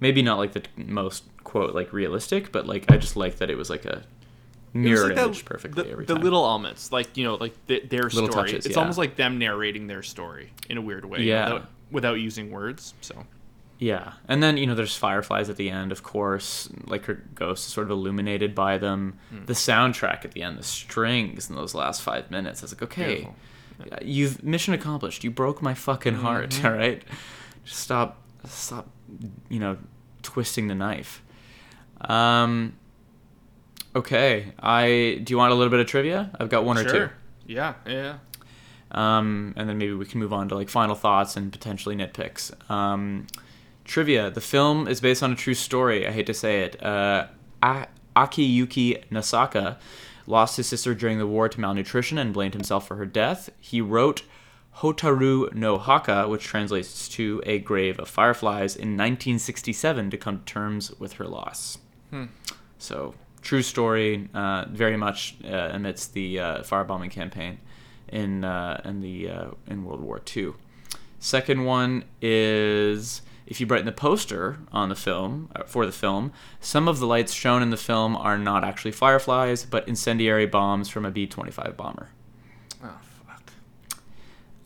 Maybe 0.00 0.22
not 0.22 0.38
like 0.38 0.52
the 0.52 0.62
most 0.76 1.24
quote 1.44 1.74
like 1.74 1.92
realistic, 1.92 2.52
but 2.52 2.66
like 2.66 2.90
I 2.90 2.96
just 2.96 3.16
like 3.16 3.36
that 3.38 3.50
it 3.50 3.56
was 3.56 3.68
like 3.70 3.84
a 3.84 4.02
mirror 4.74 5.06
like 5.08 5.16
that- 5.16 5.24
image 5.24 5.44
perfectly 5.44 5.84
the, 5.84 5.90
every 5.90 6.04
the 6.04 6.14
little 6.14 6.44
elements, 6.44 6.92
like 6.92 7.16
you 7.16 7.24
know, 7.24 7.34
like 7.36 7.54
the, 7.66 7.80
their 7.80 8.02
Little 8.04 8.30
story. 8.30 8.48
touches, 8.50 8.66
it's 8.66 8.74
yeah. 8.76 8.80
almost 8.80 8.98
like 8.98 9.16
them 9.16 9.38
narrating 9.38 9.86
their 9.86 10.02
story 10.02 10.52
in 10.68 10.76
a 10.76 10.80
weird 10.82 11.04
way, 11.04 11.22
Yeah. 11.22 11.44
without, 11.54 11.68
without 11.90 12.14
using 12.20 12.50
words. 12.50 12.94
So 13.00 13.26
Yeah, 13.78 14.12
and 14.28 14.42
then 14.42 14.56
you 14.56 14.66
know 14.66 14.74
there's 14.74 14.94
fireflies 14.96 15.48
at 15.50 15.56
the 15.56 15.70
end, 15.70 15.90
of 15.90 16.02
course. 16.02 16.68
Like 16.86 17.06
her 17.06 17.22
ghost 17.34 17.66
is 17.66 17.72
sort 17.72 17.86
of 17.86 17.90
illuminated 17.90 18.54
by 18.54 18.78
them. 18.78 19.18
Hmm. 19.30 19.46
The 19.46 19.54
soundtrack 19.54 20.24
at 20.24 20.32
the 20.32 20.42
end, 20.42 20.58
the 20.58 20.62
strings 20.62 21.48
in 21.50 21.56
those 21.56 21.74
last 21.74 22.02
five 22.02 22.30
minutes. 22.30 22.62
I 22.62 22.64
was 22.64 22.72
like, 22.72 22.82
okay, 22.82 23.28
Beautiful. 23.80 24.06
you've 24.06 24.44
mission 24.44 24.74
accomplished. 24.74 25.24
You 25.24 25.30
broke 25.30 25.62
my 25.62 25.74
fucking 25.74 26.14
heart. 26.16 26.50
Mm-hmm. 26.50 26.66
All 26.68 26.72
right, 26.72 27.02
Just 27.64 27.80
stop, 27.80 28.18
stop, 28.44 28.86
you 29.48 29.58
know, 29.60 29.76
twisting 30.22 30.68
the 30.68 30.74
knife. 30.74 31.22
Um. 32.00 32.74
Okay, 33.96 34.52
I 34.60 35.20
do 35.24 35.32
you 35.32 35.38
want 35.38 35.52
a 35.52 35.54
little 35.54 35.70
bit 35.70 35.80
of 35.80 35.86
trivia? 35.86 36.30
I've 36.38 36.50
got 36.50 36.64
one 36.64 36.78
or 36.78 36.84
two. 36.84 36.90
sure, 36.90 37.12
yeah, 37.46 37.74
yeah. 37.86 38.18
Um, 38.90 39.54
and 39.56 39.68
then 39.68 39.78
maybe 39.78 39.92
we 39.92 40.06
can 40.06 40.20
move 40.20 40.32
on 40.32 40.48
to 40.48 40.54
like 40.54 40.68
final 40.68 40.94
thoughts 40.94 41.36
and 41.36 41.50
potentially 41.50 41.96
nitpicks. 41.96 42.52
Um, 42.70 43.26
trivia: 43.84 44.30
The 44.30 44.40
film 44.40 44.86
is 44.86 45.00
based 45.00 45.22
on 45.22 45.32
a 45.32 45.34
true 45.36 45.54
story. 45.54 46.06
I 46.06 46.12
hate 46.12 46.26
to 46.26 46.34
say 46.34 46.62
it. 46.62 46.82
Uh, 46.82 47.26
A- 47.62 47.88
Akiyuki 48.14 49.04
Nosaka 49.10 49.76
lost 50.26 50.58
his 50.58 50.66
sister 50.68 50.94
during 50.94 51.18
the 51.18 51.26
war 51.26 51.48
to 51.48 51.58
malnutrition 51.60 52.18
and 52.18 52.32
blamed 52.34 52.54
himself 52.54 52.86
for 52.86 52.96
her 52.96 53.06
death. 53.06 53.50
He 53.58 53.80
wrote 53.80 54.22
Hotaru 54.76 55.52
no 55.54 55.78
Haka, 55.78 56.28
which 56.28 56.44
translates 56.44 57.08
to 57.10 57.42
"A 57.46 57.58
Grave 57.58 57.98
of 57.98 58.08
Fireflies," 58.08 58.76
in 58.76 58.96
1967 58.96 60.10
to 60.10 60.16
come 60.16 60.38
to 60.38 60.44
terms 60.44 60.92
with 60.98 61.14
her 61.14 61.26
loss. 61.26 61.78
So 62.78 63.14
true 63.42 63.62
story, 63.62 64.28
uh, 64.34 64.66
very 64.70 64.96
much 64.96 65.36
uh, 65.44 65.70
amidst 65.72 66.12
the 66.12 66.38
uh, 66.40 66.58
firebombing 66.62 67.10
campaign 67.10 67.58
in 68.08 68.44
uh, 68.44 68.80
in 68.84 69.00
the 69.00 69.28
uh, 69.28 69.46
in 69.66 69.84
World 69.84 70.00
War 70.00 70.20
II. 70.36 70.52
Second 71.18 71.64
one 71.64 72.04
is 72.22 73.22
if 73.46 73.60
you 73.60 73.66
brighten 73.66 73.86
the 73.86 73.92
poster 73.92 74.58
on 74.72 74.90
the 74.90 74.94
film 74.94 75.48
uh, 75.56 75.64
for 75.64 75.86
the 75.86 75.92
film, 75.92 76.32
some 76.60 76.86
of 76.86 76.98
the 76.98 77.06
lights 77.06 77.32
shown 77.32 77.62
in 77.62 77.70
the 77.70 77.76
film 77.76 78.16
are 78.16 78.38
not 78.38 78.62
actually 78.62 78.92
fireflies, 78.92 79.64
but 79.64 79.88
incendiary 79.88 80.46
bombs 80.46 80.88
from 80.88 81.04
a 81.04 81.10
B-25 81.10 81.76
bomber. 81.76 82.10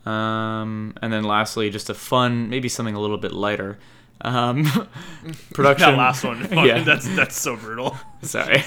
Um, 0.05 0.95
and 1.01 1.13
then 1.13 1.25
lastly, 1.25 1.71
just 1.71 1.91
a 1.91 1.95
fun, 1.95 2.49
maybe 2.49 2.69
something 2.69 2.95
a 2.95 3.01
little 3.01 3.19
bit 3.19 3.33
lighter. 3.33 3.79
Um, 4.21 4.65
production. 5.53 5.91
That 5.91 5.99
last 5.99 6.25
one, 6.25 6.49
yeah. 6.53 6.83
that's 6.85 7.09
that's 7.17 7.41
so 7.41 7.57
brutal. 7.57 7.97
Sorry. 8.23 8.63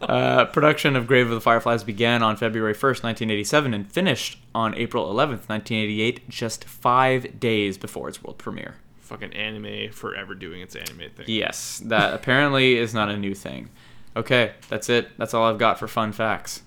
uh, 0.00 0.46
production 0.46 0.94
of 0.94 1.06
Grave 1.06 1.26
of 1.26 1.32
the 1.32 1.40
Fireflies 1.40 1.82
began 1.82 2.22
on 2.22 2.36
February 2.36 2.74
1st, 2.74 3.02
1987, 3.02 3.74
and 3.74 3.90
finished 3.90 4.38
on 4.54 4.74
April 4.76 5.06
11th, 5.06 5.48
1988, 5.48 6.28
just 6.28 6.64
five 6.64 7.40
days 7.40 7.76
before 7.76 8.08
its 8.08 8.22
world 8.22 8.38
premiere. 8.38 8.76
Fucking 9.00 9.32
anime 9.34 9.90
forever 9.92 10.34
doing 10.34 10.60
its 10.60 10.76
anime 10.76 11.10
thing. 11.14 11.26
Yes, 11.26 11.82
that 11.84 12.14
apparently 12.14 12.76
is 12.76 12.94
not 12.94 13.10
a 13.10 13.16
new 13.16 13.34
thing. 13.34 13.70
Okay, 14.16 14.52
that's 14.68 14.88
it. 14.88 15.08
That's 15.18 15.34
all 15.34 15.44
I've 15.44 15.58
got 15.58 15.78
for 15.78 15.88
fun 15.88 16.12
facts. 16.12 16.62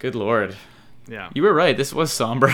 Good 0.00 0.14
lord. 0.16 0.56
Yeah. 1.08 1.30
You 1.32 1.44
were 1.44 1.54
right. 1.54 1.76
This 1.76 1.92
was 1.92 2.12
somber. 2.12 2.52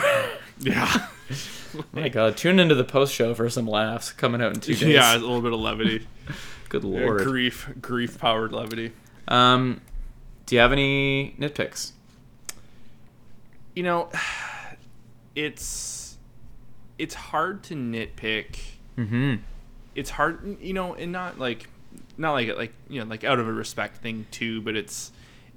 Yeah. 0.62 1.08
My 1.92 2.08
god, 2.08 2.36
tune 2.36 2.58
into 2.58 2.74
the 2.74 2.84
post 2.84 3.14
show 3.14 3.34
for 3.34 3.48
some 3.48 3.66
laughs 3.66 4.12
coming 4.12 4.42
out 4.42 4.54
in 4.54 4.60
two 4.60 4.72
days. 4.76 4.82
Yeah, 4.82 5.14
a 5.14 5.18
little 5.18 5.40
bit 5.42 5.52
of 5.52 5.60
levity. 5.60 6.06
Good 6.68 6.84
Yeah, 6.84 7.00
lord. 7.00 7.22
grief, 7.24 7.68
grief 7.80 8.18
powered 8.18 8.52
levity. 8.52 8.92
Um, 9.28 9.80
do 10.46 10.54
you 10.54 10.60
have 10.60 10.72
any 10.72 11.34
nitpicks? 11.38 11.92
You 13.74 13.82
know, 13.84 14.08
it's 15.34 16.18
it's 16.98 17.14
hard 17.14 17.62
to 17.64 17.74
nitpick. 17.74 18.56
Mm-hmm. 18.98 19.36
It's 19.94 20.10
hard, 20.10 20.58
you 20.60 20.72
know, 20.74 20.94
and 20.94 21.12
not 21.12 21.38
like 21.38 21.68
not 22.16 22.32
like 22.32 22.54
like 22.56 22.72
you 22.88 23.00
know 23.00 23.06
like 23.06 23.24
out 23.24 23.38
of 23.38 23.48
a 23.48 23.52
respect 23.52 23.98
thing 23.98 24.26
too, 24.30 24.60
but 24.62 24.76
it's 24.76 25.12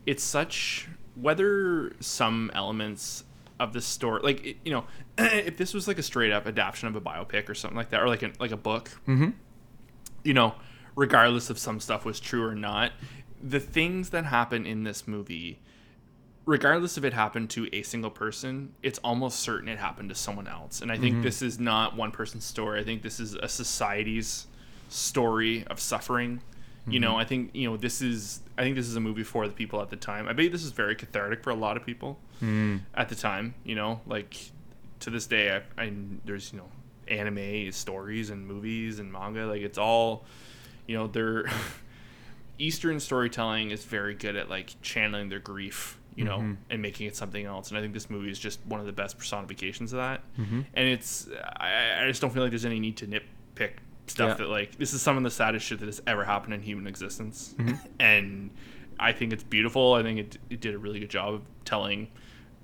it's 0.05 0.23
such 0.23 0.87
whether 1.15 1.93
some 1.99 2.51
elements 2.53 3.23
of 3.59 3.71
the 3.73 3.81
story 3.81 4.21
like 4.23 4.45
it, 4.45 4.57
you 4.65 4.71
know 4.71 4.85
if 5.17 5.55
this 5.57 5.73
was 5.73 5.87
like 5.87 5.97
a 5.97 6.03
straight 6.03 6.31
up 6.31 6.45
adaptation 6.45 6.87
of 6.87 6.95
a 6.95 7.01
biopic 7.01 7.47
or 7.49 7.55
something 7.55 7.77
like 7.77 7.89
that 7.89 8.01
or 8.01 8.07
like 8.07 8.21
a 8.23 8.31
like 8.39 8.51
a 8.51 8.57
book 8.57 8.89
Mm-hmm. 9.07 9.29
you 10.23 10.33
know, 10.33 10.55
regardless 10.95 11.49
of 11.49 11.57
some 11.59 11.79
stuff 11.79 12.03
was 12.05 12.19
true 12.19 12.43
or 12.43 12.55
not, 12.55 12.91
the 13.41 13.59
things 13.59 14.09
that 14.09 14.25
happen 14.25 14.65
in 14.65 14.83
this 14.83 15.07
movie, 15.07 15.59
regardless 16.45 16.97
if 16.97 17.03
it 17.03 17.13
happened 17.13 17.49
to 17.51 17.67
a 17.73 17.81
single 17.83 18.09
person, 18.11 18.73
it's 18.81 18.99
almost 19.03 19.39
certain 19.39 19.67
it 19.69 19.77
happened 19.77 20.09
to 20.09 20.15
someone 20.15 20.47
else. 20.47 20.81
And 20.81 20.91
I 20.91 20.97
think 20.97 21.23
this 21.23 21.41
is 21.41 21.59
not 21.59 21.95
one 21.95 22.11
person's 22.11 22.43
story. 22.45 22.79
I 22.79 22.83
think 22.83 23.01
this 23.03 23.19
is 23.19 23.35
a 23.35 23.47
society's 23.47 24.47
story 24.89 25.63
of 25.67 25.79
suffering. 25.79 26.41
You 26.87 26.99
know, 26.99 27.15
I 27.17 27.25
think 27.25 27.51
you 27.55 27.69
know 27.69 27.77
this 27.77 28.01
is. 28.01 28.41
I 28.57 28.63
think 28.63 28.75
this 28.75 28.87
is 28.87 28.95
a 28.95 29.01
movie 29.01 29.23
for 29.23 29.47
the 29.47 29.53
people 29.53 29.81
at 29.81 29.89
the 29.89 29.95
time. 29.95 30.27
I 30.27 30.33
bet 30.33 30.51
this 30.51 30.63
is 30.63 30.71
very 30.71 30.95
cathartic 30.95 31.43
for 31.43 31.49
a 31.49 31.55
lot 31.55 31.77
of 31.77 31.85
people 31.85 32.19
hmm. 32.39 32.77
at 32.93 33.09
the 33.09 33.15
time. 33.15 33.53
You 33.63 33.75
know, 33.75 34.01
like 34.05 34.37
to 35.01 35.09
this 35.09 35.27
day, 35.27 35.61
I, 35.77 35.83
I 35.83 35.93
there's 36.23 36.53
you 36.53 36.59
know 36.59 36.69
anime 37.07 37.71
stories 37.71 38.29
and 38.29 38.47
movies 38.47 38.99
and 38.99 39.11
manga. 39.11 39.45
Like 39.45 39.61
it's 39.61 39.77
all, 39.77 40.25
you 40.87 40.97
know, 40.97 41.07
they're 41.07 41.45
Eastern 42.57 42.99
storytelling 42.99 43.71
is 43.71 43.83
very 43.83 44.15
good 44.15 44.35
at 44.35 44.49
like 44.49 44.75
channeling 44.81 45.29
their 45.29 45.39
grief, 45.39 45.99
you 46.15 46.23
know, 46.23 46.37
mm-hmm. 46.37 46.53
and 46.69 46.81
making 46.81 47.07
it 47.07 47.15
something 47.15 47.45
else. 47.45 47.69
And 47.69 47.77
I 47.77 47.81
think 47.81 47.93
this 47.93 48.09
movie 48.09 48.31
is 48.31 48.39
just 48.39 48.59
one 48.65 48.79
of 48.79 48.85
the 48.85 48.93
best 48.93 49.17
personifications 49.17 49.91
of 49.91 49.97
that. 49.97 50.21
Mm-hmm. 50.39 50.61
And 50.73 50.87
it's 50.87 51.27
I, 51.57 52.03
I 52.03 52.07
just 52.07 52.21
don't 52.21 52.31
feel 52.31 52.43
like 52.43 52.51
there's 52.51 52.65
any 52.65 52.79
need 52.79 52.97
to 52.97 53.07
nitpick 53.07 53.73
stuff 54.07 54.29
Yeah. 54.39 54.45
that 54.45 54.49
like 54.49 54.77
this 54.77 54.93
is 54.93 55.01
some 55.01 55.17
of 55.17 55.23
the 55.23 55.31
saddest 55.31 55.65
shit 55.65 55.79
that 55.79 55.87
has 55.87 56.01
ever 56.07 56.23
happened 56.25 56.53
in 56.53 56.61
human 56.61 56.87
existence, 56.87 57.55
and 57.99 58.51
I 58.99 59.11
think 59.11 59.33
it's 59.33 59.43
beautiful. 59.43 59.93
I 59.93 60.03
think 60.03 60.19
it, 60.19 60.37
it 60.49 60.61
did 60.61 60.73
a 60.75 60.77
really 60.77 60.99
good 60.99 61.09
job 61.09 61.33
of 61.33 61.41
telling 61.65 62.09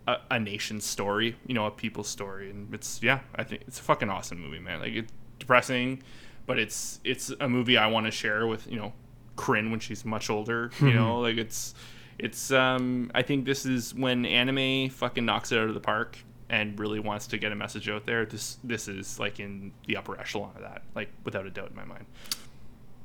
a, 0.07 0.17
a 0.31 0.39
nation's 0.39 0.85
story, 0.85 1.35
you 1.45 1.53
know, 1.53 1.65
a 1.65 1.71
people's 1.71 2.07
story, 2.07 2.49
and 2.49 2.73
it's 2.73 3.01
yeah, 3.03 3.19
I 3.35 3.43
think 3.43 3.63
it's 3.67 3.79
a 3.79 3.83
fucking 3.83 4.09
awesome 4.09 4.39
movie, 4.39 4.59
man. 4.59 4.79
Like 4.79 4.93
it's 4.93 5.11
depressing, 5.39 6.03
but 6.45 6.57
it's 6.59 6.99
it's 7.03 7.31
a 7.39 7.49
movie 7.49 7.77
I 7.77 7.87
want 7.87 8.05
to 8.07 8.11
share 8.11 8.47
with 8.47 8.67
you 8.67 8.77
know, 8.77 8.93
Corinne 9.35 9.71
when 9.71 9.79
she's 9.79 10.05
much 10.05 10.29
older. 10.29 10.71
You 10.79 10.93
know, 10.93 11.19
like 11.19 11.37
it's 11.37 11.73
it's 12.19 12.51
um 12.51 13.11
I 13.15 13.23
think 13.23 13.45
this 13.45 13.65
is 13.65 13.93
when 13.95 14.25
anime 14.25 14.89
fucking 14.89 15.25
knocks 15.25 15.51
it 15.51 15.57
out 15.57 15.67
of 15.67 15.73
the 15.73 15.79
park 15.79 16.17
and 16.51 16.77
really 16.79 16.99
wants 16.99 17.25
to 17.27 17.37
get 17.39 17.51
a 17.51 17.55
message 17.55 17.89
out 17.89 18.05
there. 18.05 18.25
This 18.25 18.57
this 18.63 18.87
is 18.87 19.19
like 19.19 19.39
in 19.39 19.71
the 19.87 19.97
upper 19.97 20.19
echelon 20.19 20.51
of 20.55 20.61
that, 20.61 20.83
like 20.93 21.09
without 21.23 21.47
a 21.47 21.49
doubt 21.49 21.69
in 21.71 21.75
my 21.75 21.85
mind. 21.85 22.05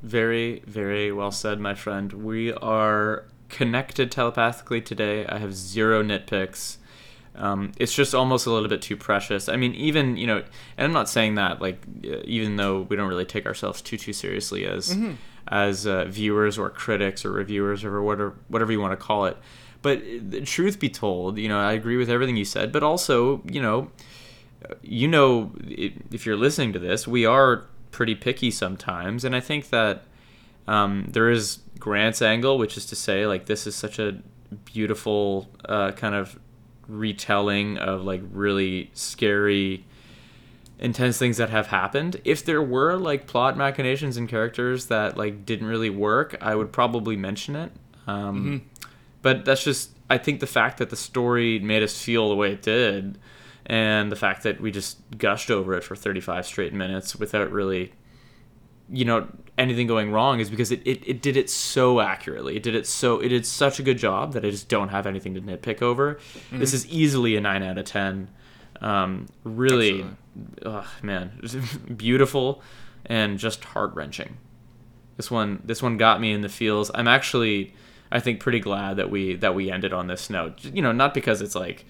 Very, 0.03 0.63
very 0.67 1.11
well 1.13 1.31
said, 1.31 1.59
my 1.59 1.75
friend. 1.75 2.13
We 2.13 2.53
are 2.53 3.25
connected 3.49 4.11
telepathically 4.11 4.81
today. 4.83 5.25
I 5.27 5.39
have 5.39 5.55
zero 5.55 6.03
nitpicks. 6.03 6.77
Um, 7.35 7.73
it's 7.79 7.95
just 7.95 8.15
almost 8.15 8.47
a 8.47 8.51
little 8.51 8.69
bit 8.69 8.83
too 8.83 8.97
precious. 8.97 9.49
I 9.49 9.57
mean, 9.57 9.75
even 9.75 10.17
you 10.17 10.27
know, 10.27 10.39
and 10.77 10.85
I'm 10.87 10.93
not 10.93 11.09
saying 11.09 11.37
that 11.37 11.61
like, 11.61 11.79
uh, 12.05 12.19
even 12.25 12.57
though 12.57 12.83
we 12.83 12.97
don't 12.97 13.09
really 13.09 13.25
take 13.25 13.47
ourselves 13.47 13.81
too 13.83 13.97
too 13.97 14.13
seriously 14.13 14.67
as 14.67 14.89
Mm-hmm. 14.95 15.13
as 15.49 15.87
uh, 15.87 16.05
viewers 16.07 16.59
or 16.59 16.71
critics 16.71 17.25
or 17.25 17.33
reviewers 17.33 17.85
or 17.85 18.03
whatever 18.03 18.35
whatever 18.49 18.73
you 18.73 18.81
want 18.81 18.93
to 18.99 19.05
call 19.07 19.27
it. 19.27 19.37
But 19.83 20.03
truth 20.45 20.81
be 20.81 20.89
told, 20.89 21.39
you 21.39 21.49
know, 21.49 21.59
I 21.59 21.73
agree 21.73 21.97
with 21.97 22.11
everything 22.11 22.37
you 22.37 22.45
said. 22.45 22.73
But 22.73 22.83
also, 22.83 23.43
you 23.45 23.63
know, 23.63 23.91
you 24.83 25.07
know, 25.07 25.53
if 25.67 26.27
you're 26.27 26.37
listening 26.37 26.73
to 26.73 26.79
this, 26.79 27.07
we 27.07 27.25
are 27.25 27.65
pretty 27.91 28.15
picky 28.15 28.51
sometimes, 28.51 29.25
and 29.25 29.35
I 29.37 29.41
think 29.41 29.71
that 29.71 30.05
um, 30.67 31.07
there 31.09 31.31
is 31.31 31.61
Grant's 31.79 32.21
angle, 32.21 32.59
which 32.59 32.77
is 32.77 32.87
to 32.87 32.97
say, 32.97 33.27
like, 33.27 33.47
this 33.47 33.67
is 33.67 33.75
such 33.77 33.99
a 33.99 34.19
beautiful 34.65 35.49
uh, 35.69 35.93
kind 35.93 36.15
of 36.15 36.39
retelling 36.89 37.79
of 37.79 38.05
like 38.05 38.23
really 38.33 38.91
scary, 38.95 39.85
intense 40.79 41.19
things 41.19 41.37
that 41.37 41.51
have 41.51 41.69
happened. 41.69 42.21
If 42.25 42.45
there 42.45 42.63
were 42.63 42.97
like 42.97 43.27
plot 43.27 43.57
machinations 43.57 44.17
and 44.17 44.29
characters 44.29 44.87
that 44.87 45.17
like 45.17 45.45
didn't 45.45 45.67
really 45.67 45.91
work, 45.91 46.37
I 46.41 46.55
would 46.55 46.73
probably 46.73 47.17
mention 47.17 47.57
it. 47.57 47.73
Um, 48.07 48.63
But 49.27 49.45
that's 49.45 49.65
just, 49.65 49.91
I 50.09 50.19
think 50.19 50.39
the 50.39 50.47
fact 50.47 50.79
that 50.79 50.91
the 50.91 50.97
story 50.97 51.59
made 51.59 51.83
us 51.83 52.01
feel 52.01 52.29
the 52.29 52.37
way 52.37 52.53
it 52.53 52.63
did, 52.63 53.19
and 53.67 54.13
the 54.13 54.15
fact 54.15 54.45
that 54.45 54.61
we 54.61 54.71
just 54.71 54.99
gushed 55.19 55.51
over 55.51 55.75
it 55.75 55.83
for 55.83 55.97
35 55.97 56.47
straight 56.47 56.73
minutes 56.73 57.17
without 57.17 57.51
really 57.51 57.93
you 58.89 59.05
know 59.05 59.27
anything 59.59 59.89
going 59.89 60.13
wrong 60.13 60.39
is 60.39 60.49
because 60.49 60.71
it, 60.71 60.81
it, 60.87 61.03
it 61.05 61.23
did 61.23 61.37
it 61.37 61.51
so 61.51 61.99
accurately. 61.99 62.55
It 62.55 62.63
did 62.63 62.77
it 62.77 62.87
so 62.87 63.19
it 63.19 63.31
did 63.31 63.45
such 63.45 63.81
a 63.81 63.83
good 63.83 63.99
job 63.99 64.33
that 64.35 64.45
i 64.45 64.51
just 64.51 64.69
don't 64.69 64.91
have 64.91 65.09
anything 65.09 65.35
to 65.35 65.41
nitpick 65.41 65.83
over. 65.83 66.21
This 66.53 66.73
is 66.73 66.87
easily 66.87 67.35
a 67.35 67.41
9 67.41 67.65
out 67.65 67.79
of 67.79 67.85
10 67.85 68.31
um, 68.81 69.27
really 69.43 70.07
oh, 70.65 70.89
man 71.03 71.33
beautiful 71.97 72.63
and 73.05 73.41
just 73.41 73.65
heart-wrenching. 73.65 74.37
This 75.17 75.33
one 75.33 75.63
this 75.65 75.83
one 75.83 75.97
got 75.97 76.21
me 76.21 76.31
in 76.31 76.43
the 76.43 76.49
feels. 76.49 76.93
I'm 76.95 77.09
actually 77.09 77.75
i 78.11 78.21
think 78.21 78.41
pretty 78.41 78.61
glad 78.61 78.97
that 78.97 79.11
we 79.11 79.35
that 79.37 79.55
we 79.55 79.71
ended 79.71 79.93
on 79.93 80.07
this 80.07 80.29
note 80.31 80.65
you 80.65 80.83
know 80.83 80.93
not 80.93 81.15
because 81.15 81.41
it's 81.43 81.55
like 81.55 81.85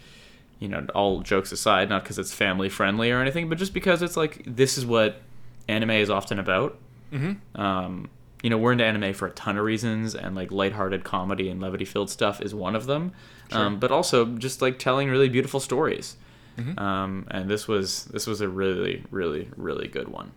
you 0.58 0.68
know 0.68 0.86
all 0.94 1.20
jokes 1.20 1.52
aside 1.52 1.88
not 1.88 2.02
because 2.02 2.18
it's 2.18 2.32
family 2.34 2.68
friendly 2.68 3.10
or 3.10 3.20
anything 3.20 3.48
but 3.48 3.58
just 3.58 3.74
because 3.74 4.02
it's 4.02 4.16
like 4.16 4.42
this 4.46 4.78
is 4.78 4.86
what 4.86 5.20
anime 5.68 5.90
is 5.90 6.10
often 6.10 6.38
about 6.38 6.78
Mm-hmm. 7.12 7.60
um, 7.60 8.10
you 8.42 8.50
know, 8.50 8.58
we're 8.58 8.72
into 8.72 8.84
anime 8.84 9.14
for 9.14 9.26
a 9.26 9.30
ton 9.30 9.56
of 9.56 9.64
reasons, 9.64 10.14
and 10.14 10.36
like 10.36 10.52
lighthearted 10.52 11.04
comedy 11.04 11.48
and 11.48 11.60
levity 11.60 11.84
filled 11.84 12.10
stuff 12.10 12.40
is 12.40 12.54
one 12.54 12.76
of 12.76 12.86
them. 12.86 13.12
Um, 13.50 13.78
but 13.78 13.90
also 13.90 14.26
just 14.26 14.60
like 14.60 14.78
telling 14.78 15.08
really 15.08 15.28
beautiful 15.28 15.58
stories. 15.60 16.16
Mm-hmm. 16.58 16.78
Um, 16.78 17.26
and 17.30 17.48
this 17.48 17.66
was 17.66 18.04
this 18.06 18.26
was 18.26 18.40
a 18.40 18.48
really 18.48 19.04
really 19.10 19.48
really 19.56 19.88
good 19.88 20.08
one. 20.08 20.32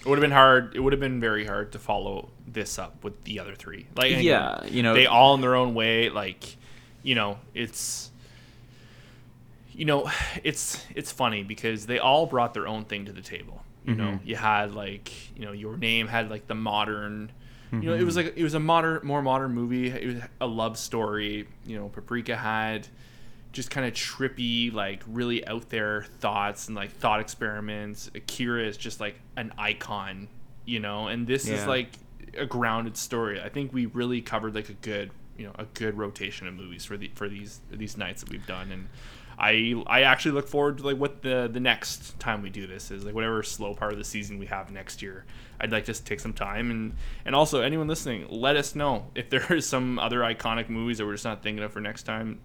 It 0.00 0.06
would 0.08 0.16
have 0.18 0.22
been 0.22 0.30
hard. 0.30 0.74
It 0.74 0.80
would 0.80 0.92
have 0.92 1.00
been 1.00 1.20
very 1.20 1.44
hard 1.46 1.72
to 1.72 1.78
follow 1.78 2.30
this 2.46 2.78
up 2.78 3.04
with 3.04 3.22
the 3.24 3.38
other 3.40 3.54
three. 3.54 3.86
Like, 3.96 4.16
Yeah, 4.18 4.64
you 4.66 4.82
know, 4.82 4.94
they 4.94 5.06
all 5.06 5.34
in 5.34 5.40
their 5.40 5.54
own 5.54 5.74
way. 5.74 6.08
Like, 6.08 6.56
you 7.02 7.14
know, 7.14 7.38
it's, 7.54 8.10
you 9.72 9.84
know, 9.84 10.10
it's 10.42 10.82
it's 10.94 11.12
funny 11.12 11.42
because 11.42 11.86
they 11.86 11.98
all 11.98 12.26
brought 12.26 12.54
their 12.54 12.66
own 12.66 12.84
thing 12.84 13.04
to 13.06 13.12
the 13.12 13.22
table. 13.22 13.62
You 13.84 13.94
know, 13.94 14.04
Mm-hmm. 14.12 14.28
you 14.28 14.36
had 14.36 14.74
like, 14.74 15.10
you 15.38 15.44
know, 15.46 15.52
your 15.52 15.76
name 15.76 16.06
had 16.06 16.30
like 16.30 16.46
the 16.46 16.54
modern. 16.54 17.32
You 17.72 17.78
know, 17.82 17.92
Mm-hmm. 17.92 18.00
it 18.00 18.04
was 18.04 18.16
like 18.16 18.32
it 18.36 18.42
was 18.42 18.54
a 18.54 18.60
modern, 18.60 19.06
more 19.06 19.22
modern 19.22 19.52
movie. 19.52 19.88
It 19.90 20.06
was 20.06 20.22
a 20.40 20.46
love 20.46 20.76
story. 20.76 21.46
You 21.64 21.78
know, 21.78 21.88
Paprika 21.88 22.36
had 22.36 22.88
just 23.52 23.70
kind 23.70 23.86
of 23.86 23.92
trippy, 23.92 24.72
like 24.72 25.02
really 25.06 25.46
out 25.46 25.68
there 25.70 26.06
thoughts 26.20 26.68
and 26.68 26.76
like 26.76 26.92
thought 26.92 27.20
experiments. 27.20 28.10
Akira 28.14 28.64
is 28.64 28.76
just 28.76 29.00
like 29.00 29.16
an 29.36 29.52
icon, 29.58 30.28
you 30.64 30.80
know, 30.80 31.08
and 31.08 31.26
this 31.26 31.48
is 31.48 31.66
like 31.66 31.90
a 32.36 32.46
grounded 32.46 32.96
story. 32.96 33.40
I 33.40 33.48
think 33.48 33.72
we 33.72 33.86
really 33.86 34.20
covered 34.20 34.54
like 34.54 34.68
a 34.68 34.74
good, 34.74 35.10
you 35.36 35.46
know, 35.46 35.52
a 35.58 35.64
good 35.64 35.96
rotation 35.98 36.46
of 36.46 36.54
movies 36.54 36.84
for 36.84 36.96
the 36.96 37.10
for 37.14 37.28
these 37.28 37.60
these 37.70 37.96
nights 37.96 38.22
that 38.22 38.30
we've 38.30 38.46
done, 38.46 38.70
and 38.70 38.88
I 39.40 39.82
I 39.86 40.02
actually 40.02 40.32
look 40.32 40.48
forward 40.48 40.78
to 40.78 40.84
like 40.84 40.98
what 40.98 41.22
the 41.22 41.48
the 41.50 41.60
next 41.60 42.20
time 42.20 42.42
we 42.42 42.50
do 42.50 42.66
this 42.66 42.90
is 42.90 43.04
like 43.04 43.14
whatever 43.14 43.42
slow 43.42 43.74
part 43.74 43.92
of 43.92 43.98
the 43.98 44.04
season 44.04 44.38
we 44.38 44.46
have 44.46 44.70
next 44.70 45.02
year. 45.02 45.24
I'd 45.58 45.72
like 45.72 45.86
to 45.86 46.04
take 46.04 46.20
some 46.20 46.34
time 46.34 46.70
and 46.70 46.94
and 47.24 47.34
also 47.34 47.62
anyone 47.62 47.88
listening, 47.88 48.26
let 48.28 48.56
us 48.56 48.74
know 48.74 49.06
if 49.14 49.30
there 49.30 49.52
is 49.52 49.66
some 49.66 49.98
other 49.98 50.20
iconic 50.20 50.68
movies 50.68 50.98
that 50.98 51.06
we're 51.06 51.14
just 51.14 51.24
not 51.24 51.42
thinking 51.42 51.64
of 51.64 51.72
for 51.72 51.80
next 51.80 52.02
time. 52.02 52.38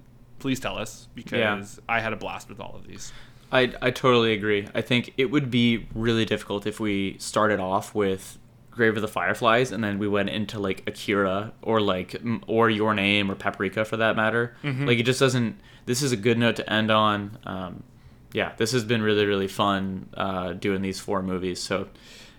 Please 0.45 0.59
tell 0.59 0.77
us 0.77 1.07
because 1.15 1.81
I 1.89 2.01
had 2.01 2.13
a 2.13 2.15
blast 2.15 2.49
with 2.49 2.59
all 2.59 2.75
of 2.75 2.85
these. 2.85 3.11
I, 3.51 3.73
I 3.81 3.89
totally 3.89 4.31
agree. 4.31 4.67
I 4.75 4.81
think 4.81 5.11
it 5.17 5.31
would 5.31 5.49
be 5.49 5.87
really 5.95 6.23
difficult 6.23 6.67
if 6.67 6.79
we 6.79 7.17
started 7.17 7.59
off 7.59 7.95
with 7.95 8.37
Grave 8.69 8.95
of 8.95 9.01
the 9.01 9.07
Fireflies 9.07 9.71
and 9.71 9.83
then 9.83 9.97
we 9.97 10.07
went 10.07 10.29
into 10.29 10.59
like 10.59 10.83
Akira 10.85 11.51
or 11.63 11.81
like 11.81 12.21
or 12.45 12.69
Your 12.69 12.93
Name 12.93 13.31
or 13.31 13.33
Paprika 13.33 13.85
for 13.85 13.97
that 13.97 14.15
matter. 14.15 14.55
Like 14.85 14.99
it 14.99 15.03
just 15.07 15.19
doesn't. 15.19 15.59
This 15.87 16.03
is 16.03 16.11
a 16.11 16.15
good 16.15 16.37
note 16.37 16.57
to 16.57 16.71
end 16.71 16.91
on. 16.91 17.39
Um, 17.43 17.83
yeah, 18.31 18.51
this 18.57 18.71
has 18.73 18.83
been 18.83 19.01
really 19.01 19.25
really 19.25 19.47
fun 19.47 20.09
uh, 20.13 20.53
doing 20.53 20.83
these 20.83 20.99
four 20.99 21.23
movies. 21.23 21.59
So 21.59 21.87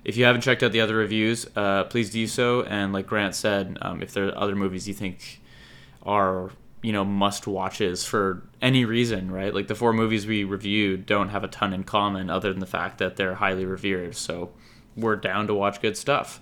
if 0.04 0.16
you 0.16 0.24
haven't 0.26 0.42
checked 0.42 0.62
out 0.62 0.70
the 0.70 0.80
other 0.80 0.94
reviews, 0.94 1.48
uh, 1.56 1.82
please 1.82 2.10
do 2.10 2.28
so. 2.28 2.62
And 2.62 2.92
like 2.92 3.08
Grant 3.08 3.34
said, 3.34 3.78
um, 3.82 4.00
if 4.00 4.12
there 4.12 4.28
are 4.28 4.38
other 4.38 4.54
movies 4.54 4.86
you 4.86 4.94
think 4.94 5.40
are 6.04 6.52
you 6.86 6.92
know 6.92 7.04
must 7.04 7.48
watches 7.48 8.04
for 8.04 8.44
any 8.62 8.84
reason 8.84 9.28
right? 9.28 9.52
Like 9.52 9.66
the 9.66 9.74
four 9.74 9.92
movies 9.92 10.24
we 10.24 10.44
reviewed 10.44 11.04
don't 11.04 11.30
have 11.30 11.42
a 11.42 11.48
ton 11.48 11.72
in 11.72 11.82
common 11.82 12.30
other 12.30 12.52
than 12.52 12.60
the 12.60 12.66
fact 12.66 12.98
that 12.98 13.16
they're 13.16 13.34
highly 13.34 13.64
revered. 13.64 14.14
So 14.14 14.52
we're 14.96 15.16
down 15.16 15.48
to 15.48 15.54
watch 15.54 15.82
good 15.82 15.96
stuff. 15.96 16.40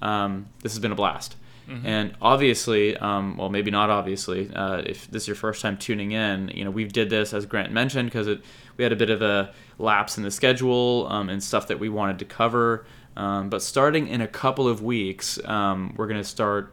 Um, 0.00 0.48
this 0.62 0.72
has 0.72 0.78
been 0.78 0.92
a 0.92 0.94
blast. 0.94 1.36
And 1.84 2.14
obviously 2.22 2.96
um, 2.96 3.36
well 3.36 3.50
maybe 3.50 3.70
not 3.70 3.90
obviously 3.90 4.50
uh, 4.54 4.78
if 4.86 5.10
this 5.10 5.24
is 5.24 5.28
your 5.28 5.36
first 5.36 5.60
time 5.60 5.76
tuning 5.76 6.12
in 6.12 6.48
you 6.54 6.64
know 6.64 6.70
we 6.70 6.84
did 6.86 7.10
this 7.10 7.34
as 7.34 7.44
grant 7.44 7.70
mentioned 7.70 8.08
because 8.10 8.26
we 8.78 8.84
had 8.84 8.92
a 8.92 8.96
bit 8.96 9.10
of 9.10 9.20
a 9.20 9.52
lapse 9.78 10.16
in 10.16 10.24
the 10.24 10.30
schedule 10.30 11.06
um, 11.10 11.28
and 11.28 11.42
stuff 11.42 11.68
that 11.68 11.78
we 11.78 11.90
wanted 11.90 12.18
to 12.20 12.24
cover. 12.24 12.86
Um, 13.16 13.50
but 13.50 13.60
starting 13.60 14.08
in 14.08 14.22
a 14.22 14.28
couple 14.28 14.66
of 14.66 14.82
weeks 14.82 15.38
um, 15.44 15.94
we're 15.98 16.06
going 16.06 16.22
to 16.22 16.28
start 16.28 16.72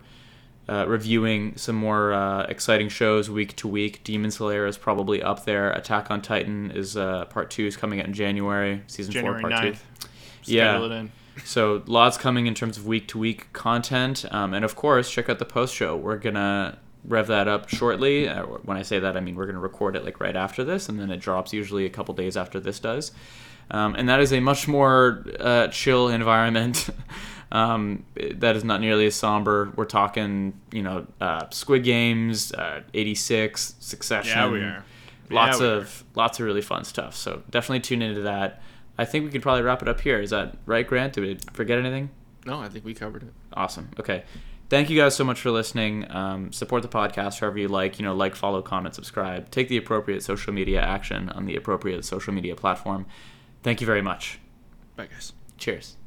uh, 0.69 0.85
reviewing 0.87 1.55
some 1.57 1.75
more 1.75 2.13
uh, 2.13 2.43
exciting 2.43 2.89
shows 2.89 3.29
week 3.29 3.55
to 3.57 3.67
week. 3.67 4.03
Demon 4.03 4.31
Slayer 4.31 4.65
is 4.65 4.77
probably 4.77 5.21
up 5.21 5.45
there. 5.45 5.71
Attack 5.71 6.11
on 6.11 6.21
Titan 6.21 6.71
is 6.71 6.95
uh, 6.95 7.25
part 7.25 7.49
two 7.49 7.65
is 7.65 7.75
coming 7.75 7.99
out 7.99 8.05
in 8.05 8.13
January, 8.13 8.83
season 8.87 9.11
January 9.11 9.41
four, 9.41 9.49
part 9.49 9.63
9th. 9.63 9.79
two. 9.99 10.07
Yeah. 10.45 10.71
Schedule 10.71 10.91
it 10.91 10.95
in. 10.95 11.11
So 11.45 11.81
lots 11.85 12.17
coming 12.17 12.47
in 12.47 12.53
terms 12.53 12.77
of 12.77 12.85
week 12.85 13.07
to 13.09 13.17
week 13.17 13.51
content, 13.53 14.25
um, 14.31 14.53
and 14.53 14.63
of 14.65 14.75
course, 14.75 15.09
check 15.09 15.29
out 15.29 15.39
the 15.39 15.45
post 15.45 15.73
show. 15.73 15.95
We're 15.95 16.17
gonna 16.17 16.77
rev 17.05 17.27
that 17.27 17.47
up 17.47 17.69
shortly. 17.69 18.27
Uh, 18.27 18.43
when 18.43 18.77
I 18.77 18.81
say 18.83 18.99
that, 18.99 19.17
I 19.17 19.21
mean 19.21 19.35
we're 19.35 19.47
gonna 19.47 19.59
record 19.59 19.95
it 19.95 20.05
like 20.05 20.19
right 20.19 20.35
after 20.35 20.63
this, 20.63 20.89
and 20.89 20.99
then 20.99 21.09
it 21.09 21.19
drops 21.19 21.53
usually 21.53 21.85
a 21.85 21.89
couple 21.89 22.13
days 22.13 22.37
after 22.37 22.59
this 22.59 22.79
does. 22.79 23.11
Um, 23.71 23.95
and 23.95 24.09
that 24.09 24.19
is 24.19 24.33
a 24.33 24.39
much 24.41 24.67
more 24.67 25.25
uh, 25.39 25.67
chill 25.69 26.09
environment. 26.09 26.89
um, 27.51 28.05
that 28.35 28.55
is 28.55 28.63
not 28.63 28.81
nearly 28.81 29.05
as 29.07 29.15
somber. 29.15 29.71
We're 29.75 29.85
talking, 29.85 30.59
you 30.71 30.83
know, 30.83 31.05
uh, 31.19 31.49
Squid 31.49 31.83
Games, 31.83 32.53
uh, 32.53 32.81
86, 32.93 33.75
Succession. 33.79 34.37
Yeah, 34.37 34.49
we 34.49 34.59
are. 34.61 34.85
Lots 35.29 35.59
Yeah, 35.59 35.67
we 35.67 35.73
of 35.77 36.03
lots 36.15 36.39
of 36.39 36.45
really 36.45 36.61
fun 36.61 36.83
stuff. 36.83 37.15
So 37.15 37.43
definitely 37.49 37.81
tune 37.81 38.01
into 38.01 38.21
that. 38.21 38.61
I 38.97 39.05
think 39.05 39.25
we 39.25 39.31
could 39.31 39.41
probably 39.41 39.63
wrap 39.63 39.81
it 39.81 39.87
up 39.87 40.01
here. 40.01 40.19
Is 40.19 40.29
that 40.31 40.57
right, 40.65 40.85
Grant? 40.85 41.13
Did 41.13 41.21
we 41.21 41.37
forget 41.53 41.79
anything? 41.79 42.09
No, 42.45 42.59
I 42.59 42.69
think 42.69 42.85
we 42.85 42.93
covered 42.93 43.23
it. 43.23 43.33
Awesome. 43.53 43.89
Okay. 43.99 44.23
Thank 44.69 44.89
you 44.89 44.97
guys 44.97 45.15
so 45.15 45.23
much 45.23 45.39
for 45.41 45.51
listening. 45.51 46.09
Um, 46.09 46.51
support 46.53 46.81
the 46.81 46.87
podcast 46.87 47.39
however 47.39 47.59
you 47.59 47.67
like. 47.67 47.99
You 47.99 48.05
know, 48.05 48.15
like, 48.15 48.35
follow, 48.35 48.61
comment, 48.61 48.95
subscribe. 48.95 49.51
Take 49.51 49.67
the 49.67 49.77
appropriate 49.77 50.23
social 50.23 50.53
media 50.53 50.81
action 50.81 51.29
on 51.29 51.45
the 51.45 51.55
appropriate 51.55 52.05
social 52.05 52.33
media 52.33 52.55
platform. 52.55 53.05
Thank 53.63 53.81
you 53.81 53.87
very 53.87 54.01
much. 54.01 54.39
Bye, 54.95 55.07
guys. 55.07 55.33
Cheers. 55.57 55.97